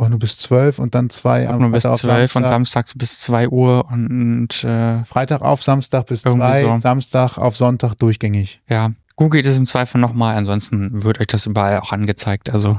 Oder 0.00 0.10
nur 0.10 0.18
bis 0.20 0.38
zwölf 0.38 0.78
und 0.78 0.94
dann 0.94 1.10
zwei 1.10 1.48
am 1.48 1.60
nur 1.60 1.70
bis 1.70 1.82
zwölf 1.82 2.36
und 2.36 2.46
samstags 2.46 2.94
bis 2.96 3.18
zwei 3.18 3.48
Uhr 3.48 3.84
und 3.90 4.62
äh, 4.62 5.04
Freitag 5.04 5.42
auf 5.42 5.64
Samstag 5.64 6.06
bis 6.06 6.22
zwei, 6.22 6.62
so. 6.62 6.78
Samstag 6.78 7.36
auf 7.36 7.56
Sonntag 7.56 7.94
durchgängig. 7.96 8.62
Ja, 8.68 8.92
googelt 9.16 9.44
es 9.44 9.56
im 9.56 9.66
Zweifel 9.66 10.00
nochmal, 10.00 10.36
ansonsten 10.36 11.02
wird 11.02 11.18
euch 11.20 11.26
das 11.26 11.46
überall 11.46 11.80
auch 11.80 11.90
angezeigt. 11.90 12.48
Also, 12.48 12.78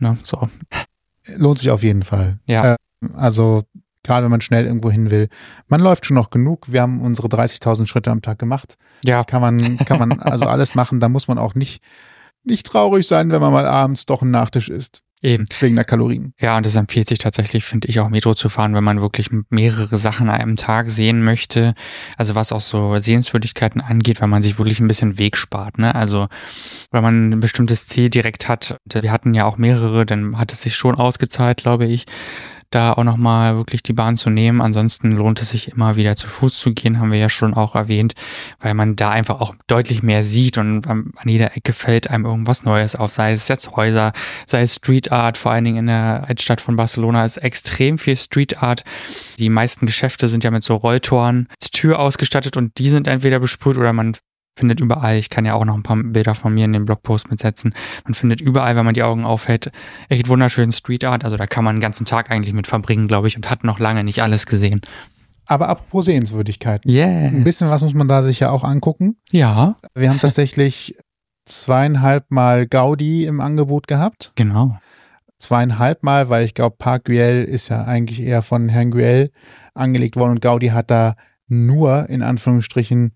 ne, 0.00 0.18
so. 0.24 0.48
Lohnt 1.36 1.60
sich 1.60 1.70
auf 1.70 1.84
jeden 1.84 2.02
Fall. 2.02 2.40
Ja. 2.46 2.72
Äh, 2.72 2.76
also 3.14 3.62
gerade 4.02 4.24
wenn 4.24 4.30
man 4.30 4.40
schnell 4.40 4.66
irgendwo 4.66 4.90
hin 4.90 5.10
will. 5.10 5.28
Man 5.68 5.80
läuft 5.80 6.06
schon 6.06 6.16
noch 6.16 6.30
genug. 6.30 6.72
Wir 6.72 6.82
haben 6.82 7.00
unsere 7.00 7.28
30.000 7.28 7.86
Schritte 7.86 8.10
am 8.10 8.22
Tag 8.22 8.38
gemacht. 8.38 8.76
Ja. 9.04 9.24
Kann 9.24 9.40
man, 9.40 9.78
kann 9.78 9.98
man 9.98 10.12
also 10.20 10.46
alles 10.46 10.74
machen. 10.74 11.00
Da 11.00 11.08
muss 11.08 11.28
man 11.28 11.38
auch 11.38 11.54
nicht, 11.54 11.82
nicht 12.44 12.66
traurig 12.66 13.06
sein, 13.06 13.30
wenn 13.30 13.40
man 13.40 13.52
mal 13.52 13.66
abends 13.66 14.06
doch 14.06 14.22
einen 14.22 14.30
Nachtisch 14.30 14.68
isst. 14.68 15.02
Eben. 15.22 15.44
Wegen 15.60 15.76
der 15.76 15.84
Kalorien. 15.84 16.32
Ja, 16.40 16.56
und 16.56 16.64
es 16.64 16.76
empfiehlt 16.76 17.10
sich 17.10 17.18
tatsächlich, 17.18 17.64
finde 17.64 17.88
ich, 17.88 18.00
auch 18.00 18.08
Metro 18.08 18.32
zu 18.32 18.48
fahren, 18.48 18.74
wenn 18.74 18.84
man 18.84 19.02
wirklich 19.02 19.28
mehrere 19.50 19.98
Sachen 19.98 20.30
an 20.30 20.40
einem 20.40 20.56
Tag 20.56 20.88
sehen 20.88 21.22
möchte. 21.22 21.74
Also 22.16 22.34
was 22.34 22.52
auch 22.52 22.62
so 22.62 22.98
Sehenswürdigkeiten 22.98 23.82
angeht, 23.82 24.22
weil 24.22 24.28
man 24.28 24.42
sich 24.42 24.56
wirklich 24.56 24.80
ein 24.80 24.88
bisschen 24.88 25.18
Weg 25.18 25.36
spart. 25.36 25.78
Ne? 25.78 25.94
Also 25.94 26.28
wenn 26.90 27.02
man 27.02 27.28
ein 27.28 27.40
bestimmtes 27.40 27.86
Ziel 27.86 28.08
direkt 28.08 28.48
hat, 28.48 28.78
wir 28.90 29.12
hatten 29.12 29.34
ja 29.34 29.44
auch 29.44 29.58
mehrere, 29.58 30.06
dann 30.06 30.38
hat 30.38 30.54
es 30.54 30.62
sich 30.62 30.74
schon 30.74 30.94
ausgezahlt, 30.94 31.58
glaube 31.58 31.84
ich 31.84 32.06
da 32.70 32.92
auch 32.92 33.04
nochmal 33.04 33.56
wirklich 33.56 33.82
die 33.82 33.92
Bahn 33.92 34.16
zu 34.16 34.30
nehmen. 34.30 34.60
Ansonsten 34.60 35.10
lohnt 35.12 35.42
es 35.42 35.50
sich 35.50 35.72
immer 35.72 35.96
wieder 35.96 36.16
zu 36.16 36.28
Fuß 36.28 36.58
zu 36.58 36.72
gehen, 36.72 37.00
haben 37.00 37.10
wir 37.10 37.18
ja 37.18 37.28
schon 37.28 37.54
auch 37.54 37.74
erwähnt, 37.74 38.14
weil 38.60 38.74
man 38.74 38.96
da 38.96 39.10
einfach 39.10 39.40
auch 39.40 39.54
deutlich 39.66 40.02
mehr 40.02 40.22
sieht 40.22 40.58
und 40.58 40.86
an 40.86 41.12
jeder 41.24 41.56
Ecke 41.56 41.72
fällt 41.72 42.10
einem 42.10 42.24
irgendwas 42.24 42.64
Neues 42.64 42.94
auf, 42.94 43.12
sei 43.12 43.32
es 43.32 43.48
jetzt 43.48 43.72
Häuser, 43.72 44.12
sei 44.46 44.62
es 44.62 44.76
Street 44.76 45.10
Art, 45.10 45.36
vor 45.36 45.52
allen 45.52 45.64
Dingen 45.64 45.78
in 45.78 45.86
der 45.86 46.24
Altstadt 46.28 46.60
von 46.60 46.76
Barcelona 46.76 47.24
ist 47.24 47.38
extrem 47.38 47.98
viel 47.98 48.16
Street 48.16 48.62
Art. 48.62 48.84
Die 49.38 49.48
meisten 49.48 49.86
Geschäfte 49.86 50.28
sind 50.28 50.44
ja 50.44 50.50
mit 50.50 50.62
so 50.62 50.76
Rolltoren 50.76 51.48
Tür 51.80 51.98
ausgestattet 51.98 52.58
und 52.58 52.78
die 52.78 52.90
sind 52.90 53.08
entweder 53.08 53.40
besprüht 53.40 53.78
oder 53.78 53.94
man 53.94 54.14
findet 54.56 54.80
überall, 54.80 55.16
ich 55.16 55.30
kann 55.30 55.44
ja 55.44 55.54
auch 55.54 55.64
noch 55.64 55.74
ein 55.74 55.82
paar 55.82 55.96
Bilder 55.96 56.34
von 56.34 56.52
mir 56.52 56.64
in 56.64 56.72
den 56.72 56.84
Blogpost 56.84 57.30
mitsetzen, 57.30 57.74
man 58.04 58.14
findet 58.14 58.40
überall, 58.40 58.76
wenn 58.76 58.84
man 58.84 58.94
die 58.94 59.02
Augen 59.02 59.24
aufhält, 59.24 59.70
echt 60.08 60.28
wunderschönen 60.28 60.72
Street 60.72 61.04
Art. 61.04 61.24
Also 61.24 61.36
da 61.36 61.46
kann 61.46 61.64
man 61.64 61.76
den 61.76 61.80
ganzen 61.80 62.04
Tag 62.06 62.30
eigentlich 62.30 62.54
mit 62.54 62.66
verbringen, 62.66 63.08
glaube 63.08 63.28
ich, 63.28 63.36
und 63.36 63.50
hat 63.50 63.64
noch 63.64 63.78
lange 63.78 64.04
nicht 64.04 64.22
alles 64.22 64.46
gesehen. 64.46 64.80
Aber 65.46 65.68
apropos 65.68 66.04
Sehenswürdigkeiten. 66.04 66.88
Yeah. 66.88 67.28
Ein 67.28 67.42
bisschen 67.42 67.70
was 67.70 67.82
muss 67.82 67.94
man 67.94 68.06
da 68.06 68.22
sich 68.22 68.38
ja 68.40 68.50
auch 68.50 68.62
angucken. 68.62 69.16
Ja. 69.32 69.76
Wir 69.94 70.08
haben 70.08 70.20
tatsächlich 70.20 70.96
zweieinhalb 71.44 72.30
Mal 72.30 72.66
Gaudi 72.66 73.24
im 73.26 73.40
Angebot 73.40 73.88
gehabt. 73.88 74.32
Genau. 74.36 74.78
Zweieinhalb 75.38 76.04
Mal, 76.04 76.28
weil 76.28 76.44
ich 76.44 76.54
glaube, 76.54 76.76
Park 76.78 77.06
Güell 77.06 77.44
ist 77.44 77.68
ja 77.68 77.84
eigentlich 77.84 78.22
eher 78.22 78.42
von 78.42 78.68
Herrn 78.68 78.90
Güell 78.92 79.30
angelegt 79.74 80.16
worden 80.16 80.32
und 80.32 80.40
Gaudi 80.40 80.68
hat 80.68 80.90
da 80.90 81.14
nur 81.48 82.08
in 82.08 82.22
Anführungsstrichen 82.22 83.14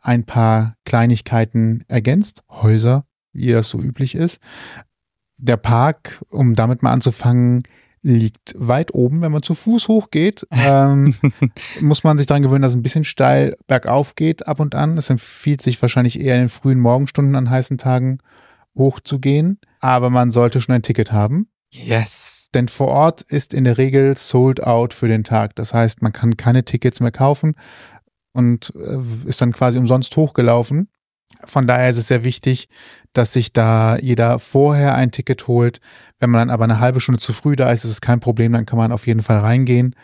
ein 0.00 0.24
paar 0.24 0.74
Kleinigkeiten 0.84 1.84
ergänzt, 1.88 2.42
Häuser, 2.50 3.04
wie 3.32 3.52
das 3.52 3.68
so 3.68 3.80
üblich 3.80 4.14
ist. 4.14 4.40
Der 5.36 5.56
Park, 5.56 6.24
um 6.30 6.54
damit 6.54 6.82
mal 6.82 6.92
anzufangen, 6.92 7.62
liegt 8.02 8.54
weit 8.56 8.94
oben. 8.94 9.22
Wenn 9.22 9.32
man 9.32 9.42
zu 9.42 9.54
Fuß 9.54 9.88
hochgeht, 9.88 10.46
ähm, 10.50 11.14
muss 11.80 12.04
man 12.04 12.18
sich 12.18 12.26
daran 12.26 12.42
gewöhnen, 12.42 12.62
dass 12.62 12.72
es 12.72 12.78
ein 12.78 12.82
bisschen 12.82 13.04
steil 13.04 13.54
bergauf 13.66 14.14
geht 14.14 14.46
ab 14.46 14.60
und 14.60 14.74
an. 14.74 14.98
Es 14.98 15.10
empfiehlt 15.10 15.62
sich 15.62 15.80
wahrscheinlich 15.80 16.20
eher 16.20 16.36
in 16.36 16.42
den 16.42 16.48
frühen 16.48 16.80
Morgenstunden 16.80 17.34
an 17.34 17.50
heißen 17.50 17.78
Tagen 17.78 18.18
hochzugehen, 18.76 19.58
aber 19.80 20.10
man 20.10 20.30
sollte 20.30 20.60
schon 20.60 20.74
ein 20.74 20.82
Ticket 20.82 21.12
haben. 21.12 21.48
Yes. 21.70 22.48
Denn 22.54 22.68
vor 22.68 22.88
Ort 22.88 23.22
ist 23.22 23.52
in 23.52 23.64
der 23.64 23.76
Regel 23.76 24.16
sold 24.16 24.62
out 24.62 24.94
für 24.94 25.08
den 25.08 25.24
Tag. 25.24 25.54
Das 25.56 25.74
heißt, 25.74 26.00
man 26.00 26.12
kann 26.12 26.36
keine 26.38 26.64
Tickets 26.64 27.00
mehr 27.00 27.10
kaufen 27.10 27.54
und 28.32 28.72
äh, 28.76 29.28
ist 29.28 29.40
dann 29.40 29.52
quasi 29.52 29.78
umsonst 29.78 30.16
hochgelaufen. 30.16 30.88
Von 31.44 31.66
daher 31.66 31.90
ist 31.90 31.98
es 31.98 32.08
sehr 32.08 32.24
wichtig, 32.24 32.68
dass 33.12 33.32
sich 33.32 33.52
da 33.52 33.96
jeder 33.98 34.38
vorher 34.38 34.94
ein 34.94 35.10
Ticket 35.10 35.46
holt. 35.46 35.80
Wenn 36.18 36.30
man 36.30 36.40
dann 36.40 36.50
aber 36.50 36.64
eine 36.64 36.80
halbe 36.80 37.00
Stunde 37.00 37.20
zu 37.20 37.32
früh 37.32 37.54
da 37.54 37.70
ist, 37.70 37.84
ist 37.84 37.90
es 37.90 38.00
kein 38.00 38.20
Problem, 38.20 38.52
dann 38.52 38.66
kann 38.66 38.78
man 38.78 38.92
auf 38.92 39.06
jeden 39.06 39.22
Fall 39.22 39.38
reingehen. 39.38 39.94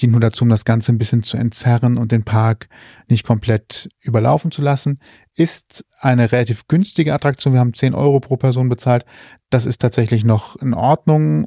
Dient 0.00 0.12
nur 0.12 0.20
dazu, 0.20 0.44
um 0.44 0.50
das 0.50 0.64
Ganze 0.64 0.92
ein 0.92 0.98
bisschen 0.98 1.24
zu 1.24 1.36
entzerren 1.36 1.96
und 1.96 2.12
den 2.12 2.22
Park 2.22 2.68
nicht 3.08 3.26
komplett 3.26 3.88
überlaufen 4.00 4.52
zu 4.52 4.62
lassen. 4.62 5.00
Ist 5.34 5.84
eine 5.98 6.30
relativ 6.30 6.68
günstige 6.68 7.12
Attraktion. 7.14 7.52
Wir 7.52 7.60
haben 7.60 7.74
10 7.74 7.94
Euro 7.94 8.20
pro 8.20 8.36
Person 8.36 8.68
bezahlt. 8.68 9.04
Das 9.50 9.66
ist 9.66 9.80
tatsächlich 9.80 10.24
noch 10.24 10.54
in 10.56 10.74
Ordnung 10.74 11.46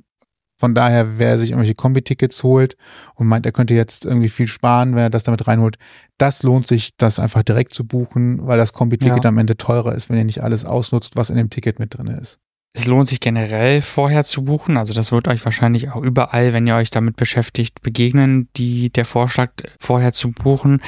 von 0.61 0.75
daher, 0.75 1.17
wer 1.17 1.39
sich 1.39 1.49
irgendwelche 1.49 1.73
Kombi-Tickets 1.73 2.43
holt 2.43 2.77
und 3.15 3.25
meint, 3.25 3.47
er 3.47 3.51
könnte 3.51 3.73
jetzt 3.73 4.05
irgendwie 4.05 4.29
viel 4.29 4.45
sparen, 4.45 4.93
wenn 4.93 5.01
er 5.01 5.09
das 5.09 5.23
damit 5.23 5.47
reinholt, 5.47 5.79
das 6.19 6.43
lohnt 6.43 6.67
sich, 6.67 6.95
das 6.97 7.17
einfach 7.17 7.41
direkt 7.41 7.73
zu 7.73 7.83
buchen, 7.83 8.45
weil 8.45 8.59
das 8.59 8.71
Kombi-Ticket 8.71 9.23
ja. 9.23 9.29
am 9.29 9.39
Ende 9.39 9.57
teurer 9.57 9.95
ist, 9.95 10.11
wenn 10.11 10.19
ihr 10.19 10.23
nicht 10.23 10.43
alles 10.43 10.63
ausnutzt, 10.63 11.15
was 11.15 11.31
in 11.31 11.37
dem 11.37 11.49
Ticket 11.49 11.79
mit 11.79 11.97
drin 11.97 12.05
ist. 12.05 12.39
Es 12.73 12.85
lohnt 12.85 13.07
sich 13.07 13.19
generell 13.19 13.81
vorher 13.81 14.23
zu 14.23 14.43
buchen. 14.43 14.77
Also 14.77 14.93
das 14.93 15.11
wird 15.11 15.27
euch 15.27 15.43
wahrscheinlich 15.43 15.89
auch 15.89 16.03
überall, 16.03 16.53
wenn 16.53 16.67
ihr 16.67 16.75
euch 16.75 16.91
damit 16.91 17.15
beschäftigt, 17.15 17.81
begegnen, 17.81 18.47
die 18.55 18.91
der 18.91 19.05
Vorschlag 19.05 19.49
vorher 19.79 20.13
zu 20.13 20.29
buchen. 20.29 20.79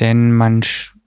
Denn 0.00 0.32
man 0.32 0.62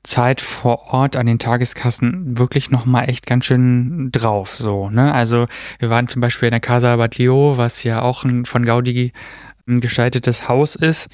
Zeit 0.05 0.41
vor 0.41 0.93
Ort 0.93 1.15
an 1.15 1.25
den 1.25 1.39
Tageskassen 1.39 2.37
wirklich 2.37 2.71
nochmal 2.71 3.09
echt 3.09 3.25
ganz 3.25 3.45
schön 3.45 4.09
drauf, 4.11 4.55
so, 4.55 4.89
ne? 4.89 5.13
Also, 5.13 5.47
wir 5.79 5.89
waren 5.89 6.07
zum 6.07 6.21
Beispiel 6.21 6.47
in 6.47 6.51
der 6.51 6.59
Casa 6.59 6.95
Batlio, 6.95 7.57
was 7.57 7.83
ja 7.83 8.01
auch 8.01 8.23
ein 8.23 8.45
von 8.45 8.65
Gaudi 8.65 9.11
gestaltetes 9.65 10.47
Haus 10.47 10.75
ist. 10.75 11.07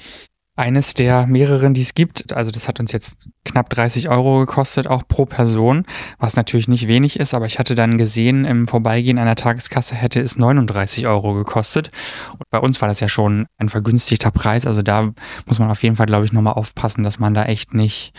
Eines 0.62 0.94
der 0.94 1.26
mehreren, 1.26 1.74
die 1.74 1.82
es 1.82 1.94
gibt. 1.94 2.32
Also 2.32 2.52
das 2.52 2.68
hat 2.68 2.78
uns 2.78 2.92
jetzt 2.92 3.28
knapp 3.44 3.68
30 3.68 4.08
Euro 4.08 4.38
gekostet, 4.40 4.86
auch 4.86 5.02
pro 5.06 5.26
Person, 5.26 5.84
was 6.18 6.36
natürlich 6.36 6.68
nicht 6.68 6.86
wenig 6.86 7.18
ist, 7.18 7.34
aber 7.34 7.46
ich 7.46 7.58
hatte 7.58 7.74
dann 7.74 7.98
gesehen, 7.98 8.44
im 8.44 8.68
Vorbeigehen 8.68 9.18
einer 9.18 9.34
Tageskasse 9.34 9.96
hätte 9.96 10.20
es 10.20 10.38
39 10.38 11.08
Euro 11.08 11.34
gekostet. 11.34 11.90
Und 12.32 12.48
bei 12.50 12.58
uns 12.58 12.80
war 12.80 12.88
das 12.88 13.00
ja 13.00 13.08
schon 13.08 13.46
ein 13.58 13.68
vergünstigter 13.68 14.30
Preis. 14.30 14.64
Also 14.64 14.82
da 14.82 15.10
muss 15.46 15.58
man 15.58 15.70
auf 15.70 15.82
jeden 15.82 15.96
Fall, 15.96 16.06
glaube 16.06 16.24
ich, 16.24 16.32
nochmal 16.32 16.54
aufpassen, 16.54 17.02
dass 17.02 17.18
man 17.18 17.34
da 17.34 17.44
echt 17.46 17.74
nicht 17.74 18.12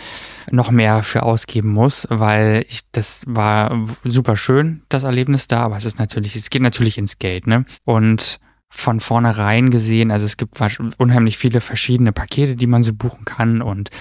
noch 0.51 0.69
mehr 0.69 1.01
für 1.03 1.23
ausgeben 1.23 1.69
muss, 1.69 2.07
weil 2.09 2.65
ich, 2.67 2.81
das 2.91 3.23
war 3.25 3.85
super 4.03 4.35
schön, 4.35 4.83
das 4.89 5.03
Erlebnis 5.03 5.47
da, 5.47 5.61
aber 5.61 5.77
es 5.77 5.85
ist 5.85 5.97
natürlich, 5.97 6.35
es 6.35 6.49
geht 6.49 6.61
natürlich 6.61 6.97
ins 6.97 7.19
Geld, 7.19 7.47
ne? 7.47 7.63
Und 7.85 8.39
von 8.75 8.99
vornherein 8.99 9.69
gesehen. 9.69 10.09
Also 10.09 10.25
es 10.25 10.35
gibt 10.35 10.59
unheimlich 10.97 11.37
viele 11.37 11.61
verschiedene 11.61 12.11
Pakete, 12.11 12.55
die 12.55 12.67
man 12.67 12.81
so 12.81 12.93
buchen 12.93 13.23
kann. 13.23 13.61
Und 13.61 13.91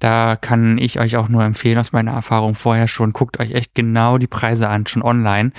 da 0.00 0.36
kann 0.36 0.78
ich 0.78 0.98
euch 0.98 1.16
auch 1.16 1.28
nur 1.28 1.44
empfehlen, 1.44 1.78
aus 1.78 1.92
meiner 1.92 2.12
Erfahrung 2.12 2.54
vorher 2.54 2.88
schon, 2.88 3.12
guckt 3.12 3.38
euch 3.38 3.52
echt 3.52 3.74
genau 3.74 4.18
die 4.18 4.26
Preise 4.26 4.68
an, 4.68 4.86
schon 4.86 5.02
online. 5.02 5.52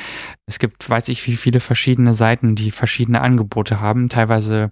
Es 0.45 0.59
gibt, 0.59 0.87
weiß 0.89 1.07
ich, 1.07 1.25
wie 1.27 1.37
viele 1.37 1.61
verschiedene 1.61 2.13
Seiten, 2.13 2.55
die 2.55 2.71
verschiedene 2.71 3.21
Angebote 3.21 3.79
haben. 3.79 4.09
Teilweise 4.09 4.69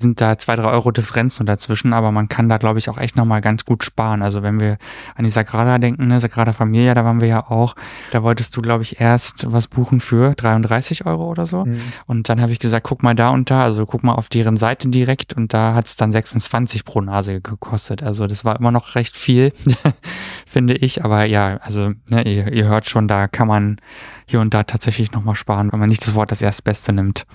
sind 0.00 0.20
da 0.20 0.38
zwei, 0.38 0.54
drei 0.54 0.70
Euro 0.70 0.92
Differenz 0.92 1.40
nur 1.40 1.46
dazwischen, 1.46 1.92
aber 1.92 2.12
man 2.12 2.28
kann 2.28 2.48
da, 2.48 2.58
glaube 2.58 2.78
ich, 2.78 2.88
auch 2.88 2.98
echt 2.98 3.16
nochmal 3.16 3.40
ganz 3.40 3.64
gut 3.64 3.82
sparen. 3.82 4.22
Also 4.22 4.44
wenn 4.44 4.60
wir 4.60 4.78
an 5.16 5.24
die 5.24 5.30
Sagrada 5.30 5.78
denken, 5.78 6.06
ne, 6.06 6.20
Sagrada 6.20 6.52
Familia, 6.52 6.94
da 6.94 7.04
waren 7.04 7.20
wir 7.20 7.26
ja 7.26 7.50
auch, 7.50 7.74
da 8.12 8.22
wolltest 8.22 8.56
du, 8.56 8.62
glaube 8.62 8.84
ich, 8.84 9.00
erst 9.00 9.50
was 9.50 9.66
buchen 9.66 9.98
für 9.98 10.34
33 10.34 11.04
Euro 11.04 11.28
oder 11.28 11.46
so. 11.46 11.64
Mhm. 11.64 11.80
Und 12.06 12.28
dann 12.28 12.40
habe 12.40 12.52
ich 12.52 12.60
gesagt, 12.60 12.86
guck 12.86 13.02
mal 13.02 13.16
da 13.16 13.30
und 13.30 13.50
da, 13.50 13.64
also 13.64 13.86
guck 13.86 14.04
mal 14.04 14.12
auf 14.12 14.28
deren 14.28 14.56
Seite 14.56 14.88
direkt 14.88 15.32
und 15.32 15.52
da 15.52 15.74
hat 15.74 15.86
es 15.86 15.96
dann 15.96 16.12
26 16.12 16.84
pro 16.84 17.00
Nase 17.00 17.40
gekostet. 17.40 18.04
Also 18.04 18.28
das 18.28 18.44
war 18.44 18.56
immer 18.56 18.70
noch 18.70 18.94
recht 18.94 19.16
viel, 19.16 19.52
finde 20.46 20.74
ich. 20.74 21.04
Aber 21.04 21.24
ja, 21.24 21.56
also 21.56 21.90
ne, 22.08 22.22
ihr, 22.22 22.52
ihr 22.52 22.68
hört 22.68 22.88
schon, 22.88 23.08
da 23.08 23.26
kann 23.26 23.48
man 23.48 23.80
hier 24.28 24.38
und 24.38 24.54
da 24.54 24.62
tatsächlich 24.62 25.10
nochmal 25.10 25.34
sparen, 25.34 25.72
wenn 25.72 25.80
man 25.80 25.88
nicht 25.88 26.06
das 26.06 26.14
Wort 26.14 26.30
das 26.30 26.40
Erstbeste 26.40 26.92
nimmt. 26.92 27.26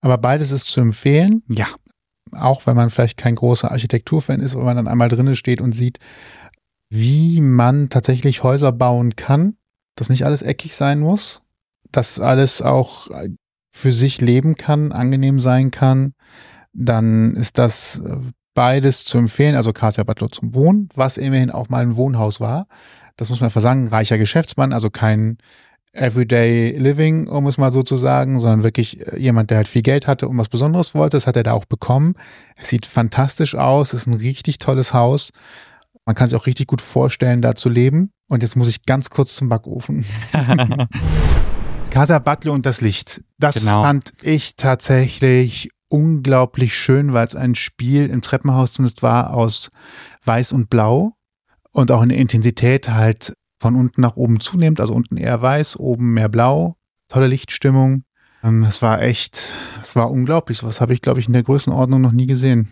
Aber 0.00 0.18
beides 0.18 0.52
ist 0.52 0.70
zu 0.70 0.80
empfehlen. 0.80 1.42
Ja 1.48 1.66
auch 2.32 2.66
wenn 2.66 2.76
man 2.76 2.90
vielleicht 2.90 3.16
kein 3.16 3.34
großer 3.34 3.70
Architekturfan 3.70 4.40
ist, 4.40 4.56
wenn 4.56 4.64
man 4.64 4.76
dann 4.76 4.88
einmal 4.88 5.08
drinnen 5.08 5.36
steht 5.36 5.60
und 5.60 5.72
sieht, 5.72 5.98
wie 6.90 7.40
man 7.40 7.88
tatsächlich 7.88 8.42
Häuser 8.42 8.72
bauen 8.72 9.16
kann, 9.16 9.56
dass 9.96 10.08
nicht 10.08 10.24
alles 10.24 10.42
eckig 10.42 10.74
sein 10.74 11.00
muss, 11.00 11.42
dass 11.90 12.18
alles 12.20 12.62
auch 12.62 13.08
für 13.74 13.92
sich 13.92 14.20
leben 14.20 14.54
kann, 14.54 14.92
angenehm 14.92 15.40
sein 15.40 15.70
kann, 15.70 16.14
dann 16.72 17.34
ist 17.34 17.58
das 17.58 18.02
beides 18.54 19.04
zu 19.04 19.18
empfehlen. 19.18 19.56
Also 19.56 19.72
Kasia 19.72 20.04
Butler 20.04 20.30
zum 20.30 20.54
Wohnen, 20.54 20.88
was 20.94 21.16
immerhin 21.16 21.50
auch 21.50 21.68
mal 21.68 21.82
ein 21.82 21.96
Wohnhaus 21.96 22.40
war. 22.40 22.66
Das 23.16 23.30
muss 23.30 23.40
man 23.40 23.46
einfach 23.46 23.60
sagen, 23.60 23.88
reicher 23.88 24.18
Geschäftsmann, 24.18 24.72
also 24.72 24.90
kein 24.90 25.38
Everyday 25.94 26.76
Living, 26.76 27.28
um 27.28 27.46
es 27.46 27.56
mal 27.56 27.72
so 27.72 27.82
zu 27.82 27.96
sagen, 27.96 28.40
sondern 28.40 28.64
wirklich 28.64 29.06
äh, 29.06 29.18
jemand, 29.18 29.50
der 29.50 29.58
halt 29.58 29.68
viel 29.68 29.82
Geld 29.82 30.06
hatte 30.06 30.28
und 30.28 30.36
was 30.36 30.48
Besonderes 30.48 30.94
wollte. 30.94 31.16
Das 31.16 31.26
hat 31.26 31.36
er 31.36 31.42
da 31.42 31.52
auch 31.52 31.64
bekommen. 31.64 32.14
Es 32.56 32.68
sieht 32.68 32.86
fantastisch 32.86 33.54
aus, 33.54 33.94
ist 33.94 34.06
ein 34.06 34.14
richtig 34.14 34.58
tolles 34.58 34.92
Haus. 34.92 35.30
Man 36.04 36.14
kann 36.14 36.28
sich 36.28 36.38
auch 36.38 36.46
richtig 36.46 36.66
gut 36.66 36.80
vorstellen, 36.80 37.42
da 37.42 37.54
zu 37.54 37.68
leben. 37.68 38.10
Und 38.28 38.42
jetzt 38.42 38.56
muss 38.56 38.68
ich 38.68 38.84
ganz 38.84 39.10
kurz 39.10 39.36
zum 39.36 39.48
Backofen. 39.48 40.04
Casa 41.90 42.18
Butler 42.18 42.52
und 42.52 42.66
das 42.66 42.80
Licht. 42.80 43.22
Das 43.38 43.54
genau. 43.56 43.82
fand 43.82 44.12
ich 44.20 44.56
tatsächlich 44.56 45.70
unglaublich 45.88 46.74
schön, 46.74 47.12
weil 47.12 47.26
es 47.26 47.36
ein 47.36 47.54
Spiel 47.54 48.06
im 48.10 48.20
Treppenhaus 48.20 48.72
zumindest 48.72 49.02
war 49.02 49.32
aus 49.32 49.70
Weiß 50.24 50.52
und 50.52 50.68
Blau 50.68 51.12
und 51.70 51.92
auch 51.92 52.02
in 52.02 52.08
der 52.08 52.18
Intensität 52.18 52.88
halt 52.88 53.34
von 53.64 53.76
unten 53.76 54.02
nach 54.02 54.16
oben 54.16 54.40
zunehmend, 54.40 54.78
also 54.78 54.92
unten 54.92 55.16
eher 55.16 55.40
weiß, 55.40 55.78
oben 55.78 56.12
mehr 56.12 56.28
blau, 56.28 56.76
tolle 57.08 57.28
Lichtstimmung. 57.28 58.04
Ähm, 58.42 58.62
es 58.62 58.82
war 58.82 59.00
echt, 59.00 59.54
es 59.80 59.96
war 59.96 60.10
unglaublich. 60.10 60.62
Was 60.62 60.82
habe 60.82 60.92
ich, 60.92 61.00
glaube 61.00 61.18
ich, 61.18 61.28
in 61.28 61.32
der 61.32 61.44
Größenordnung 61.44 62.02
noch 62.02 62.12
nie 62.12 62.26
gesehen. 62.26 62.68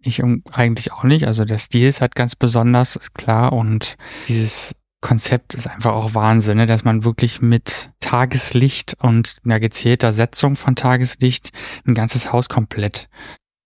Ich 0.00 0.22
eigentlich 0.52 0.92
auch 0.92 1.04
nicht. 1.04 1.26
Also 1.26 1.46
der 1.46 1.56
Stil 1.56 1.88
ist 1.88 2.02
halt 2.02 2.14
ganz 2.14 2.36
besonders, 2.36 2.96
ist 2.96 3.14
klar. 3.14 3.54
Und 3.54 3.96
dieses 4.28 4.74
Konzept 5.00 5.54
ist 5.54 5.66
einfach 5.66 5.92
auch 5.92 6.12
Wahnsinn, 6.12 6.58
ne? 6.58 6.66
dass 6.66 6.84
man 6.84 7.06
wirklich 7.06 7.40
mit 7.40 7.90
Tageslicht 8.00 8.98
und 9.00 9.38
einer 9.46 9.60
gezielter 9.60 10.12
Setzung 10.12 10.56
von 10.56 10.76
Tageslicht 10.76 11.52
ein 11.86 11.94
ganzes 11.94 12.34
Haus 12.34 12.50
komplett 12.50 13.08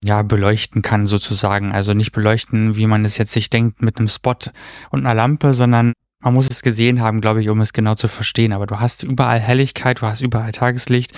ja, 0.05 0.23
beleuchten 0.23 0.81
kann 0.81 1.09
sozusagen. 1.09 1.73
Also 1.73 1.93
nicht 1.93 2.13
beleuchten, 2.13 2.77
wie 2.77 2.87
man 2.87 3.05
es 3.05 3.19
jetzt 3.19 3.33
sich 3.33 3.51
denkt, 3.51 3.83
mit 3.83 3.99
einem 3.99 4.07
Spot 4.07 4.37
und 4.91 5.01
einer 5.01 5.15
Lampe, 5.15 5.55
sondern 5.55 5.93
man 6.23 6.35
muss 6.35 6.51
es 6.51 6.63
gesehen 6.63 7.03
haben, 7.03 7.21
glaube 7.21 7.43
ich, 7.43 7.49
um 7.51 7.61
es 7.61 7.73
genau 7.73 7.95
zu 7.95 8.09
verstehen. 8.09 8.53
Aber 8.53 8.67
du 8.67 8.81
hast 8.81 9.03
überall 9.03 9.41
Helligkeit, 9.41 10.01
du 10.01 10.07
hast 10.07 10.21
überall 10.23 10.53
Tageslicht, 10.53 11.13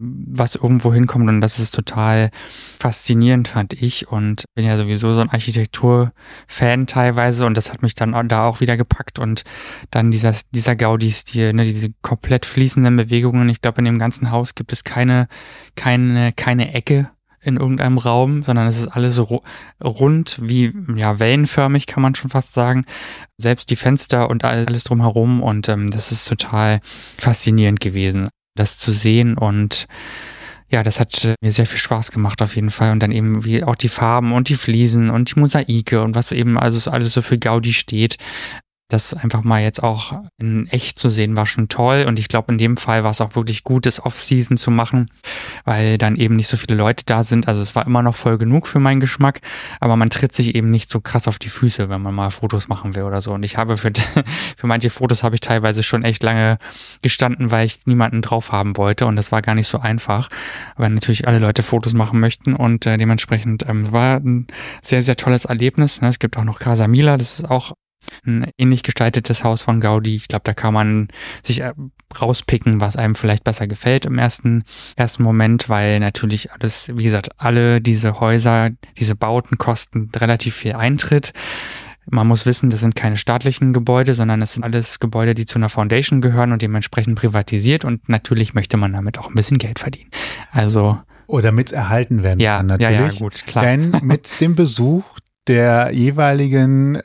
was 0.00 0.54
irgendwo 0.54 0.94
hinkommt 0.94 1.28
und 1.28 1.40
das 1.40 1.58
ist 1.58 1.74
total 1.74 2.30
faszinierend, 2.78 3.48
fand 3.48 3.72
ich. 3.72 4.08
Und 4.08 4.44
bin 4.54 4.64
ja 4.64 4.76
sowieso 4.76 5.12
so 5.14 5.20
ein 5.20 5.30
Architektur-Fan 5.30 6.86
teilweise 6.86 7.46
und 7.46 7.56
das 7.56 7.72
hat 7.72 7.82
mich 7.82 7.94
dann 7.94 8.28
da 8.28 8.46
auch 8.46 8.60
wieder 8.60 8.76
gepackt 8.76 9.18
und 9.18 9.42
dann 9.90 10.10
dieser, 10.10 10.34
dieser 10.52 10.76
Gaudi-Stil, 10.76 11.52
ne, 11.52 11.64
diese 11.64 11.88
komplett 12.02 12.46
fließenden 12.46 12.96
Bewegungen. 12.96 13.48
Ich 13.48 13.60
glaube, 13.60 13.80
in 13.80 13.86
dem 13.86 13.98
ganzen 13.98 14.30
Haus 14.30 14.54
gibt 14.54 14.72
es 14.72 14.84
keine, 14.84 15.26
keine, 15.74 16.32
keine 16.32 16.74
Ecke, 16.74 17.10
in 17.40 17.56
irgendeinem 17.56 17.98
Raum, 17.98 18.42
sondern 18.42 18.66
es 18.66 18.78
ist 18.78 18.88
alles 18.88 19.20
rund, 19.82 20.38
wie 20.42 20.72
ja 20.96 21.18
wellenförmig 21.18 21.86
kann 21.86 22.02
man 22.02 22.14
schon 22.14 22.30
fast 22.30 22.52
sagen. 22.52 22.84
Selbst 23.38 23.70
die 23.70 23.76
Fenster 23.76 24.28
und 24.30 24.44
alles 24.44 24.84
drumherum 24.84 25.42
und 25.42 25.68
ähm, 25.68 25.90
das 25.90 26.12
ist 26.12 26.28
total 26.28 26.80
faszinierend 27.18 27.80
gewesen, 27.80 28.28
das 28.54 28.78
zu 28.78 28.92
sehen 28.92 29.38
und 29.38 29.86
ja, 30.70 30.82
das 30.82 31.00
hat 31.00 31.24
äh, 31.24 31.34
mir 31.40 31.52
sehr 31.52 31.66
viel 31.66 31.78
Spaß 31.78 32.10
gemacht 32.12 32.42
auf 32.42 32.54
jeden 32.54 32.70
Fall 32.70 32.92
und 32.92 33.00
dann 33.02 33.12
eben 33.12 33.44
wie 33.44 33.64
auch 33.64 33.76
die 33.76 33.88
Farben 33.88 34.32
und 34.32 34.48
die 34.48 34.56
Fliesen 34.56 35.08
und 35.08 35.34
die 35.34 35.40
Mosaike 35.40 36.02
und 36.02 36.14
was 36.14 36.32
eben 36.32 36.58
also 36.58 36.90
alles 36.90 37.14
so 37.14 37.22
für 37.22 37.38
Gaudi 37.38 37.72
steht 37.72 38.18
das 38.88 39.12
einfach 39.12 39.44
mal 39.44 39.62
jetzt 39.62 39.82
auch 39.82 40.22
in 40.38 40.66
echt 40.68 40.98
zu 40.98 41.10
sehen, 41.10 41.36
war 41.36 41.46
schon 41.46 41.68
toll. 41.68 42.06
Und 42.08 42.18
ich 42.18 42.28
glaube, 42.28 42.52
in 42.52 42.58
dem 42.58 42.78
Fall 42.78 43.04
war 43.04 43.10
es 43.10 43.20
auch 43.20 43.36
wirklich 43.36 43.62
gut, 43.62 43.84
das 43.84 44.02
Off-Season 44.04 44.56
zu 44.56 44.70
machen, 44.70 45.06
weil 45.66 45.98
dann 45.98 46.16
eben 46.16 46.36
nicht 46.36 46.48
so 46.48 46.56
viele 46.56 46.74
Leute 46.74 47.04
da 47.04 47.22
sind. 47.22 47.48
Also 47.48 47.60
es 47.60 47.74
war 47.74 47.86
immer 47.86 48.02
noch 48.02 48.14
voll 48.14 48.38
genug 48.38 48.66
für 48.66 48.80
meinen 48.80 49.00
Geschmack, 49.00 49.42
aber 49.80 49.96
man 49.96 50.08
tritt 50.08 50.32
sich 50.32 50.54
eben 50.54 50.70
nicht 50.70 50.90
so 50.90 51.00
krass 51.00 51.28
auf 51.28 51.38
die 51.38 51.50
Füße, 51.50 51.90
wenn 51.90 52.00
man 52.00 52.14
mal 52.14 52.30
Fotos 52.30 52.68
machen 52.68 52.94
will 52.94 53.02
oder 53.02 53.20
so. 53.20 53.34
Und 53.34 53.42
ich 53.42 53.58
habe 53.58 53.76
für, 53.76 53.92
für 54.56 54.66
manche 54.66 54.88
Fotos 54.88 55.22
habe 55.22 55.34
ich 55.34 55.42
teilweise 55.42 55.82
schon 55.82 56.02
echt 56.02 56.22
lange 56.22 56.56
gestanden, 57.02 57.50
weil 57.50 57.66
ich 57.66 57.80
niemanden 57.84 58.22
drauf 58.22 58.52
haben 58.52 58.78
wollte. 58.78 59.04
Und 59.04 59.16
das 59.16 59.32
war 59.32 59.42
gar 59.42 59.54
nicht 59.54 59.68
so 59.68 59.80
einfach, 59.80 60.30
weil 60.78 60.88
natürlich 60.88 61.28
alle 61.28 61.40
Leute 61.40 61.62
Fotos 61.62 61.92
machen 61.92 62.20
möchten. 62.20 62.54
Und 62.54 62.86
äh, 62.86 62.96
dementsprechend 62.96 63.68
ähm, 63.68 63.92
war 63.92 64.16
ein 64.16 64.46
sehr, 64.82 65.02
sehr 65.02 65.16
tolles 65.16 65.44
Erlebnis. 65.44 66.00
Ne? 66.00 66.08
Es 66.08 66.18
gibt 66.18 66.38
auch 66.38 66.44
noch 66.44 66.58
Casa 66.58 66.88
Mila, 66.88 67.18
das 67.18 67.40
ist 67.40 67.50
auch 67.50 67.74
ein 68.26 68.50
ähnlich 68.58 68.82
gestaltetes 68.82 69.44
Haus 69.44 69.62
von 69.62 69.80
Gaudi. 69.80 70.14
Ich 70.14 70.28
glaube, 70.28 70.44
da 70.44 70.54
kann 70.54 70.74
man 70.74 71.08
sich 71.44 71.60
äh, 71.60 71.72
rauspicken, 72.20 72.80
was 72.80 72.96
einem 72.96 73.14
vielleicht 73.14 73.44
besser 73.44 73.66
gefällt 73.66 74.06
im 74.06 74.18
ersten, 74.18 74.64
ersten 74.96 75.22
Moment, 75.22 75.68
weil 75.68 76.00
natürlich 76.00 76.52
alles, 76.52 76.90
wie 76.94 77.04
gesagt, 77.04 77.30
alle 77.36 77.80
diese 77.80 78.20
Häuser, 78.20 78.70
diese 78.98 79.14
Bauten 79.14 79.58
kosten 79.58 80.10
relativ 80.16 80.56
viel 80.56 80.74
Eintritt. 80.74 81.32
Man 82.10 82.26
muss 82.26 82.46
wissen, 82.46 82.70
das 82.70 82.80
sind 82.80 82.94
keine 82.94 83.18
staatlichen 83.18 83.74
Gebäude, 83.74 84.14
sondern 84.14 84.40
es 84.40 84.54
sind 84.54 84.64
alles 84.64 84.98
Gebäude, 84.98 85.34
die 85.34 85.44
zu 85.44 85.58
einer 85.58 85.68
Foundation 85.68 86.22
gehören 86.22 86.52
und 86.52 86.62
dementsprechend 86.62 87.18
privatisiert 87.18 87.84
und 87.84 88.08
natürlich 88.08 88.54
möchte 88.54 88.78
man 88.78 88.94
damit 88.94 89.18
auch 89.18 89.28
ein 89.28 89.34
bisschen 89.34 89.58
Geld 89.58 89.78
verdienen. 89.78 90.10
Also. 90.50 90.98
Oder 91.26 91.52
mit 91.52 91.72
erhalten 91.72 92.22
werden 92.22 92.40
ja, 92.40 92.58
kann, 92.58 92.66
natürlich. 92.68 92.98
Ja, 92.98 93.06
ja, 93.08 93.18
gut, 93.18 93.46
klar. 93.46 93.64
Denn 93.64 93.94
mit 94.02 94.40
dem 94.40 94.54
Besuch 94.54 95.18
der 95.46 95.90
jeweiligen 95.92 96.98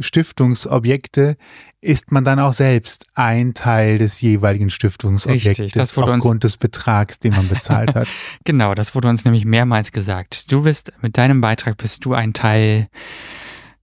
Stiftungsobjekte 0.00 1.36
ist 1.80 2.12
man 2.12 2.24
dann 2.24 2.38
auch 2.38 2.52
selbst 2.52 3.06
ein 3.14 3.54
Teil 3.54 3.98
des 3.98 4.20
jeweiligen 4.20 4.70
Stiftungsobjektes 4.70 5.48
Richtig, 5.48 5.72
das 5.72 5.96
wurde 5.96 6.14
aufgrund 6.14 6.44
des 6.44 6.56
Betrags, 6.56 7.18
den 7.18 7.34
man 7.34 7.48
bezahlt 7.48 7.94
hat. 7.94 8.06
genau, 8.44 8.74
das 8.74 8.94
wurde 8.94 9.08
uns 9.08 9.24
nämlich 9.24 9.44
mehrmals 9.44 9.92
gesagt. 9.92 10.50
Du 10.52 10.62
bist 10.62 10.92
mit 11.00 11.18
deinem 11.18 11.40
Beitrag 11.40 11.76
bist 11.76 12.04
du 12.04 12.14
ein 12.14 12.32
Teil 12.32 12.88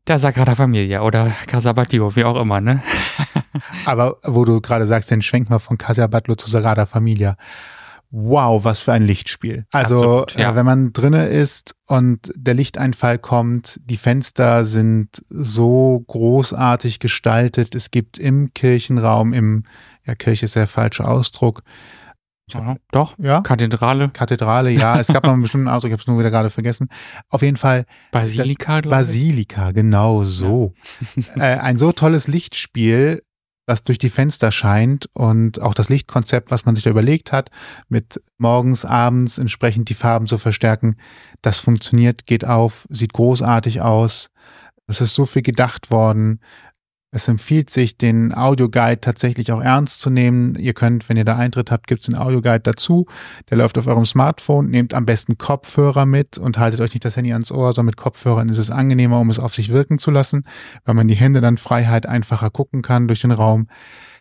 der 0.08 0.18
Sagrada 0.18 0.56
Familia 0.56 1.02
oder 1.02 1.36
Casa 1.46 1.72
Batlló, 1.72 2.16
wie 2.16 2.24
auch 2.24 2.40
immer, 2.40 2.62
ne? 2.62 2.82
Aber 3.86 4.18
wo 4.24 4.44
du 4.44 4.60
gerade 4.60 4.88
sagst, 4.88 5.12
den 5.12 5.22
schwenk 5.22 5.50
mal 5.50 5.60
von 5.60 5.78
Casa 5.78 6.06
Batlló 6.06 6.36
zu 6.36 6.50
Sagrada 6.50 6.86
Familia 6.86 7.36
wow, 8.12 8.64
was 8.64 8.82
für 8.82 8.94
ein 8.94 9.06
Lichtspiel. 9.06 9.66
Also 9.72 9.98
Absolut, 9.98 10.36
ja. 10.36 10.52
äh, 10.52 10.56
wenn 10.56 10.66
man 10.66 10.94
drinne 10.94 11.28
ist 11.28 11.76
und 11.86 12.32
der 12.36 12.56
Lichteinfall 12.56 13.20
kommt, 13.20 13.80
die 13.84 13.98
Fenster 13.98 14.66
sind 14.66 15.22
so 15.30 16.04
großartig 16.08 17.00
gestaltet. 17.00 17.76
Es 17.76 17.92
gibt 17.92 18.18
im 18.18 18.54
Kirchenraum, 18.54 19.34
im, 19.34 19.64
ja, 20.06 20.16
Kirche 20.16 20.46
ist 20.46 20.56
der 20.56 20.68
falsche 20.68 21.08
Ausdruck, 21.08 21.62
Ja, 22.52 22.78
doch, 22.92 23.14
Ja, 23.20 23.42
Kathedrale, 23.42 24.10
Kathedrale, 24.10 24.72
ja. 24.72 25.00
Es 25.00 25.08
gab 25.08 25.24
noch 25.24 25.34
einen 25.34 25.44
bestimmten 25.44 25.68
Ausdruck, 25.68 25.90
ich 25.90 25.94
habe 25.94 26.02
es 26.02 26.08
nur 26.08 26.18
wieder 26.18 26.32
gerade 26.32 26.50
vergessen. 26.50 26.90
Auf 27.30 27.44
jeden 27.44 27.58
Fall 27.58 27.86
Basilika, 28.12 28.82
glaube 28.82 28.96
ich. 28.96 29.00
Basilika, 29.00 29.72
genau 29.72 30.24
so. 30.24 30.74
äh, 31.36 31.58
ein 31.58 31.78
so 31.78 31.92
tolles 31.92 32.28
Lichtspiel, 32.28 33.22
das 33.70 33.84
durch 33.84 34.00
die 34.00 34.10
Fenster 34.10 34.52
scheint 34.52 35.10
und 35.14 35.62
auch 35.62 35.76
das 35.76 35.90
Lichtkonzept, 35.90 36.50
was 36.50 36.66
man 36.66 36.76
sich 36.76 36.86
da 36.86 36.90
überlegt 36.90 37.32
hat, 37.32 37.52
mit 37.88 38.20
morgens, 38.40 38.84
abends 38.84 39.38
entsprechend 39.38 39.90
die 39.90 39.94
Farben 39.94 40.26
zu 40.26 40.40
verstärken, 40.40 40.96
das 41.44 41.60
funktioniert, 41.60 42.26
geht 42.26 42.46
auf, 42.46 42.88
sieht 42.90 43.14
großartig 43.14 43.82
aus. 43.82 44.32
Es 44.88 45.02
ist 45.02 45.14
so 45.14 45.28
viel 45.28 45.44
gedacht 45.44 45.92
worden. 45.92 46.40
Es 47.12 47.28
empfiehlt 47.28 47.72
sich, 47.72 47.98
den 47.98 48.36
Audioguide 48.36 49.02
tatsächlich 49.02 49.52
auch 49.52 49.62
ernst 49.62 50.00
zu 50.00 50.12
nehmen. 50.12 50.54
Ihr 50.56 50.74
könnt, 50.74 51.10
wenn 51.10 51.18
ihr 51.18 51.26
da 51.26 51.38
Eintritt 51.38 51.72
habt, 51.72 51.88
gibt 51.88 52.02
es 52.02 52.08
einen 52.08 52.22
Audioguide 52.22 52.60
dazu. 52.60 53.08
Der 53.50 53.58
läuft 53.58 53.80
auf 53.80 53.88
eurem 53.88 54.06
Smartphone. 54.06 54.70
Nehmt 54.70 54.94
am 54.94 55.08
besten 55.08 55.40
Kopfhörer 55.40 56.06
mit 56.06 56.38
und 56.38 56.60
haltet 56.60 56.82
euch 56.82 56.94
nicht 56.94 57.06
das 57.06 57.18
Handy 57.18 57.34
ans 57.34 57.52
Ohr, 57.52 57.74
sondern 57.74 57.88
mit 57.88 57.98
Kopfhörern 57.98 58.50
ist 58.50 58.60
es 58.60 58.70
angenehmer, 58.70 59.20
um 59.20 59.32
es 59.32 59.40
auf 59.40 59.56
sich 59.56 59.70
wirken 59.70 59.98
zu 59.98 60.12
lassen, 60.12 60.44
weil 60.86 60.94
man 60.94 61.08
die 61.08 61.16
Hände 61.16 61.42
dann 61.42 61.58
Freiheit 61.58 62.06
einfacher 62.06 62.52
gucken 62.52 62.84
kann 62.84 63.08
durch 63.08 63.22
den 63.22 63.32
Raum 63.32 63.68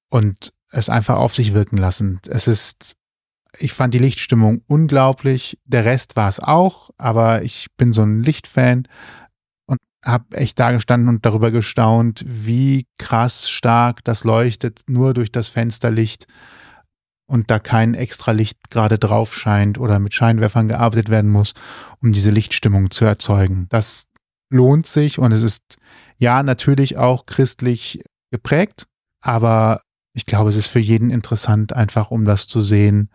und 0.09 0.55
es 0.71 0.89
einfach 0.89 1.17
auf 1.17 1.35
sich 1.35 1.53
wirken 1.53 1.77
lassen. 1.77 2.21
Es 2.27 2.49
ist, 2.49 2.95
ich 3.59 3.75
fand 3.75 3.93
die 3.93 3.99
Lichtstimmung 3.99 4.63
unglaublich. 4.67 5.59
Der 5.67 5.85
Rest 5.85 6.17
war 6.17 6.29
es 6.29 6.41
auch, 6.41 6.89
aber 6.97 7.43
ich 7.43 7.69
bin 7.77 7.93
so 7.93 8.03
ein 8.03 8.23
Lichtfan 8.23 8.89
habe 10.05 10.37
echt 10.37 10.59
da 10.59 10.73
gestanden 10.73 11.09
und 11.09 11.27
darüber 11.27 11.51
gestaunt, 11.51 12.25
wie 12.27 12.87
krass 12.99 13.51
stark 13.51 14.05
das 14.05 14.25
leuchtet, 14.25 14.83
nur 14.89 15.15
durch 15.15 15.33
das 15.33 15.49
Fensterlicht 15.49 16.27
und 17.27 17.51
da 17.51 17.59
kein 17.59 17.95
extra 17.95 18.33
Licht 18.33 18.71
gerade 18.71 18.99
drauf 18.99 19.35
scheint 19.35 19.79
oder 19.79 19.99
mit 19.99 20.15
Scheinwerfern 20.15 20.69
gearbeitet 20.69 21.11
werden 21.11 21.31
muss, 21.31 21.53
um 22.01 22.13
diese 22.13 22.31
Lichtstimmung 22.31 22.91
zu 22.91 23.05
erzeugen. 23.05 23.67
Das 23.69 24.07
lohnt 24.51 24.87
sich 24.87 25.19
und 25.19 25.33
es 25.33 25.43
ist 25.43 25.77
ja 26.17 26.43
natürlich 26.43 26.97
auch 26.97 27.27
christlich 27.27 28.03
geprägt, 28.31 28.87
aber 29.21 29.83
ich 30.15 30.27
glaube, 30.27 30.51
es 30.51 30.57
ist 30.57 30.67
für 30.67 30.79
jeden 30.79 31.11
interessant, 31.11 31.75
einfach 31.75 32.11
um 32.11 32.25
das 32.25 32.47
zu 32.47 32.63
sehen 32.63 33.11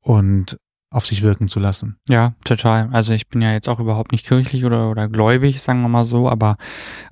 und 0.00 0.58
auf 0.96 1.04
sich 1.04 1.20
wirken 1.20 1.46
zu 1.46 1.60
lassen. 1.60 1.98
Ja, 2.08 2.32
total. 2.42 2.88
Also 2.90 3.12
ich 3.12 3.28
bin 3.28 3.42
ja 3.42 3.52
jetzt 3.52 3.68
auch 3.68 3.80
überhaupt 3.80 4.12
nicht 4.12 4.26
kirchlich 4.26 4.64
oder, 4.64 4.90
oder 4.90 5.08
gläubig, 5.08 5.60
sagen 5.60 5.82
wir 5.82 5.90
mal 5.90 6.06
so, 6.06 6.26
aber 6.26 6.56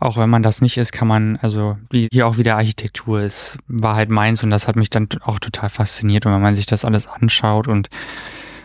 auch 0.01 0.17
wenn 0.17 0.31
man 0.31 0.43
das 0.43 0.63
nicht 0.63 0.79
ist, 0.79 0.91
kann 0.91 1.07
man, 1.07 1.37
also 1.43 1.77
wie 1.91 2.09
hier 2.11 2.27
auch 2.27 2.39
wieder 2.39 2.57
Architektur 2.57 3.21
ist, 3.21 3.59
war 3.69 3.95
halt 3.95 4.09
meins 4.09 4.43
und 4.43 4.49
das 4.49 4.69
hat 4.69 4.77
mich 4.77 4.89
dann 4.89 5.09
auch 5.23 5.39
total 5.39 5.69
fasziniert 5.69 6.25
und 6.25 6.33
wenn 6.33 6.41
man 6.41 6.57
sich 6.57 6.65
das 6.65 6.87
alles 6.87 7.07
anschaut 7.07 7.69
und 7.69 7.91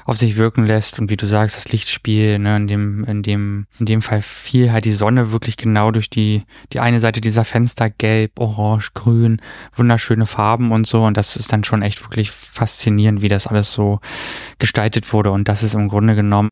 auf 0.10 0.18
sich 0.18 0.38
wirken 0.38 0.66
lässt 0.66 1.00
und 1.00 1.10
wie 1.10 1.18
du 1.18 1.28
sagst, 1.28 1.56
das 1.56 1.72
Lichtspiel, 1.72 2.40
ne, 2.40 2.58
in 2.58 2.68
dem, 2.68 3.04
in 3.04 3.22
dem, 3.22 3.68
in 3.80 3.86
dem 3.86 4.02
Fall 4.02 4.22
fiel 4.24 4.72
halt 4.72 4.86
die 4.86 4.92
Sonne 4.92 5.32
wirklich 5.32 5.56
genau 5.56 5.92
durch 5.92 6.10
die, 6.10 6.44
die 6.74 6.80
eine 6.80 7.00
Seite 7.00 7.22
dieser 7.22 7.46
Fenster, 7.46 7.92
gelb, 7.92 8.40
orange, 8.40 8.92
grün, 8.96 9.40
wunderschöne 9.76 10.26
Farben 10.26 10.72
und 10.72 10.88
so. 10.88 11.04
Und 11.04 11.16
das 11.16 11.36
ist 11.36 11.54
dann 11.54 11.64
schon 11.64 11.84
echt 11.84 12.04
wirklich 12.04 12.32
faszinierend, 12.32 13.22
wie 13.22 13.28
das 13.28 13.46
alles 13.46 13.72
so 13.72 14.00
gestaltet 14.58 15.14
wurde. 15.14 15.30
Und 15.32 15.48
das 15.48 15.62
ist 15.62 15.76
im 15.76 15.88
Grunde 15.88 16.16
genommen 16.16 16.50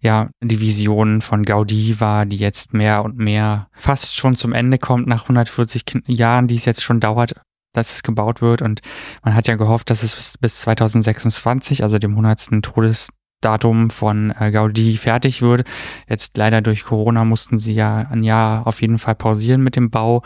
ja, 0.00 0.28
die 0.42 0.60
Vision 0.60 1.20
von 1.20 1.42
Gaudi 1.42 2.00
war, 2.00 2.26
die 2.26 2.36
jetzt 2.36 2.74
mehr 2.74 3.04
und 3.04 3.16
mehr 3.16 3.68
fast 3.72 4.14
schon 4.14 4.36
zum 4.36 4.52
Ende 4.52 4.78
kommt 4.78 5.06
nach 5.06 5.22
140 5.22 5.84
Kin- 5.84 6.02
Jahren, 6.06 6.46
die 6.46 6.54
es 6.54 6.64
jetzt 6.64 6.82
schon 6.82 7.00
dauert, 7.00 7.34
dass 7.76 7.94
es 7.94 8.02
gebaut 8.02 8.42
wird. 8.42 8.62
Und 8.62 8.80
man 9.22 9.34
hat 9.34 9.48
ja 9.48 9.56
gehofft, 9.56 9.90
dass 9.90 10.02
es 10.02 10.34
bis 10.40 10.60
2026, 10.60 11.82
also 11.82 11.98
dem 11.98 12.12
100. 12.12 12.62
Todesdatum 12.62 13.90
von 13.90 14.32
äh, 14.38 14.50
Gaudi 14.50 14.96
fertig 14.96 15.42
wird. 15.42 15.66
Jetzt 16.08 16.36
leider 16.36 16.60
durch 16.60 16.84
Corona 16.84 17.24
mussten 17.24 17.58
sie 17.58 17.74
ja 17.74 18.06
ein 18.10 18.22
Jahr 18.22 18.66
auf 18.66 18.80
jeden 18.80 18.98
Fall 18.98 19.14
pausieren 19.14 19.62
mit 19.62 19.76
dem 19.76 19.90
Bau. 19.90 20.22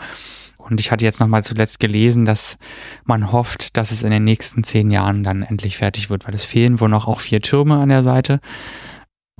Und 0.57 0.79
ich 0.79 0.91
hatte 0.91 1.05
jetzt 1.05 1.19
nochmal 1.19 1.43
zuletzt 1.43 1.79
gelesen, 1.79 2.25
dass 2.25 2.57
man 3.03 3.31
hofft, 3.31 3.77
dass 3.77 3.91
es 3.91 4.03
in 4.03 4.11
den 4.11 4.23
nächsten 4.23 4.63
zehn 4.63 4.91
Jahren 4.91 5.23
dann 5.23 5.41
endlich 5.41 5.77
fertig 5.77 6.09
wird, 6.09 6.27
weil 6.27 6.35
es 6.35 6.45
fehlen 6.45 6.79
wohl 6.79 6.89
noch 6.89 7.07
auch 7.07 7.19
vier 7.19 7.41
Türme 7.41 7.77
an 7.77 7.89
der 7.89 8.03
Seite 8.03 8.39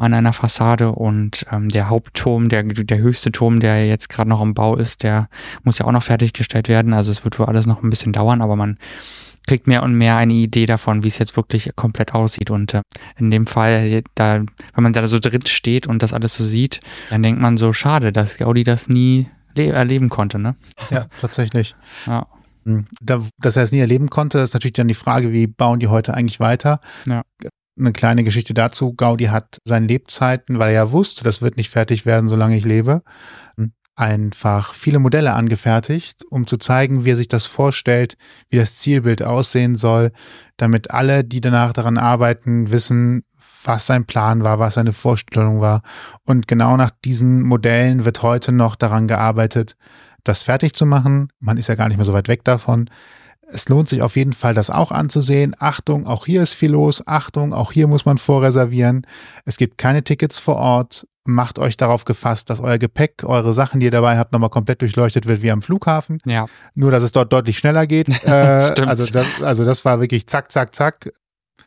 an 0.01 0.13
einer 0.13 0.33
Fassade 0.33 0.91
und 0.91 1.45
ähm, 1.51 1.69
der 1.69 1.89
Hauptturm, 1.89 2.49
der, 2.49 2.63
der 2.63 2.97
höchste 2.97 3.31
Turm, 3.31 3.59
der 3.59 3.87
jetzt 3.87 4.09
gerade 4.09 4.29
noch 4.29 4.41
im 4.41 4.53
Bau 4.53 4.75
ist, 4.75 5.03
der 5.03 5.29
muss 5.63 5.77
ja 5.77 5.85
auch 5.85 5.91
noch 5.91 6.03
fertiggestellt 6.03 6.67
werden. 6.67 6.93
Also 6.93 7.11
es 7.11 7.23
wird 7.23 7.37
wohl 7.37 7.45
alles 7.45 7.67
noch 7.67 7.83
ein 7.83 7.89
bisschen 7.89 8.11
dauern, 8.11 8.41
aber 8.41 8.55
man 8.55 8.77
kriegt 9.47 9.67
mehr 9.67 9.83
und 9.83 9.95
mehr 9.95 10.17
eine 10.17 10.33
Idee 10.33 10.65
davon, 10.65 11.03
wie 11.03 11.07
es 11.07 11.19
jetzt 11.19 11.35
wirklich 11.35 11.71
komplett 11.75 12.13
aussieht. 12.13 12.49
Und 12.49 12.73
äh, 12.73 12.81
in 13.17 13.29
dem 13.31 13.45
Fall, 13.45 14.01
da, 14.15 14.39
wenn 14.73 14.83
man 14.83 14.93
da 14.93 15.05
so 15.07 15.19
drin 15.19 15.45
steht 15.45 15.87
und 15.87 16.01
das 16.01 16.13
alles 16.13 16.35
so 16.35 16.43
sieht, 16.43 16.81
dann 17.09 17.21
denkt 17.21 17.39
man 17.39 17.57
so, 17.57 17.71
schade, 17.71 18.11
dass 18.11 18.37
Gaudi 18.37 18.63
das 18.63 18.89
nie 18.89 19.27
le 19.55 19.67
erleben 19.67 20.09
konnte, 20.09 20.39
ne? 20.39 20.55
Ja, 20.89 21.07
tatsächlich. 21.19 21.75
Ja. 22.07 22.25
Hm. 22.65 22.85
Da, 23.01 23.21
dass 23.39 23.57
er 23.57 23.63
es 23.63 23.71
nie 23.71 23.79
erleben 23.79 24.09
konnte, 24.09 24.39
ist 24.39 24.53
natürlich 24.53 24.73
dann 24.73 24.87
die 24.87 24.93
Frage, 24.93 25.31
wie 25.31 25.47
bauen 25.47 25.79
die 25.79 25.87
heute 25.87 26.13
eigentlich 26.13 26.39
weiter? 26.39 26.79
Ja. 27.05 27.21
Eine 27.79 27.93
kleine 27.93 28.23
Geschichte 28.23 28.53
dazu. 28.53 28.93
Gaudi 28.93 29.25
hat 29.25 29.57
seine 29.65 29.87
Lebzeiten, 29.87 30.59
weil 30.59 30.69
er 30.69 30.75
ja 30.75 30.91
wusste, 30.91 31.23
das 31.23 31.41
wird 31.41 31.57
nicht 31.57 31.69
fertig 31.69 32.05
werden, 32.05 32.27
solange 32.27 32.57
ich 32.57 32.65
lebe, 32.65 33.01
einfach 33.95 34.73
viele 34.73 34.99
Modelle 34.99 35.33
angefertigt, 35.33 36.23
um 36.29 36.47
zu 36.47 36.57
zeigen, 36.57 37.05
wie 37.05 37.11
er 37.11 37.15
sich 37.15 37.27
das 37.27 37.45
vorstellt, 37.45 38.17
wie 38.49 38.57
das 38.57 38.77
Zielbild 38.77 39.21
aussehen 39.23 39.75
soll, 39.75 40.11
damit 40.57 40.91
alle, 40.91 41.23
die 41.23 41.41
danach 41.41 41.73
daran 41.73 41.97
arbeiten, 41.97 42.71
wissen, 42.71 43.23
was 43.63 43.85
sein 43.85 44.05
Plan 44.05 44.43
war, 44.43 44.59
was 44.59 44.73
seine 44.73 44.93
Vorstellung 44.93 45.61
war. 45.61 45.81
Und 46.25 46.47
genau 46.47 46.77
nach 46.77 46.91
diesen 47.05 47.43
Modellen 47.43 48.05
wird 48.05 48.23
heute 48.23 48.51
noch 48.51 48.75
daran 48.75 49.07
gearbeitet, 49.07 49.75
das 50.23 50.41
fertig 50.41 50.73
zu 50.73 50.85
machen. 50.85 51.29
Man 51.39 51.57
ist 51.57 51.67
ja 51.67 51.75
gar 51.75 51.87
nicht 51.87 51.97
mehr 51.97 52.05
so 52.05 52.13
weit 52.13 52.27
weg 52.27 52.43
davon. 52.43 52.89
Es 53.53 53.67
lohnt 53.69 53.89
sich 53.89 54.01
auf 54.01 54.15
jeden 54.15 54.33
Fall, 54.33 54.53
das 54.53 54.69
auch 54.69 54.91
anzusehen. 54.91 55.55
Achtung, 55.59 56.07
auch 56.07 56.25
hier 56.25 56.41
ist 56.41 56.53
viel 56.53 56.71
los. 56.71 57.05
Achtung, 57.05 57.53
auch 57.53 57.71
hier 57.71 57.87
muss 57.87 58.05
man 58.05 58.17
vorreservieren. 58.17 59.05
Es 59.45 59.57
gibt 59.57 59.77
keine 59.77 60.03
Tickets 60.03 60.39
vor 60.39 60.55
Ort. 60.55 61.07
Macht 61.23 61.59
euch 61.59 61.77
darauf 61.77 62.05
gefasst, 62.05 62.49
dass 62.49 62.59
euer 62.59 62.79
Gepäck, 62.79 63.23
eure 63.23 63.53
Sachen, 63.53 63.79
die 63.79 63.85
ihr 63.85 63.91
dabei 63.91 64.17
habt, 64.17 64.31
nochmal 64.31 64.49
komplett 64.49 64.81
durchleuchtet 64.81 65.27
wird 65.27 65.43
wie 65.43 65.51
am 65.51 65.61
Flughafen. 65.61 66.17
Ja. 66.25 66.47
Nur, 66.73 66.89
dass 66.89 67.03
es 67.03 67.11
dort 67.11 67.31
deutlich 67.31 67.57
schneller 67.57 67.85
geht. 67.85 68.07
Äh, 68.31 68.71
Stimmt. 68.71 68.87
also, 68.87 69.05
das, 69.11 69.25
also 69.41 69.65
das 69.65 69.83
war 69.83 69.99
wirklich 69.99 70.25
zack, 70.27 70.51
zack, 70.51 70.73
zack. 70.73 71.11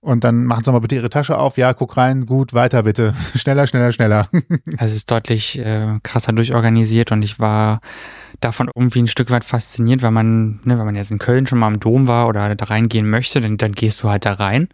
Und 0.04 0.22
dann 0.22 0.44
machen 0.44 0.62
Sie 0.64 0.70
mal 0.70 0.80
bitte 0.80 0.96
Ihre 0.96 1.08
Tasche 1.08 1.38
auf. 1.38 1.56
Ja, 1.56 1.72
guck 1.72 1.96
rein. 1.96 2.26
Gut, 2.26 2.52
weiter 2.52 2.82
bitte. 2.82 3.14
Schneller, 3.36 3.66
schneller, 3.66 3.90
schneller. 3.90 4.28
Also 4.76 4.92
es 4.92 4.96
ist 4.96 5.10
deutlich 5.10 5.58
äh, 5.58 5.98
krasser 6.02 6.32
durchorganisiert 6.32 7.10
und 7.10 7.22
ich 7.22 7.40
war 7.40 7.80
davon 8.40 8.68
irgendwie 8.74 9.00
ein 9.00 9.08
Stück 9.08 9.30
weit 9.30 9.44
fasziniert, 9.44 10.02
weil 10.02 10.10
man, 10.10 10.60
ne, 10.64 10.78
wenn 10.78 10.84
man 10.84 10.94
jetzt 10.94 11.10
in 11.10 11.18
Köln 11.18 11.46
schon 11.46 11.58
mal 11.58 11.72
im 11.72 11.80
Dom 11.80 12.06
war 12.06 12.28
oder 12.28 12.54
da 12.54 12.64
reingehen 12.66 13.08
möchte, 13.08 13.40
dann, 13.40 13.56
dann 13.56 13.72
gehst 13.72 14.02
du 14.02 14.10
halt 14.10 14.26
da 14.26 14.32
rein 14.32 14.68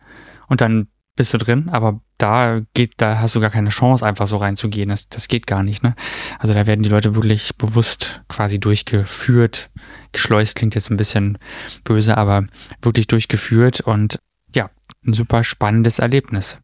und 0.49 0.61
dann 0.61 0.89
bist 1.15 1.33
du 1.33 1.39
drin, 1.39 1.69
aber 1.69 2.01
da 2.19 2.63
geht, 2.75 2.95
da 2.97 3.21
hast 3.21 3.37
du 3.37 3.41
gar 3.41 3.51
keine 3.51 3.71
Chance, 3.71 4.05
einfach 4.05 4.27
so 4.27 4.37
reinzugehen. 4.37 4.89
Das, 4.89 5.09
das 5.09 5.29
geht 5.29 5.47
gar 5.47 5.63
nicht, 5.63 5.83
ne? 5.83 5.95
Also 6.39 6.55
da 6.55 6.67
werden 6.67 6.83
die 6.83 6.89
Leute 6.89 7.15
wirklich 7.15 7.55
bewusst 7.57 8.23
quasi 8.29 8.59
durchgeführt. 8.59 9.71
Geschleust 10.13 10.57
klingt 10.57 10.75
jetzt 10.75 10.91
ein 10.91 10.97
bisschen 10.97 11.39
böse, 11.85 12.17
aber 12.17 12.47
wirklich 12.83 13.07
durchgeführt 13.07 13.81
und 13.81 14.19
ein 15.07 15.15
super 15.15 15.45
spannendes 15.45 15.99
Erlebnis. 15.99 16.59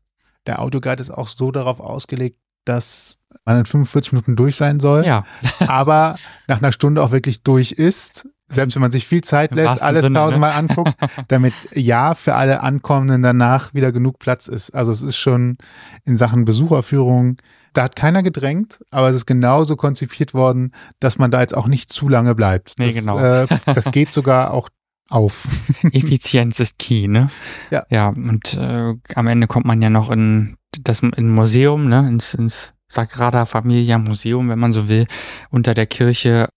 Der 0.47 0.61
Autoguide 0.61 1.01
ist 1.01 1.11
auch 1.11 1.29
so 1.29 1.51
darauf 1.51 1.81
ausgelegt, 1.81 2.39
dass 2.65 3.19
man 3.45 3.59
in 3.59 3.67
45 3.67 4.13
Minuten 4.13 4.37
durch 4.37 4.57
sein 4.57 4.81
soll, 4.81 5.05
Ja, 5.05 5.25
aber 5.61 6.17
nach 6.49 6.59
einer 6.59 6.73
Stunde 6.73 7.03
auch 7.03 7.13
wirklich 7.13 7.43
durch 7.43 7.73
ist. 7.73 8.29
Selbst 8.49 8.77
wenn 8.77 8.83
man 8.83 8.93
sich 8.93 9.07
viel 9.09 9.23
Zeit 9.23 9.51
Im 9.51 9.57
lässt, 9.57 9.83
alles 9.83 10.03
Sinne, 10.03 10.13
ne? 10.13 10.21
tausendmal 10.21 10.53
anguckt, 10.53 10.95
damit 11.29 11.53
ja 11.73 12.15
für 12.15 12.37
alle 12.37 12.61
Ankommenden 12.61 13.23
danach 13.23 13.75
wieder 13.75 13.91
genug 13.91 14.21
Platz 14.21 14.47
ist. 14.47 14.71
Also 14.71 14.93
es 14.93 15.03
ist 15.03 15.17
schon 15.17 15.59
in 16.05 16.17
Sachen 16.17 16.45
Besucherführung, 16.45 17.39
da 17.73 17.83
hat 17.83 17.97
keiner 17.97 18.23
gedrängt, 18.23 18.81
aber 18.91 19.11
es 19.11 19.17
ist 19.17 19.27
genauso 19.27 19.75
konzipiert 19.75 20.33
worden, 20.33 20.73
dass 21.01 21.19
man 21.19 21.33
da 21.33 21.41
jetzt 21.41 21.57
auch 21.57 21.67
nicht 21.67 21.93
zu 21.93 22.09
lange 22.09 22.37
bleibt. 22.37 22.75
Nee, 22.79 22.87
das, 22.87 22.95
genau. 22.95 23.19
Äh, 23.19 23.47
das 23.67 23.91
geht 23.91 24.13
sogar 24.13 24.53
auch 24.53 24.69
auf. 25.09 25.47
Effizienz 25.93 26.61
ist 26.61 26.79
key, 26.79 27.09
ne? 27.09 27.29
Ja. 27.71 27.85
Ja, 27.91 28.09
und 28.09 28.55
äh, 28.55 28.95
am 29.15 29.27
Ende 29.27 29.47
kommt 29.47 29.67
man 29.67 29.81
ja 29.83 29.91
noch 29.91 30.11
in 30.11 30.57
das 30.81 31.01
in 31.01 31.13
ein 31.15 31.31
Museum, 31.31 31.89
ne? 31.89 32.07
Ins, 32.09 32.35
ins 32.35 32.75
Sagrada 32.89 33.47
Familia 33.47 33.99
Museum, 33.99 34.49
wenn 34.49 34.59
man 34.59 34.73
so 34.73 34.89
will. 34.89 35.07
Unter 35.51 35.75
der 35.75 35.87
Kirche 35.87 36.49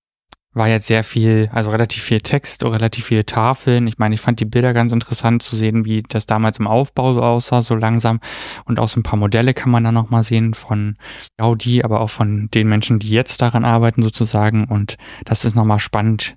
war 0.54 0.68
jetzt 0.68 0.88
sehr 0.88 1.04
viel, 1.04 1.50
also 1.54 1.70
relativ 1.70 2.04
viel 2.04 2.22
Text, 2.22 2.64
relativ 2.64 3.06
viele 3.06 3.26
Tafeln. 3.26 3.88
Ich 3.88 4.00
meine, 4.00 4.16
ich 4.16 4.22
fand 4.22 4.40
die 4.40 4.46
Bilder 4.46 4.74
ganz 4.74 4.92
interessant 4.92 5.44
zu 5.44 5.56
sehen, 5.56 5.86
wie 5.86 6.02
das 6.02 6.26
damals 6.26 6.60
im 6.60 6.68
Aufbau 6.68 7.14
so 7.14 7.22
aussah, 7.22 7.62
so 7.62 7.76
langsam. 7.76 8.20
Und 8.66 8.80
auch 8.80 8.88
so 8.88 9.00
ein 9.00 9.04
paar 9.04 9.20
Modelle 9.20 9.54
kann 9.54 9.72
man 9.72 9.84
da 9.84 9.92
nochmal 9.92 10.24
sehen 10.24 10.54
von 10.56 10.96
Gaudi, 11.38 11.84
aber 11.84 12.02
auch 12.02 12.10
von 12.10 12.50
den 12.54 12.68
Menschen, 12.68 13.00
die 13.00 13.10
jetzt 13.10 13.42
daran 13.42 13.64
arbeiten 13.64 14.02
sozusagen. 14.02 14.66
Und 14.66 14.98
das 15.24 15.46
ist 15.46 15.56
nochmal 15.56 15.80
spannend, 15.80 16.36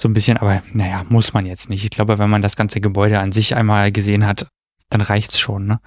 so 0.00 0.08
ein 0.08 0.14
bisschen, 0.14 0.38
aber 0.38 0.62
naja, 0.72 1.04
muss 1.10 1.34
man 1.34 1.44
jetzt 1.44 1.68
nicht. 1.68 1.84
Ich 1.84 1.90
glaube, 1.90 2.18
wenn 2.18 2.30
man 2.30 2.40
das 2.40 2.56
ganze 2.56 2.80
Gebäude 2.80 3.20
an 3.20 3.32
sich 3.32 3.54
einmal 3.54 3.92
gesehen 3.92 4.26
hat, 4.26 4.48
dann 4.88 5.02
reicht's 5.02 5.38
schon, 5.38 5.66
ne? 5.66 5.80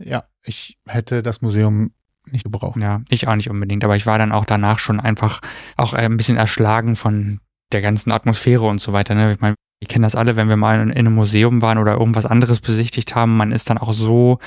Ja, 0.00 0.24
ich 0.42 0.76
hätte 0.88 1.22
das 1.22 1.40
Museum 1.40 1.92
nicht 2.26 2.42
gebraucht. 2.42 2.80
Ja, 2.80 3.02
ich 3.08 3.28
auch 3.28 3.36
nicht 3.36 3.48
unbedingt. 3.48 3.84
Aber 3.84 3.94
ich 3.94 4.06
war 4.06 4.18
dann 4.18 4.32
auch 4.32 4.44
danach 4.44 4.80
schon 4.80 4.98
einfach 4.98 5.40
auch 5.76 5.94
ein 5.94 6.16
bisschen 6.16 6.36
erschlagen 6.36 6.96
von 6.96 7.38
der 7.70 7.80
ganzen 7.80 8.10
Atmosphäre 8.10 8.66
und 8.66 8.80
so 8.80 8.92
weiter. 8.92 9.14
Ne? 9.14 9.30
Ich 9.30 9.40
meine, 9.40 9.54
wir 9.78 9.86
kennen 9.86 10.02
das 10.02 10.16
alle, 10.16 10.34
wenn 10.34 10.48
wir 10.48 10.56
mal 10.56 10.80
in, 10.80 10.90
in 10.90 11.06
einem 11.06 11.14
Museum 11.14 11.62
waren 11.62 11.78
oder 11.78 11.92
irgendwas 11.92 12.26
anderes 12.26 12.60
besichtigt 12.60 13.14
haben. 13.14 13.36
Man 13.36 13.52
ist 13.52 13.70
dann 13.70 13.78
auch 13.78 13.92
so 13.92 14.40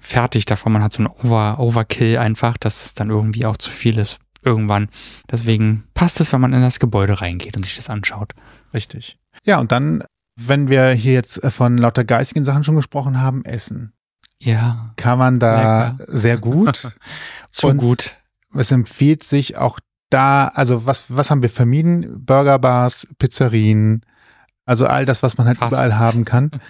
fertig 0.00 0.46
davon. 0.46 0.72
Man 0.72 0.82
hat 0.82 0.94
so 0.94 1.00
einen 1.00 1.08
Over 1.08 1.58
Overkill 1.58 2.16
einfach, 2.16 2.56
dass 2.56 2.86
es 2.86 2.94
dann 2.94 3.10
irgendwie 3.10 3.44
auch 3.44 3.58
zu 3.58 3.70
viel 3.70 3.98
ist 3.98 4.18
irgendwann. 4.44 4.88
Deswegen 5.30 5.84
passt 5.94 6.20
es, 6.20 6.32
wenn 6.32 6.40
man 6.40 6.52
in 6.52 6.60
das 6.60 6.78
Gebäude 6.80 7.20
reingeht 7.20 7.56
und 7.56 7.64
sich 7.64 7.76
das 7.76 7.90
anschaut. 7.90 8.32
Richtig. 8.72 9.18
Ja, 9.44 9.58
und 9.58 9.72
dann, 9.72 10.04
wenn 10.36 10.68
wir 10.68 10.90
hier 10.90 11.12
jetzt 11.14 11.40
von 11.52 11.78
lauter 11.78 12.04
geistigen 12.04 12.44
Sachen 12.44 12.64
schon 12.64 12.76
gesprochen 12.76 13.20
haben, 13.20 13.44
Essen. 13.44 13.92
Ja. 14.40 14.92
Kann 14.96 15.18
man 15.18 15.38
da 15.38 15.88
Lecker. 15.98 16.04
sehr 16.08 16.38
gut. 16.38 16.92
Zu 17.52 17.68
Und 17.68 17.78
gut. 17.78 18.16
Es 18.54 18.70
empfiehlt 18.70 19.24
sich 19.24 19.56
auch 19.56 19.80
da, 20.10 20.48
also 20.48 20.86
was, 20.86 21.14
was 21.14 21.30
haben 21.30 21.42
wir 21.42 21.50
vermieden? 21.50 22.24
Burgerbars, 22.24 23.08
Pizzerien, 23.18 24.04
also 24.64 24.86
all 24.86 25.04
das, 25.04 25.22
was 25.22 25.36
man 25.38 25.46
halt 25.46 25.58
Fast. 25.58 25.72
überall 25.72 25.98
haben 25.98 26.24
kann. 26.24 26.50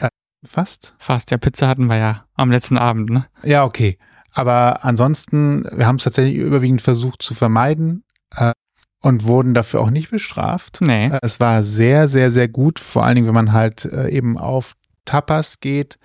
Äh, 0.00 0.08
fast? 0.46 0.94
Fast. 0.98 1.30
Ja, 1.32 1.36
Pizza 1.36 1.66
hatten 1.66 1.86
wir 1.86 1.96
ja 1.96 2.24
am 2.34 2.50
letzten 2.52 2.78
Abend, 2.78 3.10
ne? 3.10 3.26
Ja, 3.42 3.64
okay. 3.64 3.98
Aber 4.38 4.84
ansonsten, 4.84 5.64
wir 5.72 5.88
haben 5.88 5.96
es 5.96 6.04
tatsächlich 6.04 6.36
überwiegend 6.36 6.80
versucht 6.80 7.22
zu 7.22 7.34
vermeiden 7.34 8.04
äh, 8.36 8.52
und 9.00 9.24
wurden 9.24 9.52
dafür 9.52 9.80
auch 9.80 9.90
nicht 9.90 10.12
bestraft. 10.12 10.78
Nee. 10.80 11.08
Äh, 11.08 11.18
Es 11.22 11.40
war 11.40 11.64
sehr, 11.64 12.06
sehr, 12.06 12.30
sehr 12.30 12.46
gut, 12.46 12.78
vor 12.78 13.04
allen 13.04 13.16
Dingen, 13.16 13.26
wenn 13.26 13.34
man 13.34 13.52
halt 13.52 13.84
äh, 13.86 14.10
eben 14.10 14.38
auf 14.38 14.74
Tapas 15.04 15.58
geht. 15.58 15.98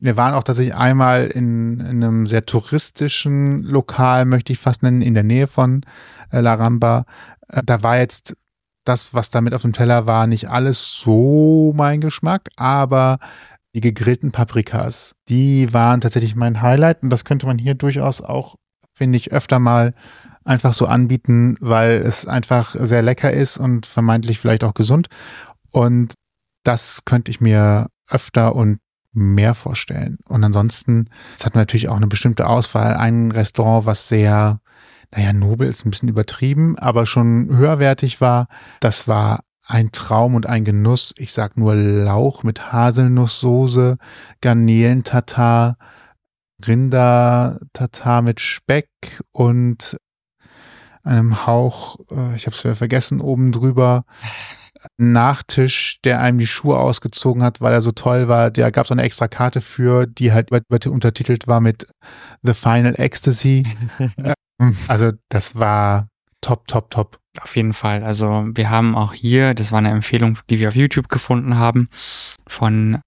Wir 0.00 0.16
waren 0.16 0.34
auch 0.34 0.42
tatsächlich 0.42 0.74
einmal 0.74 1.26
in, 1.26 1.78
in 1.78 2.02
einem 2.02 2.26
sehr 2.26 2.44
touristischen 2.44 3.60
Lokal, 3.62 4.24
möchte 4.24 4.52
ich 4.52 4.58
fast 4.58 4.82
nennen, 4.82 5.00
in 5.00 5.14
der 5.14 5.22
Nähe 5.22 5.46
von 5.46 5.82
äh, 6.32 6.40
La 6.40 6.54
Ramba. 6.54 7.04
Äh, 7.46 7.62
da 7.64 7.84
war 7.84 7.96
jetzt 7.98 8.36
das, 8.82 9.14
was 9.14 9.30
da 9.30 9.40
mit 9.40 9.54
auf 9.54 9.62
dem 9.62 9.72
Teller 9.72 10.06
war, 10.06 10.26
nicht 10.26 10.48
alles 10.50 10.98
so 10.98 11.72
mein 11.76 12.00
Geschmack, 12.00 12.48
aber 12.56 13.18
die 13.76 13.82
gegrillten 13.82 14.32
Paprikas, 14.32 15.16
die 15.28 15.70
waren 15.74 16.00
tatsächlich 16.00 16.34
mein 16.34 16.62
Highlight 16.62 17.02
und 17.02 17.10
das 17.10 17.26
könnte 17.26 17.44
man 17.44 17.58
hier 17.58 17.74
durchaus 17.74 18.22
auch, 18.22 18.54
finde 18.94 19.18
ich, 19.18 19.32
öfter 19.32 19.58
mal 19.58 19.92
einfach 20.44 20.72
so 20.72 20.86
anbieten, 20.86 21.58
weil 21.60 22.00
es 22.00 22.26
einfach 22.26 22.74
sehr 22.78 23.02
lecker 23.02 23.30
ist 23.30 23.58
und 23.58 23.84
vermeintlich 23.84 24.38
vielleicht 24.38 24.64
auch 24.64 24.72
gesund. 24.72 25.08
Und 25.72 26.14
das 26.64 27.04
könnte 27.04 27.30
ich 27.30 27.42
mir 27.42 27.88
öfter 28.08 28.56
und 28.56 28.78
mehr 29.12 29.54
vorstellen. 29.54 30.16
Und 30.26 30.42
ansonsten, 30.42 31.10
es 31.36 31.44
hat 31.44 31.54
natürlich 31.54 31.90
auch 31.90 31.96
eine 31.96 32.06
bestimmte 32.06 32.46
Auswahl. 32.46 32.96
Ein 32.96 33.30
Restaurant, 33.30 33.84
was 33.84 34.08
sehr, 34.08 34.58
naja, 35.14 35.34
nobel 35.34 35.68
ist 35.68 35.84
ein 35.84 35.90
bisschen 35.90 36.08
übertrieben, 36.08 36.78
aber 36.78 37.04
schon 37.04 37.54
höherwertig 37.54 38.22
war. 38.22 38.46
Das 38.80 39.06
war 39.06 39.40
ein 39.66 39.92
Traum 39.92 40.34
und 40.34 40.46
ein 40.46 40.64
Genuss. 40.64 41.12
Ich 41.16 41.32
sag 41.32 41.56
nur 41.56 41.74
Lauch 41.74 42.42
mit 42.42 42.72
Haselnusssoße, 42.72 43.96
Garnelen-Tatar, 44.40 45.76
Rinder-Tatar 46.64 48.22
mit 48.22 48.40
Speck 48.40 48.88
und 49.32 49.96
einem 51.02 51.46
Hauch, 51.46 51.96
äh, 52.10 52.34
ich 52.34 52.46
habe 52.46 52.56
es 52.56 52.78
vergessen, 52.78 53.20
oben 53.20 53.52
drüber. 53.52 54.04
Nachtisch, 54.98 56.00
der 56.04 56.20
einem 56.20 56.38
die 56.38 56.46
Schuhe 56.46 56.78
ausgezogen 56.78 57.42
hat, 57.42 57.60
weil 57.60 57.72
er 57.72 57.80
so 57.80 57.92
toll 57.92 58.28
war. 58.28 58.50
Da 58.50 58.70
gab 58.70 58.84
es 58.84 58.92
eine 58.92 59.02
extra 59.02 59.26
Karte 59.26 59.60
für, 59.60 60.06
die 60.06 60.32
halt 60.32 60.50
untertitelt 60.86 61.48
war 61.48 61.60
mit 61.60 61.88
The 62.42 62.54
Final 62.54 62.94
Ecstasy. 62.96 63.66
Ähm, 64.58 64.74
also 64.88 65.12
das 65.28 65.56
war 65.56 66.08
top, 66.46 66.68
top, 66.68 66.90
top. 66.90 67.18
Auf 67.42 67.56
jeden 67.56 67.72
Fall. 67.72 68.04
Also 68.04 68.46
wir 68.54 68.70
haben 68.70 68.94
auch 68.96 69.12
hier, 69.12 69.52
das 69.52 69.72
war 69.72 69.78
eine 69.78 69.90
Empfehlung, 69.90 70.38
die 70.48 70.58
wir 70.58 70.68
auf 70.68 70.76
YouTube 70.76 71.08
gefunden 71.08 71.58
haben, 71.58 71.88
von 72.46 73.00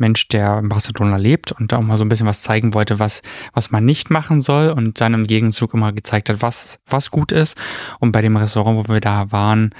Mensch, 0.00 0.28
der 0.28 0.58
in 0.58 0.68
Barcelona 0.68 1.16
lebt 1.16 1.52
und 1.52 1.72
auch 1.72 1.82
mal 1.82 1.98
so 1.98 2.04
ein 2.04 2.08
bisschen 2.08 2.26
was 2.26 2.42
zeigen 2.42 2.74
wollte, 2.74 2.98
was, 2.98 3.22
was 3.52 3.70
man 3.70 3.84
nicht 3.84 4.10
machen 4.10 4.40
soll 4.40 4.70
und 4.70 5.00
dann 5.00 5.14
im 5.14 5.26
Gegenzug 5.26 5.74
immer 5.74 5.92
gezeigt 5.92 6.28
hat, 6.28 6.42
was, 6.42 6.78
was 6.86 7.10
gut 7.10 7.32
ist. 7.32 7.56
Und 7.98 8.12
bei 8.12 8.22
dem 8.22 8.36
Restaurant, 8.36 8.78
wo 8.78 8.92
wir 8.92 9.00
da 9.00 9.30
waren, 9.32 9.74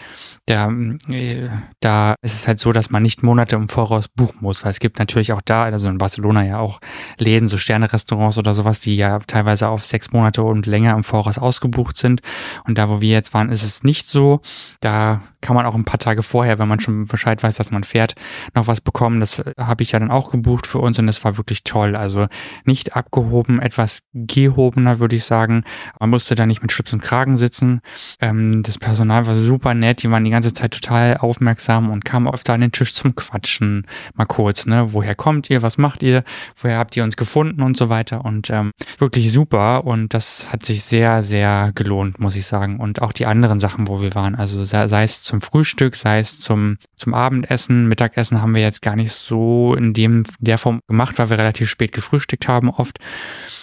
der, 0.49 0.73
äh, 1.09 1.49
da 1.81 2.15
ist 2.23 2.35
es 2.35 2.49
halt 2.49 2.61
so, 2.61 2.73
dass 2.73 2.91
man 2.91 3.03
nicht 3.03 3.23
Monate 3.23 3.57
im 3.57 3.69
Voraus 3.69 4.09
buchen 4.09 4.39
muss, 4.41 4.65
weil 4.65 4.73
es 4.73 4.81
gibt 4.81 4.99
natürlich 4.99 5.33
auch 5.33 5.43
da, 5.43 5.65
also 5.65 5.89
in 5.89 5.99
Barcelona 5.99 6.45
ja 6.45 6.59
auch 6.59 6.81
Läden, 7.19 7.49
so 7.49 7.57
Sterne-Restaurants 7.57 8.39
oder 8.39 8.55
sowas, 8.55 8.81
die 8.81 8.97
ja 8.97 9.19
teilweise 9.21 9.69
auf 9.69 9.85
sechs 9.85 10.13
Monate 10.13 10.43
und 10.43 10.67
länger 10.67 10.95
im 10.95 11.05
Voraus 11.05 11.39
ausgebucht 11.39 11.97
sind. 11.97 12.21
Und 12.67 12.79
da, 12.79 12.89
wo 12.89 13.01
wir 13.01 13.11
jetzt 13.11 13.35
waren, 13.35 13.51
ist 13.51 13.63
es 13.63 13.85
nicht 13.85 14.09
so. 14.09 14.41
Da 14.81 15.23
kann 15.41 15.57
man 15.57 15.67
auch 15.67 15.75
ein 15.75 15.85
paar 15.85 15.99
Tage 15.99 16.23
vorher, 16.23 16.59
wenn 16.59 16.69
man 16.69 16.81
schon 16.81 17.07
Bescheid 17.07 17.43
weiß, 17.43 17.57
dass 17.57 17.71
man 17.71 17.85
fährt, 17.85 18.15
noch 18.55 18.67
was 18.67 18.81
bekommen. 18.81 19.21
Das 19.21 19.39
äh, 19.39 19.55
habe 19.59 19.83
ich 19.83 19.93
ja 19.93 19.99
dann 19.99 20.10
auch 20.11 20.31
gebucht 20.31 20.67
für 20.67 20.79
uns 20.79 20.99
und 20.99 21.07
das 21.07 21.25
war 21.25 21.37
wirklich 21.37 21.65
toll. 21.65 21.97
Also 21.97 22.27
nicht 22.65 22.97
abgehoben, 22.97 23.61
etwas 23.61 24.01
gehobener, 24.13 24.99
würde 25.01 25.17
ich 25.17 25.25
sagen. 25.25 25.65
Man 25.99 26.11
musste 26.11 26.35
da 26.35 26.47
nicht 26.47 26.63
mit 26.63 26.73
Schlips 26.73 26.93
und 26.93 27.03
Kragen 27.03 27.37
sitzen. 27.37 27.81
Ähm, 28.21 28.63
das 28.63 28.79
Personal 28.79 29.27
war 29.27 29.35
super 29.35 29.75
nett, 29.75 30.03
die 30.03 30.11
waren 30.11 30.25
die 30.25 30.31
ganze 30.31 30.53
Zeit 30.53 30.73
total 30.73 31.17
aufmerksam 31.17 31.91
und 31.91 32.05
kamen 32.05 32.27
oft 32.27 32.49
an 32.51 32.61
den 32.61 32.73
Tisch 32.73 32.95
zum 32.95 33.15
Quatschen. 33.15 33.87
Mal 34.15 34.27
kurz, 34.27 34.67
ne? 34.67 34.93
Woher 34.93 35.15
kommt 35.15 35.51
ihr? 35.51 35.63
Was 35.63 35.79
macht 35.79 36.03
ihr? 36.03 36.25
Woher 36.61 36.79
habt 36.79 36.97
ihr 36.97 37.05
uns 37.05 37.17
gefunden 37.17 37.63
und 37.63 37.77
so 37.77 37.89
weiter? 37.89 38.25
Und 38.25 38.51
ähm, 38.51 38.73
wirklich 38.99 39.33
super. 39.33 39.85
Und 39.85 40.15
das 40.15 40.53
hat 40.53 40.65
sich 40.65 40.85
sehr, 40.85 41.23
sehr 41.23 41.73
gelohnt, 41.75 42.21
muss 42.21 42.37
ich 42.37 42.47
sagen. 42.47 42.79
Und 42.79 43.03
auch 43.03 43.13
die 43.13 43.27
anderen 43.27 43.61
Sachen, 43.61 43.89
wo 43.89 44.01
wir 44.01 44.15
waren. 44.15 44.35
Also 44.35 44.65
sei, 44.65 45.05
es 45.05 45.23
zum 45.23 45.41
Frühstück, 45.41 45.97
sei 45.97 46.21
es 46.21 46.41
zum, 46.41 46.79
zum 46.97 47.15
Abendessen, 47.15 47.89
Mittagessen 47.89 48.43
haben 48.43 48.55
wir 48.55 48.63
jetzt 48.63 48.83
gar 48.83 48.97
nicht 48.97 49.13
so 49.13 49.75
in 49.75 49.93
dem, 50.01 50.25
der 50.39 50.59
Form 50.59 50.81
gemacht, 50.89 51.19
weil 51.19 51.31
wir 51.31 51.39
relativ 51.39 51.69
spät 51.69 51.93
gefrühstückt 51.93 52.49
haben 52.49 52.71
oft. 52.71 52.99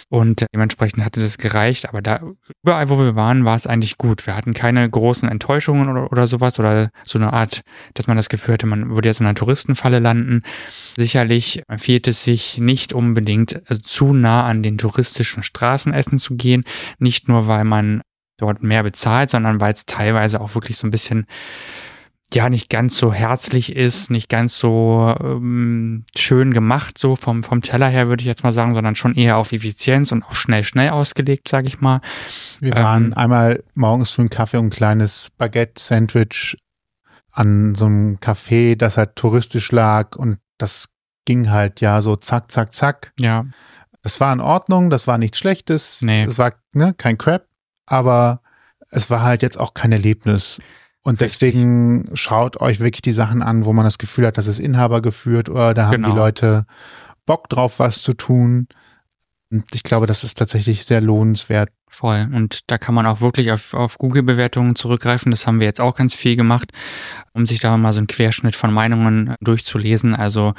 Und 0.08 0.46
dementsprechend 0.54 1.04
hatte 1.04 1.20
das 1.20 1.36
gereicht. 1.38 1.88
Aber 1.88 2.00
da, 2.00 2.20
überall, 2.62 2.88
wo 2.88 2.98
wir 2.98 3.14
waren, 3.14 3.44
war 3.44 3.56
es 3.56 3.66
eigentlich 3.66 3.98
gut. 3.98 4.26
Wir 4.26 4.36
hatten 4.36 4.54
keine 4.54 4.88
großen 4.88 5.28
Enttäuschungen 5.28 5.88
oder, 5.88 6.10
oder 6.10 6.26
sowas 6.26 6.58
oder 6.58 6.90
so 7.04 7.18
eine 7.18 7.32
Art, 7.32 7.60
dass 7.94 8.06
man 8.06 8.16
das 8.16 8.28
Gefühl 8.28 8.54
hatte, 8.54 8.66
man 8.66 8.94
würde 8.94 9.08
jetzt 9.08 9.20
in 9.20 9.26
einer 9.26 9.34
Touristenfalle 9.34 9.98
landen. 9.98 10.42
Sicherlich 10.96 11.62
empfiehlt 11.68 12.08
es 12.08 12.24
sich 12.24 12.58
nicht 12.58 12.92
unbedingt 12.92 13.70
äh, 13.70 13.78
zu 13.82 14.12
nah 14.14 14.46
an 14.46 14.62
den 14.62 14.78
touristischen 14.78 15.42
Straßenessen 15.42 16.18
zu 16.18 16.36
gehen. 16.36 16.64
Nicht 16.98 17.28
nur, 17.28 17.46
weil 17.46 17.64
man 17.64 18.02
dort 18.38 18.62
mehr 18.62 18.84
bezahlt, 18.84 19.30
sondern 19.30 19.60
weil 19.60 19.72
es 19.72 19.84
teilweise 19.84 20.40
auch 20.40 20.54
wirklich 20.54 20.78
so 20.78 20.86
ein 20.86 20.90
bisschen 20.92 21.26
ja 22.34 22.50
nicht 22.50 22.68
ganz 22.68 22.98
so 22.98 23.12
herzlich 23.12 23.74
ist, 23.74 24.10
nicht 24.10 24.28
ganz 24.28 24.58
so 24.58 25.14
ähm, 25.20 26.04
schön 26.16 26.52
gemacht, 26.52 26.98
so 26.98 27.16
vom, 27.16 27.42
vom 27.42 27.62
Teller 27.62 27.88
her 27.88 28.08
würde 28.08 28.20
ich 28.20 28.26
jetzt 28.26 28.44
mal 28.44 28.52
sagen, 28.52 28.74
sondern 28.74 28.96
schon 28.96 29.14
eher 29.14 29.38
auf 29.38 29.52
Effizienz 29.52 30.12
und 30.12 30.22
auf 30.22 30.36
schnell, 30.38 30.62
schnell 30.64 30.90
ausgelegt, 30.90 31.48
sage 31.48 31.68
ich 31.68 31.80
mal. 31.80 32.00
Wir 32.60 32.76
Ähm, 32.76 32.82
waren 32.82 33.14
einmal 33.14 33.64
morgens 33.74 34.10
für 34.10 34.22
einen 34.22 34.30
Kaffee 34.30 34.58
und 34.58 34.66
ein 34.66 34.70
kleines 34.70 35.30
Baguette-Sandwich 35.38 36.58
an 37.32 37.74
so 37.74 37.86
einem 37.86 38.16
Café, 38.16 38.76
das 38.76 38.96
halt 38.98 39.16
touristisch 39.16 39.72
lag 39.72 40.16
und 40.16 40.38
das 40.58 40.88
ging 41.24 41.50
halt 41.50 41.80
ja 41.80 42.00
so 42.02 42.16
zack, 42.16 42.50
zack, 42.50 42.72
zack. 42.74 43.12
Ja, 43.18 43.46
Das 44.02 44.20
war 44.20 44.32
in 44.32 44.40
Ordnung, 44.40 44.90
das 44.90 45.06
war 45.06 45.18
nichts 45.18 45.38
Schlechtes. 45.38 45.98
Nee. 46.02 46.24
Es 46.24 46.38
war 46.38 46.52
ne, 46.72 46.94
kein 46.96 47.16
Crap, 47.18 47.46
aber 47.86 48.42
es 48.90 49.10
war 49.10 49.22
halt 49.22 49.42
jetzt 49.42 49.58
auch 49.58 49.74
kein 49.74 49.92
Erlebnis. 49.92 50.60
Und 51.02 51.20
Richtig. 51.20 51.38
deswegen 51.52 52.10
schaut 52.14 52.60
euch 52.60 52.80
wirklich 52.80 53.02
die 53.02 53.12
Sachen 53.12 53.42
an, 53.42 53.64
wo 53.64 53.72
man 53.72 53.84
das 53.84 53.98
Gefühl 53.98 54.26
hat, 54.26 54.36
das 54.36 54.46
ist 54.46 54.58
Inhaber 54.58 55.00
geführt 55.00 55.48
oder 55.48 55.72
da 55.74 55.86
haben 55.86 55.92
Genau. 56.02 56.10
die 56.10 56.16
Leute 56.16 56.66
Bock 57.24 57.48
drauf, 57.48 57.78
was 57.78 58.02
zu 58.02 58.14
tun. 58.14 58.66
Und 59.50 59.64
ich 59.74 59.82
glaube, 59.82 60.06
das 60.06 60.24
ist 60.24 60.36
tatsächlich 60.36 60.84
sehr 60.84 61.00
lohnenswert. 61.00 61.70
Voll. 61.90 62.28
Und 62.34 62.70
da 62.70 62.76
kann 62.76 62.94
man 62.94 63.06
auch 63.06 63.22
wirklich 63.22 63.50
auf, 63.50 63.72
auf 63.72 63.96
Google-Bewertungen 63.96 64.76
zurückgreifen. 64.76 65.30
Das 65.30 65.46
haben 65.46 65.58
wir 65.58 65.66
jetzt 65.66 65.80
auch 65.80 65.96
ganz 65.96 66.14
viel 66.14 66.36
gemacht, 66.36 66.70
um 67.32 67.46
sich 67.46 67.58
da 67.60 67.74
mal 67.78 67.94
so 67.94 67.98
einen 67.98 68.08
Querschnitt 68.08 68.54
von 68.54 68.72
Meinungen 68.74 69.34
durchzulesen. 69.40 70.14
Also 70.14 70.52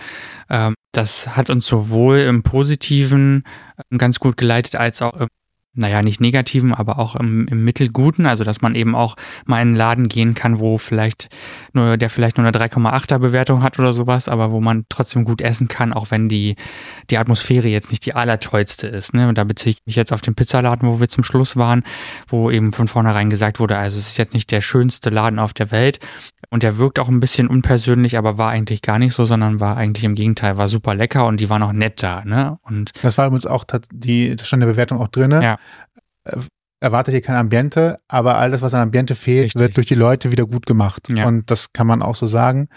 ähm, 0.50 0.74
das 0.92 1.36
hat 1.38 1.52
uns 1.52 1.68
sowohl 1.68 2.18
im 2.20 2.42
Positiven 2.42 3.44
ähm, 3.92 4.00
ganz 4.00 4.20
gut 4.20 4.38
geleitet, 4.38 4.76
als 4.76 5.04
auch 5.04 5.14
im 5.14 5.28
naja, 5.80 6.02
nicht 6.02 6.22
negativen, 6.22 6.74
aber 6.74 7.00
auch 7.00 7.16
im, 7.16 7.48
im 7.48 7.64
Mittelguten, 7.64 8.26
also 8.26 8.44
dass 8.44 8.62
man 8.62 8.76
eben 8.76 8.96
auch 8.96 9.16
mal 9.46 9.62
in 9.62 9.70
einen 9.70 9.76
Laden 9.76 10.08
gehen 10.10 10.34
kann, 10.34 10.60
wo 10.60 10.78
vielleicht 10.78 11.30
nur, 11.74 11.98
der 11.98 12.10
vielleicht 12.10 12.38
nur 12.38 12.46
eine 12.46 12.58
3,8er 12.58 13.18
Bewertung 13.20 13.64
hat 13.64 13.80
oder 13.80 13.94
sowas, 13.94 14.28
aber 14.28 14.52
wo 14.52 14.60
man 14.60 14.86
trotzdem 14.90 15.24
gut 15.24 15.42
essen 15.42 15.68
kann, 15.68 15.94
auch 15.94 16.12
wenn 16.12 16.30
die, 16.30 16.56
die 17.10 17.18
Atmosphäre 17.18 17.68
jetzt 17.68 17.92
nicht 17.92 18.06
die 18.06 18.14
allertollste 18.14 18.88
ist. 18.88 19.14
Ne? 19.14 19.30
Und 19.30 19.38
da 19.38 19.44
beziehe 19.44 19.72
ich 19.72 19.82
mich 19.86 19.96
jetzt 19.96 20.12
auf 20.12 20.22
den 20.22 20.36
Pizzaladen, 20.36 20.88
wo 20.88 21.00
wir 21.00 21.10
zum 21.10 21.24
Schluss 21.24 21.56
waren, 21.56 21.84
wo 22.28 22.52
eben 22.52 22.72
von 22.74 22.88
vornherein 22.88 23.30
gesagt 23.30 23.60
wurde, 23.60 23.78
also 23.78 23.98
es 23.98 24.08
ist 24.08 24.18
jetzt 24.18 24.34
nicht 24.34 24.52
der 24.52 24.62
schönste 24.62 25.10
Laden 25.10 25.40
auf 25.40 25.54
der 25.54 25.72
Welt 25.72 26.00
und 26.50 26.64
der 26.64 26.78
wirkt 26.78 27.00
auch 27.00 27.10
ein 27.10 27.20
bisschen 27.20 27.48
unpersönlich, 27.48 28.18
aber 28.18 28.38
war 28.38 28.50
eigentlich 28.50 28.82
gar 28.82 29.00
nicht 29.00 29.14
so, 29.14 29.26
sondern 29.26 29.60
war 29.60 29.78
eigentlich 29.78 30.04
im 30.04 30.16
Gegenteil, 30.16 30.58
war 30.58 30.68
super 30.68 30.96
lecker 30.96 31.26
und 31.26 31.40
die 31.40 31.50
waren 31.50 31.64
auch 31.64 31.74
nett 31.74 32.02
da. 32.02 32.24
Ne? 32.26 32.58
Und 32.64 32.92
Das 33.02 33.18
war 33.18 33.28
übrigens 33.28 33.46
auch, 33.46 33.66
die, 33.92 34.36
das 34.36 34.48
stand 34.48 34.64
in 34.64 34.68
der 34.68 34.74
Bewertung 34.74 35.00
auch 35.00 35.08
drin. 35.08 35.32
Ja. 35.32 35.58
Erwartet 36.82 37.14
ihr 37.14 37.22
kein 37.22 37.36
Ambiente, 37.36 38.00
aber 38.08 38.38
alles, 38.38 38.62
was 38.62 38.74
an 38.74 38.80
Ambiente 38.82 39.14
fehlt, 39.16 39.48
Richtig. 39.48 39.60
wird 39.62 39.76
durch 39.76 39.88
die 39.88 39.96
Leute 39.96 40.32
wieder 40.32 40.46
gut 40.46 40.66
gemacht. 40.66 41.10
Ja. 41.10 41.28
Und 41.28 41.52
das 41.52 41.74
kann 41.74 41.88
man 41.88 42.02
auch 42.02 42.16
so 42.16 42.26
sagen. 42.26 42.70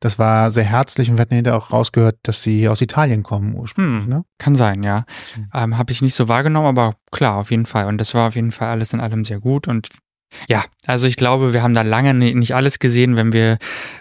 Das 0.00 0.18
war 0.18 0.50
sehr 0.50 0.64
herzlich 0.64 1.10
und 1.10 1.18
wir 1.18 1.22
hatten 1.22 1.34
hinterher 1.34 1.58
auch 1.58 1.70
rausgehört, 1.70 2.16
dass 2.22 2.42
sie 2.42 2.70
aus 2.70 2.80
Italien 2.80 3.22
kommen 3.22 3.54
ursprünglich. 3.54 4.04
Hm. 4.04 4.10
Ne? 4.10 4.24
Kann 4.38 4.54
sein, 4.54 4.82
ja. 4.82 5.04
Hm. 5.34 5.46
Ähm, 5.52 5.76
Habe 5.78 5.92
ich 5.92 6.00
nicht 6.00 6.14
so 6.14 6.26
wahrgenommen, 6.26 6.68
aber 6.68 6.94
klar, 7.10 7.36
auf 7.36 7.50
jeden 7.50 7.66
Fall. 7.66 7.84
Und 7.84 7.98
das 7.98 8.14
war 8.14 8.28
auf 8.28 8.34
jeden 8.34 8.50
Fall 8.50 8.68
alles 8.70 8.94
in 8.94 9.00
allem 9.00 9.26
sehr 9.26 9.40
gut. 9.40 9.68
Und 9.68 9.90
ja, 10.48 10.64
also 10.86 11.06
ich 11.06 11.16
glaube, 11.16 11.52
wir 11.52 11.62
haben 11.62 11.74
da 11.74 11.82
lange 11.82 12.14
ni- 12.14 12.34
nicht 12.34 12.54
alles 12.54 12.78
gesehen, 12.78 13.16
wenn 13.16 13.34
wir 13.34 13.58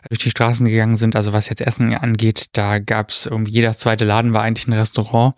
durch 0.07 0.19
die 0.19 0.29
Straßen 0.29 0.65
gegangen 0.65 0.95
sind. 0.95 1.17
Also 1.17 1.33
was 1.33 1.49
jetzt 1.49 1.59
Essen 1.59 1.93
angeht, 1.93 2.45
da 2.53 2.79
gab 2.79 3.09
es 3.09 3.25
irgendwie 3.25 3.51
jeder 3.51 3.73
zweite 3.73 4.05
Laden 4.05 4.33
war 4.33 4.43
eigentlich 4.43 4.67
ein 4.69 4.73
Restaurant. 4.73 5.33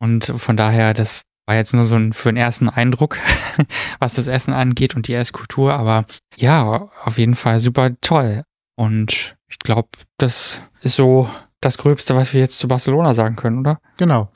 Und 0.00 0.26
von 0.36 0.56
daher, 0.56 0.92
das 0.92 1.22
war 1.48 1.54
jetzt 1.54 1.72
nur 1.72 1.86
so 1.86 1.96
ein 1.96 2.12
für 2.12 2.28
den 2.28 2.36
ersten 2.36 2.68
Eindruck, 2.68 3.16
was 3.98 4.12
das 4.12 4.26
Essen 4.26 4.52
angeht 4.52 4.94
und 4.94 5.08
die 5.08 5.14
Esskultur. 5.14 5.72
Aber 5.72 6.04
ja, 6.36 6.90
auf 7.04 7.16
jeden 7.16 7.34
Fall 7.34 7.58
super 7.58 7.90
toll. 8.02 8.44
Und 8.76 9.36
ich 9.48 9.58
glaube, 9.58 9.88
das 10.18 10.60
ist 10.82 10.96
so 10.96 11.28
das 11.62 11.78
Gröbste, 11.78 12.14
was 12.14 12.34
wir 12.34 12.40
jetzt 12.42 12.58
zu 12.58 12.68
Barcelona 12.68 13.14
sagen 13.14 13.34
können, 13.34 13.60
oder? 13.60 13.80
Genau. 13.96 14.30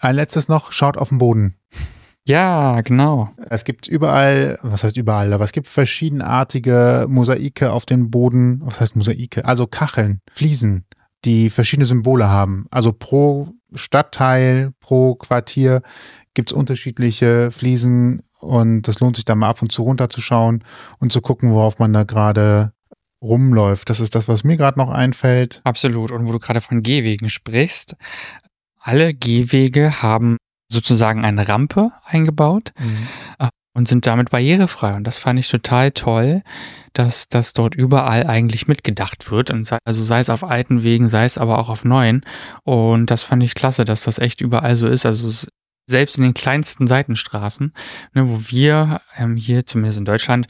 Ein 0.00 0.16
letztes 0.16 0.48
noch, 0.48 0.72
schaut 0.72 0.96
auf 0.96 1.10
den 1.10 1.18
Boden. 1.18 1.54
Ja, 2.26 2.80
genau. 2.80 3.28
Es 3.50 3.64
gibt 3.64 3.86
überall, 3.86 4.58
was 4.62 4.84
heißt 4.84 4.96
überall, 4.96 5.34
aber 5.34 5.44
es 5.44 5.52
gibt 5.52 5.68
verschiedenartige 5.68 7.04
Mosaike 7.10 7.72
auf 7.72 7.84
dem 7.84 8.10
Boden. 8.10 8.62
Was 8.64 8.80
heißt 8.80 8.96
Mosaike? 8.96 9.44
Also 9.44 9.66
Kacheln, 9.66 10.22
Fliesen, 10.32 10.86
die 11.26 11.50
verschiedene 11.50 11.84
Symbole 11.84 12.30
haben. 12.30 12.66
Also 12.70 12.94
pro 12.94 13.52
Stadtteil, 13.74 14.72
pro 14.80 15.14
Quartier 15.14 15.82
gibt's 16.34 16.52
unterschiedliche 16.52 17.50
Fliesen 17.50 18.22
und 18.40 18.82
das 18.82 19.00
lohnt 19.00 19.16
sich 19.16 19.24
da 19.24 19.34
mal 19.34 19.48
ab 19.48 19.62
und 19.62 19.72
zu 19.72 19.82
runterzuschauen 19.82 20.64
und 20.98 21.12
zu 21.12 21.20
gucken, 21.20 21.52
worauf 21.52 21.78
man 21.78 21.92
da 21.92 22.04
gerade 22.04 22.72
rumläuft. 23.22 23.88
Das 23.88 24.00
ist 24.00 24.14
das, 24.14 24.28
was 24.28 24.44
mir 24.44 24.56
gerade 24.56 24.78
noch 24.78 24.90
einfällt. 24.90 25.60
Absolut. 25.64 26.10
Und 26.12 26.26
wo 26.26 26.32
du 26.32 26.38
gerade 26.38 26.60
von 26.60 26.82
Gehwegen 26.82 27.28
sprichst, 27.28 27.96
alle 28.78 29.14
Gehwege 29.14 30.02
haben 30.02 30.36
sozusagen 30.68 31.24
eine 31.24 31.48
Rampe 31.48 31.92
eingebaut 32.04 32.72
und 33.74 33.88
sind 33.88 34.06
damit 34.06 34.30
barrierefrei. 34.30 34.94
Und 34.94 35.04
das 35.04 35.18
fand 35.18 35.38
ich 35.38 35.48
total 35.48 35.90
toll, 35.90 36.42
dass 36.92 37.28
das 37.28 37.52
dort 37.52 37.74
überall 37.74 38.26
eigentlich 38.26 38.68
mitgedacht 38.68 39.30
wird. 39.30 39.50
Und 39.50 39.66
sei, 39.66 39.78
also 39.84 40.02
sei 40.02 40.20
es 40.20 40.30
auf 40.30 40.44
alten 40.44 40.82
Wegen, 40.82 41.08
sei 41.08 41.24
es 41.24 41.38
aber 41.38 41.58
auch 41.58 41.68
auf 41.68 41.84
neuen. 41.84 42.22
Und 42.62 43.10
das 43.10 43.24
fand 43.24 43.42
ich 43.42 43.54
klasse, 43.54 43.84
dass 43.84 44.04
das 44.04 44.18
echt 44.18 44.40
überall 44.40 44.76
so 44.76 44.86
ist. 44.86 45.04
Also 45.04 45.28
selbst 45.86 46.16
in 46.16 46.22
den 46.22 46.34
kleinsten 46.34 46.86
Seitenstraßen, 46.86 47.72
ne, 48.14 48.28
wo 48.28 48.40
wir 48.48 49.00
ähm, 49.16 49.36
hier, 49.36 49.66
zumindest 49.66 49.98
in 49.98 50.04
Deutschland, 50.04 50.46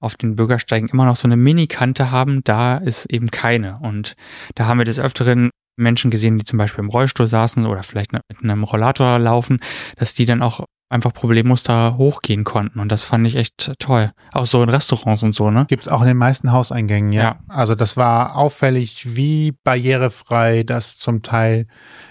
auf 0.00 0.16
den 0.16 0.36
Bürgersteigen 0.36 0.88
immer 0.88 1.06
noch 1.06 1.16
so 1.16 1.26
eine 1.28 1.36
Mini-Kante 1.36 2.10
haben, 2.10 2.42
da 2.44 2.76
ist 2.76 3.06
eben 3.06 3.30
keine. 3.30 3.78
Und 3.78 4.16
da 4.54 4.66
haben 4.66 4.78
wir 4.78 4.84
des 4.84 4.98
Öfteren 4.98 5.50
Menschen 5.76 6.10
gesehen, 6.10 6.38
die 6.38 6.44
zum 6.44 6.58
Beispiel 6.58 6.84
im 6.84 6.90
Rollstuhl 6.90 7.26
saßen 7.26 7.66
oder 7.66 7.82
vielleicht 7.82 8.12
mit 8.12 8.22
einem 8.42 8.64
Rollator 8.64 9.18
laufen, 9.18 9.60
dass 9.96 10.14
die 10.14 10.24
dann 10.24 10.42
auch 10.42 10.64
einfach 10.94 11.12
problemlos 11.12 11.64
da 11.64 11.96
hochgehen 11.98 12.44
konnten. 12.44 12.78
Und 12.78 12.90
das 12.90 13.04
fand 13.04 13.26
ich 13.26 13.34
echt 13.34 13.72
toll. 13.80 14.12
Auch 14.32 14.46
so 14.46 14.62
in 14.62 14.68
Restaurants 14.68 15.22
und 15.24 15.34
so, 15.34 15.50
ne? 15.50 15.66
Gibt's 15.68 15.88
auch 15.88 16.00
in 16.02 16.06
den 16.06 16.16
meisten 16.16 16.52
Hauseingängen, 16.52 17.12
ja. 17.12 17.22
Ja. 17.22 17.38
Also 17.48 17.74
das 17.74 17.96
war 17.96 18.36
auffällig, 18.36 19.16
wie 19.16 19.52
barrierefrei 19.64 20.62
das 20.62 20.96
zum 20.96 21.22
Teil 21.22 21.66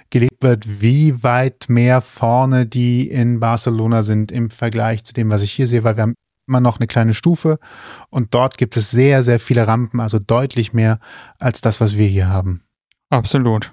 gelebt 0.09 0.43
wird, 0.43 0.81
wie 0.81 1.23
weit 1.23 1.65
mehr 1.69 2.01
vorne 2.01 2.67
die 2.67 3.09
in 3.09 3.39
Barcelona 3.39 4.03
sind 4.03 4.31
im 4.31 4.49
Vergleich 4.49 5.05
zu 5.05 5.13
dem, 5.13 5.31
was 5.31 5.41
ich 5.41 5.53
hier 5.53 5.67
sehe, 5.67 5.83
weil 5.83 5.95
wir 5.95 6.03
haben 6.03 6.15
immer 6.45 6.59
noch 6.59 6.77
eine 6.77 6.87
kleine 6.87 7.13
Stufe 7.13 7.57
und 8.09 8.33
dort 8.33 8.57
gibt 8.57 8.75
es 8.75 8.91
sehr, 8.91 9.23
sehr 9.23 9.39
viele 9.39 9.65
Rampen, 9.65 10.01
also 10.01 10.19
deutlich 10.19 10.73
mehr 10.73 10.99
als 11.39 11.61
das, 11.61 11.79
was 11.79 11.97
wir 11.97 12.07
hier 12.07 12.27
haben. 12.27 12.61
Absolut. 13.09 13.71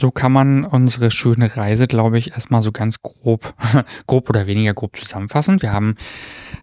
So 0.00 0.12
kann 0.12 0.30
man 0.30 0.64
unsere 0.64 1.10
schöne 1.10 1.56
Reise, 1.56 1.88
glaube 1.88 2.18
ich, 2.18 2.30
erstmal 2.30 2.62
so 2.62 2.70
ganz 2.70 3.02
grob, 3.02 3.54
grob 4.06 4.30
oder 4.30 4.46
weniger 4.46 4.72
grob 4.72 4.96
zusammenfassen. 4.96 5.60
Wir 5.60 5.72
haben 5.72 5.96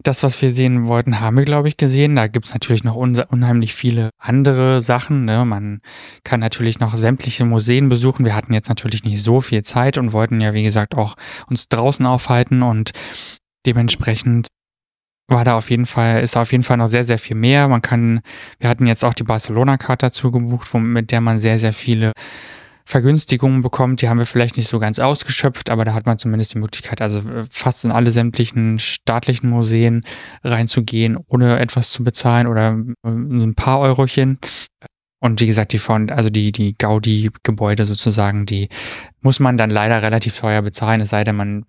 das, 0.04 0.24
was 0.24 0.42
wir 0.42 0.54
sehen 0.54 0.88
wollten, 0.88 1.20
haben 1.20 1.38
wir, 1.38 1.44
glaube 1.44 1.68
ich, 1.68 1.76
gesehen. 1.76 2.16
Da 2.16 2.28
gibt 2.28 2.46
es 2.46 2.54
natürlich 2.54 2.86
noch 2.86 2.96
un 2.96 3.20
unheimlich 3.20 3.74
viele 3.74 4.10
andere 4.18 4.82
Sachen. 4.82 5.26
Ne? 5.26 5.44
Man 5.44 5.82
kann 6.24 6.40
natürlich 6.40 6.80
noch 6.80 6.96
sämtliche 6.96 7.44
Museen 7.44 7.90
besuchen. 7.90 8.24
Wir 8.24 8.36
hatten 8.36 8.54
jetzt 8.54 8.70
natürlich 8.70 9.04
nicht 9.04 9.22
so 9.22 9.42
viel 9.42 9.64
Zeit 9.64 9.98
und 9.98 10.14
wollten 10.14 10.40
ja, 10.40 10.54
wie 10.54 10.64
gesagt, 10.64 10.96
auch 10.96 11.16
uns 11.48 11.68
draußen 11.68 12.06
aufhalten 12.06 12.64
und 12.64 12.92
dementsprechend 13.66 14.48
war 15.28 15.44
da 15.44 15.58
auf 15.58 15.70
jeden 15.72 15.88
Fall, 15.88 16.22
ist 16.22 16.38
da 16.38 16.44
auf 16.44 16.52
jeden 16.54 16.64
Fall 16.64 16.78
noch 16.78 16.88
sehr, 16.88 17.04
sehr 17.04 17.20
viel 17.20 17.36
mehr. 17.36 17.68
Man 17.68 17.82
kann, 17.82 18.22
wir 18.60 18.70
hatten 18.70 18.86
jetzt 18.86 19.04
auch 19.04 19.14
die 19.14 19.24
Barcelona-Karte 19.24 20.06
dazu 20.06 20.32
gebucht, 20.32 20.74
mit 20.76 21.12
der 21.12 21.20
man 21.20 21.40
sehr, 21.40 21.60
sehr 21.60 21.74
viele 21.74 22.14
Vergünstigungen 22.86 23.62
bekommt. 23.62 24.02
Die 24.02 24.10
haben 24.10 24.20
wir 24.20 24.26
vielleicht 24.26 24.58
nicht 24.58 24.70
so 24.70 24.80
ganz 24.80 25.00
ausgeschöpft, 25.00 25.70
aber 25.70 25.86
da 25.86 25.94
hat 25.94 26.06
man 26.06 26.20
zumindest 26.20 26.54
die 26.54 26.60
Möglichkeit, 26.60 27.02
also 27.02 27.20
äh, 27.20 27.46
fast 27.50 27.84
in 27.84 27.92
alle 27.92 28.12
sämtlichen 28.12 28.78
staatlichen 28.80 29.50
Museen 29.50 30.04
reinzugehen, 30.44 31.18
ohne 31.28 31.60
etwas 31.60 31.92
zu 31.92 32.04
bezahlen 32.04 32.48
oder 32.48 32.78
äh, 33.04 33.10
so 33.10 33.46
ein 33.46 33.56
paar 33.56 33.80
Eurochen. 33.80 34.40
Und 35.20 35.42
wie 35.42 35.48
gesagt, 35.48 35.74
die 35.74 35.80
von, 35.80 36.12
also 36.12 36.30
die, 36.30 36.52
die 36.52 36.78
Gaudi-Gebäude 36.78 37.86
sozusagen, 37.86 38.46
die 38.46 38.70
muss 39.22 39.40
man 39.40 39.58
dann 39.58 39.72
leider 39.72 40.04
relativ 40.04 40.38
teuer 40.40 40.62
bezahlen, 40.62 41.02
es 41.02 41.10
sei 41.10 41.24
denn, 41.24 41.36
man 41.36 41.66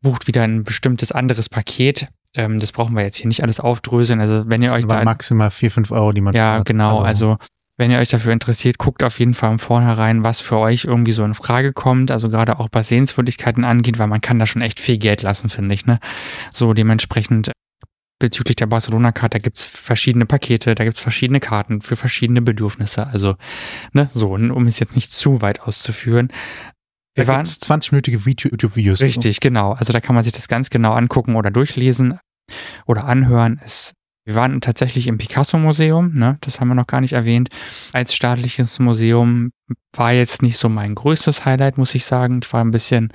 bucht 0.00 0.26
wieder 0.26 0.42
ein 0.42 0.64
bestimmtes 0.64 1.12
anderes 1.12 1.50
Paket. 1.50 2.08
Ähm, 2.36 2.58
das 2.60 2.72
brauchen 2.72 2.96
wir 2.96 3.02
jetzt 3.02 3.16
hier 3.16 3.28
nicht 3.28 3.42
alles 3.42 3.60
aufdröseln. 3.60 4.20
Also 4.20 4.44
wenn 4.46 4.62
ihr 4.62 4.68
Das 4.68 4.78
euch 4.78 4.86
da 4.86 5.04
maximal 5.04 5.50
vier, 5.50 5.70
fünf 5.70 5.90
Euro, 5.90 6.12
die 6.12 6.22
man 6.22 6.34
ja, 6.34 6.54
spart. 6.54 6.66
genau. 6.66 7.00
Also, 7.00 7.36
wenn 7.76 7.90
ihr 7.90 7.98
euch 7.98 8.10
dafür 8.10 8.32
interessiert, 8.32 8.78
guckt 8.78 9.02
auf 9.02 9.18
jeden 9.18 9.34
Fall 9.34 9.52
im 9.52 9.58
Vornherein, 9.58 10.24
was 10.24 10.40
für 10.40 10.58
euch 10.58 10.84
irgendwie 10.84 11.12
so 11.12 11.24
in 11.24 11.34
Frage 11.34 11.72
kommt. 11.72 12.10
Also 12.10 12.28
gerade 12.28 12.58
auch 12.60 12.68
was 12.72 12.88
Sehenswürdigkeiten 12.88 13.64
angeht, 13.64 13.98
weil 13.98 14.06
man 14.06 14.20
kann 14.20 14.38
da 14.38 14.46
schon 14.46 14.62
echt 14.62 14.78
viel 14.78 14.98
Geld 14.98 15.22
lassen, 15.22 15.48
finde 15.48 15.74
ich. 15.74 15.84
Ne? 15.84 15.98
So 16.52 16.72
dementsprechend 16.72 17.50
bezüglich 18.20 18.56
der 18.56 18.66
Barcelona-Karte, 18.66 19.38
da 19.38 19.42
gibt's 19.42 19.64
verschiedene 19.64 20.24
Pakete, 20.24 20.74
da 20.74 20.84
gibt's 20.84 21.00
verschiedene 21.00 21.40
Karten 21.40 21.82
für 21.82 21.96
verschiedene 21.96 22.42
Bedürfnisse. 22.42 23.06
Also, 23.06 23.34
ne, 23.92 24.08
so, 24.14 24.32
um 24.32 24.66
es 24.66 24.78
jetzt 24.78 24.94
nicht 24.94 25.12
zu 25.12 25.42
weit 25.42 25.60
auszuführen. 25.60 26.28
Wir 27.14 27.24
da 27.24 27.32
waren, 27.32 27.42
gibt's 27.42 27.60
20-minütige 27.68 28.20
YouTube-Videos. 28.24 29.00
Richtig, 29.00 29.40
genau. 29.40 29.72
Also 29.72 29.92
da 29.92 30.00
kann 30.00 30.14
man 30.14 30.24
sich 30.24 30.32
das 30.32 30.48
ganz 30.48 30.70
genau 30.70 30.92
angucken 30.92 31.36
oder 31.36 31.50
durchlesen 31.50 32.18
oder 32.86 33.04
anhören. 33.04 33.60
Es, 33.64 33.92
wir 34.24 34.34
waren 34.34 34.60
tatsächlich 34.60 35.06
im 35.06 35.18
Picasso-Museum, 35.18 36.12
ne? 36.14 36.38
das 36.40 36.58
haben 36.58 36.68
wir 36.68 36.74
noch 36.74 36.86
gar 36.86 37.00
nicht 37.00 37.12
erwähnt. 37.12 37.50
Als 37.92 38.14
staatliches 38.14 38.78
Museum 38.78 39.52
war 39.92 40.12
jetzt 40.12 40.42
nicht 40.42 40.56
so 40.56 40.68
mein 40.68 40.94
größtes 40.94 41.44
Highlight, 41.44 41.76
muss 41.76 41.94
ich 41.94 42.04
sagen. 42.06 42.40
Ich 42.42 42.50
war 42.52 42.64
ein 42.64 42.70
bisschen, 42.70 43.12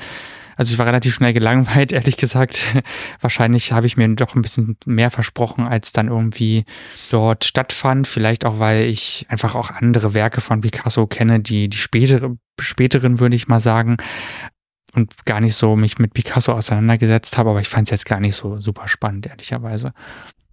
also 0.56 0.72
ich 0.72 0.78
war 0.78 0.86
relativ 0.86 1.16
schnell 1.16 1.34
gelangweilt, 1.34 1.92
ehrlich 1.94 2.18
gesagt. 2.18 2.64
Wahrscheinlich 3.20 3.72
habe 3.72 3.88
ich 3.88 3.98
mir 3.98 4.08
doch 4.10 4.36
ein 4.36 4.44
bisschen 4.44 4.78
mehr 4.86 5.10
versprochen, 5.10 5.68
als 5.68 5.92
dann 5.92 6.10
irgendwie 6.10 6.66
dort 7.10 7.44
stattfand. 7.44 8.08
Vielleicht 8.08 8.46
auch, 8.46 8.60
weil 8.60 8.84
ich 8.84 9.26
einfach 9.30 9.56
auch 9.56 9.72
andere 9.72 10.14
Werke 10.14 10.42
von 10.42 10.62
Picasso 10.62 11.08
kenne, 11.08 11.40
die, 11.40 11.70
die 11.70 11.78
spätere, 11.78 12.38
späteren, 12.60 13.20
würde 13.20 13.36
ich 13.36 13.48
mal 13.48 13.60
sagen 13.60 13.98
und 14.94 15.26
gar 15.26 15.40
nicht 15.40 15.56
so 15.56 15.76
mich 15.76 16.00
mit 16.00 16.14
Picasso 16.14 16.52
auseinandergesetzt 16.52 17.38
habe, 17.38 17.52
aber 17.52 17.62
ich 17.62 17.68
fand 17.68 17.88
es 17.88 17.92
jetzt 17.92 18.06
gar 18.06 18.20
nicht 18.20 18.36
so 18.36 18.60
super 18.60 18.88
spannend, 18.88 19.28
ehrlicherweise. 19.28 19.94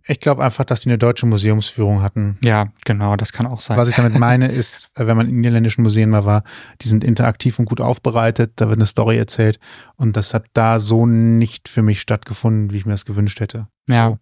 Ich 0.09 0.21
glaube 0.21 0.45
einfach, 0.45 0.65
dass 0.65 0.81
die 0.83 0.89
eine 0.89 0.99
deutsche 0.99 1.27
Museumsführung 1.27 2.01
hatten. 2.01 2.39
Ja, 2.43 2.69
genau, 2.85 3.17
das 3.17 3.33
kann 3.33 3.47
auch 3.47 3.61
sein. 3.61 3.77
Was 3.77 3.89
ich 3.89 3.97
damit 3.97 4.17
meine, 4.19 4.47
ist, 4.49 4.89
äh, 4.95 5.07
wenn 5.07 5.17
man 5.17 5.29
in 5.29 5.37
niederländischen 5.41 5.83
Museen 5.83 6.11
mal 6.11 6.25
war, 6.25 6.45
die 6.81 6.89
sind 6.89 7.03
interaktiv 7.03 7.59
und 7.59 7.65
gut 7.65 7.81
aufbereitet, 7.81 8.53
da 8.57 8.69
wird 8.69 8.79
eine 8.79 8.87
Story 8.87 9.19
erzählt 9.19 9.59
und 9.97 10.17
das 10.17 10.33
hat 10.33 10.47
da 10.53 10.79
so 10.79 11.07
nicht 11.07 11.69
für 11.69 11.83
mich 11.83 12.01
stattgefunden, 12.01 12.73
wie 12.73 12.77
ich 12.77 12.87
mir 12.87 12.93
das 12.93 13.05
gewünscht 13.05 13.41
hätte. 13.41 13.67
Ja. 13.89 14.11
So. 14.11 14.19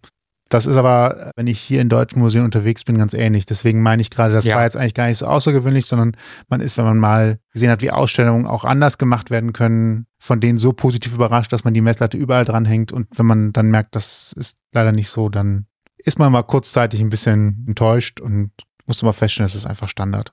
Das 0.49 0.67
ist 0.67 0.77
aber, 0.77 1.31
wenn 1.35 1.47
ich 1.47 1.59
hier 1.59 1.81
in 1.81 1.89
deutschen 1.89 2.19
Museen 2.19 2.43
unterwegs 2.45 2.83
bin, 2.83 2.99
ganz 2.99 3.15
ähnlich. 3.15 3.47
Deswegen 3.47 3.81
meine 3.81 4.01
ich 4.03 4.11
gerade, 4.11 4.31
das 4.33 4.45
Ja. 4.45 4.55
war 4.55 4.63
jetzt 4.63 4.77
eigentlich 4.77 4.93
gar 4.93 5.07
nicht 5.07 5.17
so 5.17 5.25
außergewöhnlich, 5.25 5.87
sondern 5.87 6.11
man 6.49 6.61
ist, 6.61 6.77
wenn 6.77 6.85
man 6.85 6.99
mal 6.99 7.39
gesehen 7.51 7.71
hat, 7.71 7.81
wie 7.81 7.89
Ausstellungen 7.89 8.45
auch 8.45 8.63
anders 8.63 8.99
gemacht 8.99 9.31
werden 9.31 9.53
können, 9.53 10.05
von 10.19 10.39
denen 10.39 10.59
so 10.59 10.71
positiv 10.71 11.15
überrascht, 11.15 11.51
dass 11.51 11.63
man 11.63 11.73
die 11.73 11.81
Messlatte 11.81 12.17
überall 12.17 12.45
dranhängt. 12.45 12.91
Und 12.91 13.07
wenn 13.17 13.25
man 13.25 13.53
dann 13.53 13.71
merkt, 13.71 13.95
das 13.95 14.33
ist 14.37 14.57
leider 14.71 14.91
nicht 14.91 15.09
so, 15.09 15.29
dann 15.29 15.65
ist 16.05 16.19
man 16.19 16.31
mal 16.31 16.43
kurzzeitig 16.43 17.01
ein 17.01 17.09
bisschen 17.09 17.65
enttäuscht 17.67 18.21
und 18.21 18.51
musste 18.87 19.05
mal 19.05 19.13
feststellen, 19.13 19.47
es 19.47 19.55
ist 19.55 19.65
einfach 19.65 19.89
Standard. 19.89 20.31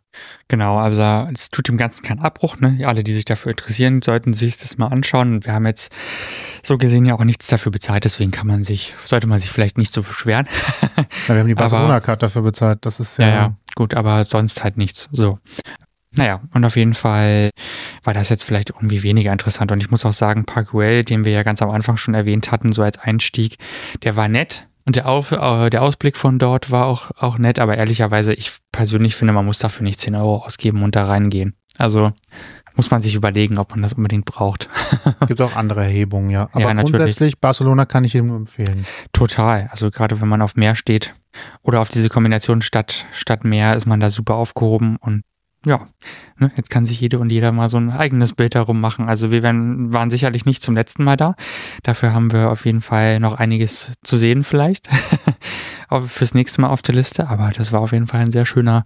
Genau, 0.48 0.76
also 0.76 1.02
es 1.32 1.48
tut 1.48 1.68
dem 1.68 1.78
Ganzen 1.78 2.04
keinen 2.04 2.20
Abbruch. 2.20 2.60
Ne? 2.60 2.80
Alle, 2.84 3.02
die 3.02 3.14
sich 3.14 3.24
dafür 3.24 3.50
interessieren, 3.50 4.02
sollten 4.02 4.34
sich 4.34 4.58
das 4.58 4.76
mal 4.76 4.88
anschauen. 4.88 5.34
Und 5.34 5.46
wir 5.46 5.54
haben 5.54 5.66
jetzt 5.66 5.90
so 6.62 6.76
gesehen 6.76 7.06
ja 7.06 7.14
auch 7.14 7.24
nichts 7.24 7.46
dafür 7.46 7.72
bezahlt, 7.72 8.04
deswegen 8.04 8.30
kann 8.30 8.46
man 8.46 8.62
sich, 8.62 8.94
sollte 9.04 9.26
man 9.26 9.40
sich 9.40 9.50
vielleicht 9.50 9.78
nicht 9.78 9.94
so 9.94 10.02
beschweren. 10.02 10.46
Ja, 11.28 11.34
wir 11.34 11.40
haben 11.40 11.48
die 11.48 11.54
Barcelona-Card 11.56 12.22
dafür 12.22 12.42
bezahlt. 12.42 12.84
Das 12.84 13.00
ist 13.00 13.18
ja, 13.18 13.26
Ja, 13.26 13.34
ja, 13.34 13.56
gut, 13.74 13.94
aber 13.94 14.24
sonst 14.24 14.62
halt 14.62 14.76
nichts. 14.76 15.08
So. 15.12 15.38
Naja, 16.14 16.42
und 16.52 16.64
auf 16.66 16.76
jeden 16.76 16.92
Fall 16.92 17.50
war 18.04 18.12
das 18.12 18.28
jetzt 18.28 18.44
vielleicht 18.44 18.68
irgendwie 18.70 19.02
weniger 19.02 19.32
interessant. 19.32 19.72
Und 19.72 19.82
ich 19.82 19.90
muss 19.90 20.04
auch 20.04 20.12
sagen, 20.12 20.44
Parkwell, 20.44 21.04
den 21.04 21.24
wir 21.24 21.32
ja 21.32 21.42
ganz 21.42 21.62
am 21.62 21.70
Anfang 21.70 21.96
schon 21.96 22.12
erwähnt 22.12 22.52
hatten, 22.52 22.72
so 22.72 22.82
als 22.82 22.98
Einstieg, 22.98 23.56
der 24.02 24.14
war 24.14 24.28
nett. 24.28 24.68
Und 24.85 24.97
der, 24.97 25.09
Auf, 25.09 25.33
äh, 25.33 25.70
der 25.70 25.83
Ausblick 25.83 26.16
von 26.16 26.39
dort 26.39 26.70
war 26.70 26.87
auch, 26.87 27.11
auch 27.16 27.39
nett, 27.39 27.59
aber 27.59 27.76
ehrlicherweise, 27.76 28.35
ich 28.35 28.59
persönlich 28.72 29.14
finde, 29.14 29.33
man 29.33 29.47
muss 29.47 29.59
dafür 29.59 29.85
nicht 29.85 30.01
10 30.01 30.14
Euro 30.16 30.45
ausgeben 30.45 30.83
und 30.83 30.97
da 30.97 31.07
reingehen. 31.07 31.55
Also 31.78 32.12
muss 32.74 32.91
man 32.91 33.03
sich 33.03 33.14
überlegen, 33.14 33.59
ob 33.59 33.70
man 33.70 33.83
das 33.83 33.93
unbedingt 33.95 34.24
braucht. 34.24 34.68
gibt 35.26 35.41
auch 35.41 35.57
andere 35.57 35.83
Erhebungen, 35.83 36.30
ja. 36.30 36.49
Aber 36.53 36.61
Ja, 36.61 36.72
grundsätzlich, 36.72 37.39
Barcelona 37.39 37.85
kann 37.85 38.05
ich 38.05 38.14
jedem 38.14 38.28
nur 38.28 38.37
empfehlen. 38.37 38.87
Total. 39.12 39.68
Also 39.70 39.91
gerade 39.91 40.20
wenn 40.20 40.28
man 40.28 40.43
auf 40.43 40.57
Meer 40.57 40.74
steht 40.74 41.14
oder 41.62 41.80
auf 41.80 41.89
diese 41.89 42.09
Kombination 42.09 42.62
Stadt, 42.62 43.07
Stadt 43.12 43.45
Meer, 43.45 43.76
ist 43.76 43.87
man 43.87 44.01
da 44.01 44.11
super 44.11 44.35
aufgehoben 44.35 44.97
und 44.97 45.22
ja, 45.64 45.86
ne, 46.38 46.50
jetzt 46.56 46.70
kann 46.70 46.86
sich 46.86 47.00
jede 47.00 47.18
und 47.18 47.30
jeder 47.30 47.52
mal 47.52 47.68
so 47.68 47.76
ein 47.78 47.90
eigenes 47.90 48.34
Bild 48.34 48.54
darum 48.54 48.80
machen. 48.80 49.08
Also 49.08 49.30
wir 49.30 49.42
werden, 49.42 49.92
waren 49.92 50.10
sicherlich 50.10 50.44
nicht 50.44 50.62
zum 50.62 50.74
letzten 50.74 51.04
Mal 51.04 51.16
da. 51.16 51.34
Dafür 51.82 52.12
haben 52.12 52.32
wir 52.32 52.50
auf 52.50 52.66
jeden 52.66 52.80
Fall 52.80 53.20
noch 53.20 53.34
einiges 53.34 53.92
zu 54.02 54.18
sehen 54.18 54.42
vielleicht. 54.44 54.88
Fürs 56.06 56.34
nächste 56.34 56.60
Mal 56.62 56.70
auf 56.70 56.82
der 56.82 56.94
Liste. 56.94 57.28
Aber 57.28 57.50
das 57.50 57.72
war 57.72 57.80
auf 57.80 57.92
jeden 57.92 58.06
Fall 58.06 58.20
ein 58.20 58.32
sehr 58.32 58.46
schöner 58.46 58.84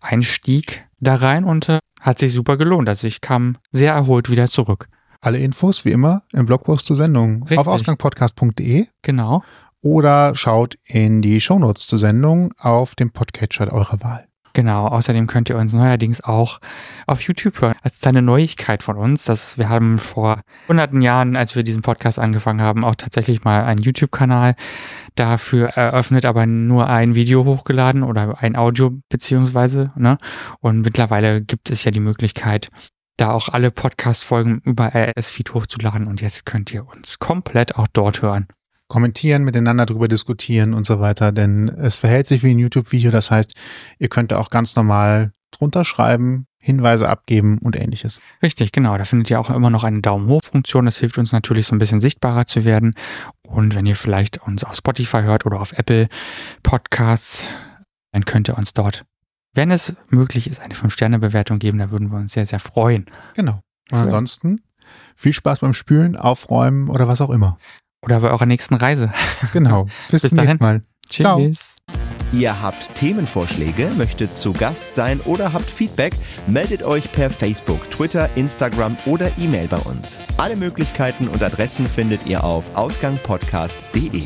Einstieg 0.00 0.86
da 1.00 1.14
rein 1.14 1.44
und 1.44 1.68
äh, 1.68 1.78
hat 2.00 2.18
sich 2.18 2.32
super 2.32 2.56
gelohnt. 2.56 2.88
Also 2.88 3.06
ich 3.06 3.20
kam 3.20 3.56
sehr 3.72 3.92
erholt 3.94 4.30
wieder 4.30 4.48
zurück. 4.48 4.88
Alle 5.20 5.38
Infos, 5.38 5.84
wie 5.84 5.90
immer, 5.92 6.22
im 6.32 6.46
Blogpost 6.46 6.86
zur 6.86 6.96
Sendung 6.96 7.42
Richtig. 7.42 7.58
auf 7.58 7.66
ausgangpodcast.de 7.66 8.86
Genau. 9.02 9.42
oder 9.80 10.34
schaut 10.34 10.76
in 10.84 11.22
die 11.22 11.40
Shownotes 11.40 11.86
zur 11.86 11.98
Sendung 11.98 12.52
auf 12.58 12.94
dem 12.94 13.10
Podcatcher 13.10 13.72
eurer 13.72 14.00
Wahl. 14.02 14.27
Genau, 14.58 14.88
außerdem 14.88 15.28
könnt 15.28 15.50
ihr 15.50 15.56
uns 15.56 15.72
neuerdings 15.72 16.20
auch 16.20 16.58
auf 17.06 17.22
YouTube 17.22 17.60
hören. 17.60 17.76
Als 17.84 18.00
kleine 18.00 18.22
Neuigkeit 18.22 18.82
von 18.82 18.96
uns, 18.96 19.22
dass 19.22 19.56
wir 19.56 19.68
haben 19.68 19.98
vor 19.98 20.40
hunderten 20.66 21.00
Jahren, 21.00 21.36
als 21.36 21.54
wir 21.54 21.62
diesen 21.62 21.82
Podcast 21.82 22.18
angefangen 22.18 22.60
haben, 22.60 22.84
auch 22.84 22.96
tatsächlich 22.96 23.44
mal 23.44 23.62
einen 23.62 23.80
YouTube-Kanal 23.80 24.56
dafür 25.14 25.68
eröffnet, 25.68 26.24
aber 26.24 26.46
nur 26.46 26.88
ein 26.88 27.14
Video 27.14 27.44
hochgeladen 27.44 28.02
oder 28.02 28.42
ein 28.42 28.56
Audio 28.56 28.98
beziehungsweise. 29.08 29.92
Ne? 29.94 30.18
Und 30.58 30.80
mittlerweile 30.80 31.40
gibt 31.40 31.70
es 31.70 31.84
ja 31.84 31.92
die 31.92 32.00
Möglichkeit, 32.00 32.68
da 33.16 33.30
auch 33.30 33.50
alle 33.50 33.70
Podcast-Folgen 33.70 34.60
über 34.64 34.92
RS-Feed 34.92 35.54
hochzuladen 35.54 36.08
und 36.08 36.20
jetzt 36.20 36.46
könnt 36.46 36.72
ihr 36.74 36.84
uns 36.84 37.20
komplett 37.20 37.76
auch 37.76 37.86
dort 37.92 38.22
hören. 38.22 38.48
Kommentieren, 38.88 39.44
miteinander 39.44 39.86
drüber 39.86 40.08
diskutieren 40.08 40.74
und 40.74 40.86
so 40.86 40.98
weiter, 40.98 41.30
denn 41.30 41.68
es 41.68 41.96
verhält 41.96 42.26
sich 42.26 42.42
wie 42.42 42.50
ein 42.50 42.58
YouTube-Video. 42.58 43.10
Das 43.10 43.30
heißt, 43.30 43.54
ihr 43.98 44.08
könnt 44.08 44.32
da 44.32 44.38
auch 44.38 44.50
ganz 44.50 44.76
normal 44.76 45.32
drunter 45.50 45.84
schreiben, 45.84 46.46
Hinweise 46.60 47.08
abgeben 47.08 47.58
und 47.58 47.76
ähnliches. 47.76 48.20
Richtig, 48.42 48.72
genau. 48.72 48.98
Da 48.98 49.04
findet 49.04 49.30
ihr 49.30 49.38
auch 49.38 49.48
immer 49.50 49.70
noch 49.70 49.84
eine 49.84 50.00
Daumen 50.00 50.28
hoch 50.28 50.42
Funktion. 50.42 50.86
Das 50.86 50.98
hilft 50.98 51.16
uns 51.18 51.32
natürlich 51.32 51.66
so 51.66 51.74
ein 51.74 51.78
bisschen 51.78 52.00
sichtbarer 52.00 52.46
zu 52.46 52.64
werden. 52.64 52.94
Und 53.46 53.74
wenn 53.74 53.86
ihr 53.86 53.94
vielleicht 53.94 54.38
uns 54.38 54.64
auf 54.64 54.74
Spotify 54.74 55.22
hört 55.22 55.46
oder 55.46 55.60
auf 55.60 55.72
Apple 55.72 56.08
Podcasts, 56.62 57.48
dann 58.12 58.24
könnt 58.24 58.48
ihr 58.48 58.58
uns 58.58 58.72
dort, 58.72 59.04
wenn 59.54 59.70
es 59.70 59.94
möglich 60.10 60.48
ist, 60.48 60.60
eine 60.60 60.74
5-Sterne-Bewertung 60.74 61.58
geben. 61.58 61.78
Da 61.78 61.90
würden 61.90 62.10
wir 62.10 62.18
uns 62.18 62.32
sehr, 62.32 62.46
sehr 62.46 62.60
freuen. 62.60 63.06
Genau. 63.34 63.60
Und 63.90 63.98
ansonsten 63.98 64.60
viel 65.14 65.32
Spaß 65.32 65.60
beim 65.60 65.74
Spülen, 65.74 66.16
Aufräumen 66.16 66.88
oder 66.88 67.06
was 67.06 67.20
auch 67.20 67.30
immer. 67.30 67.58
Oder 68.02 68.20
bei 68.20 68.30
eurer 68.30 68.46
nächsten 68.46 68.74
Reise. 68.74 69.12
Genau. 69.52 69.84
Bis, 70.10 70.22
Bis 70.22 70.30
zum 70.30 70.38
nächsten 70.38 70.62
Mal. 70.62 70.82
Tschüss. 71.08 71.76
Ihr 72.32 72.60
habt 72.60 72.94
Themenvorschläge, 72.94 73.90
möchtet 73.96 74.36
zu 74.36 74.52
Gast 74.52 74.94
sein 74.94 75.20
oder 75.22 75.54
habt 75.54 75.64
Feedback, 75.64 76.12
meldet 76.46 76.82
euch 76.82 77.10
per 77.10 77.30
Facebook, 77.30 77.90
Twitter, 77.90 78.28
Instagram 78.36 78.98
oder 79.06 79.30
E-Mail 79.38 79.66
bei 79.68 79.78
uns. 79.78 80.20
Alle 80.36 80.56
Möglichkeiten 80.56 81.28
und 81.28 81.42
Adressen 81.42 81.86
findet 81.86 82.26
ihr 82.26 82.44
auf 82.44 82.74
ausgangpodcast.de. 82.76 84.24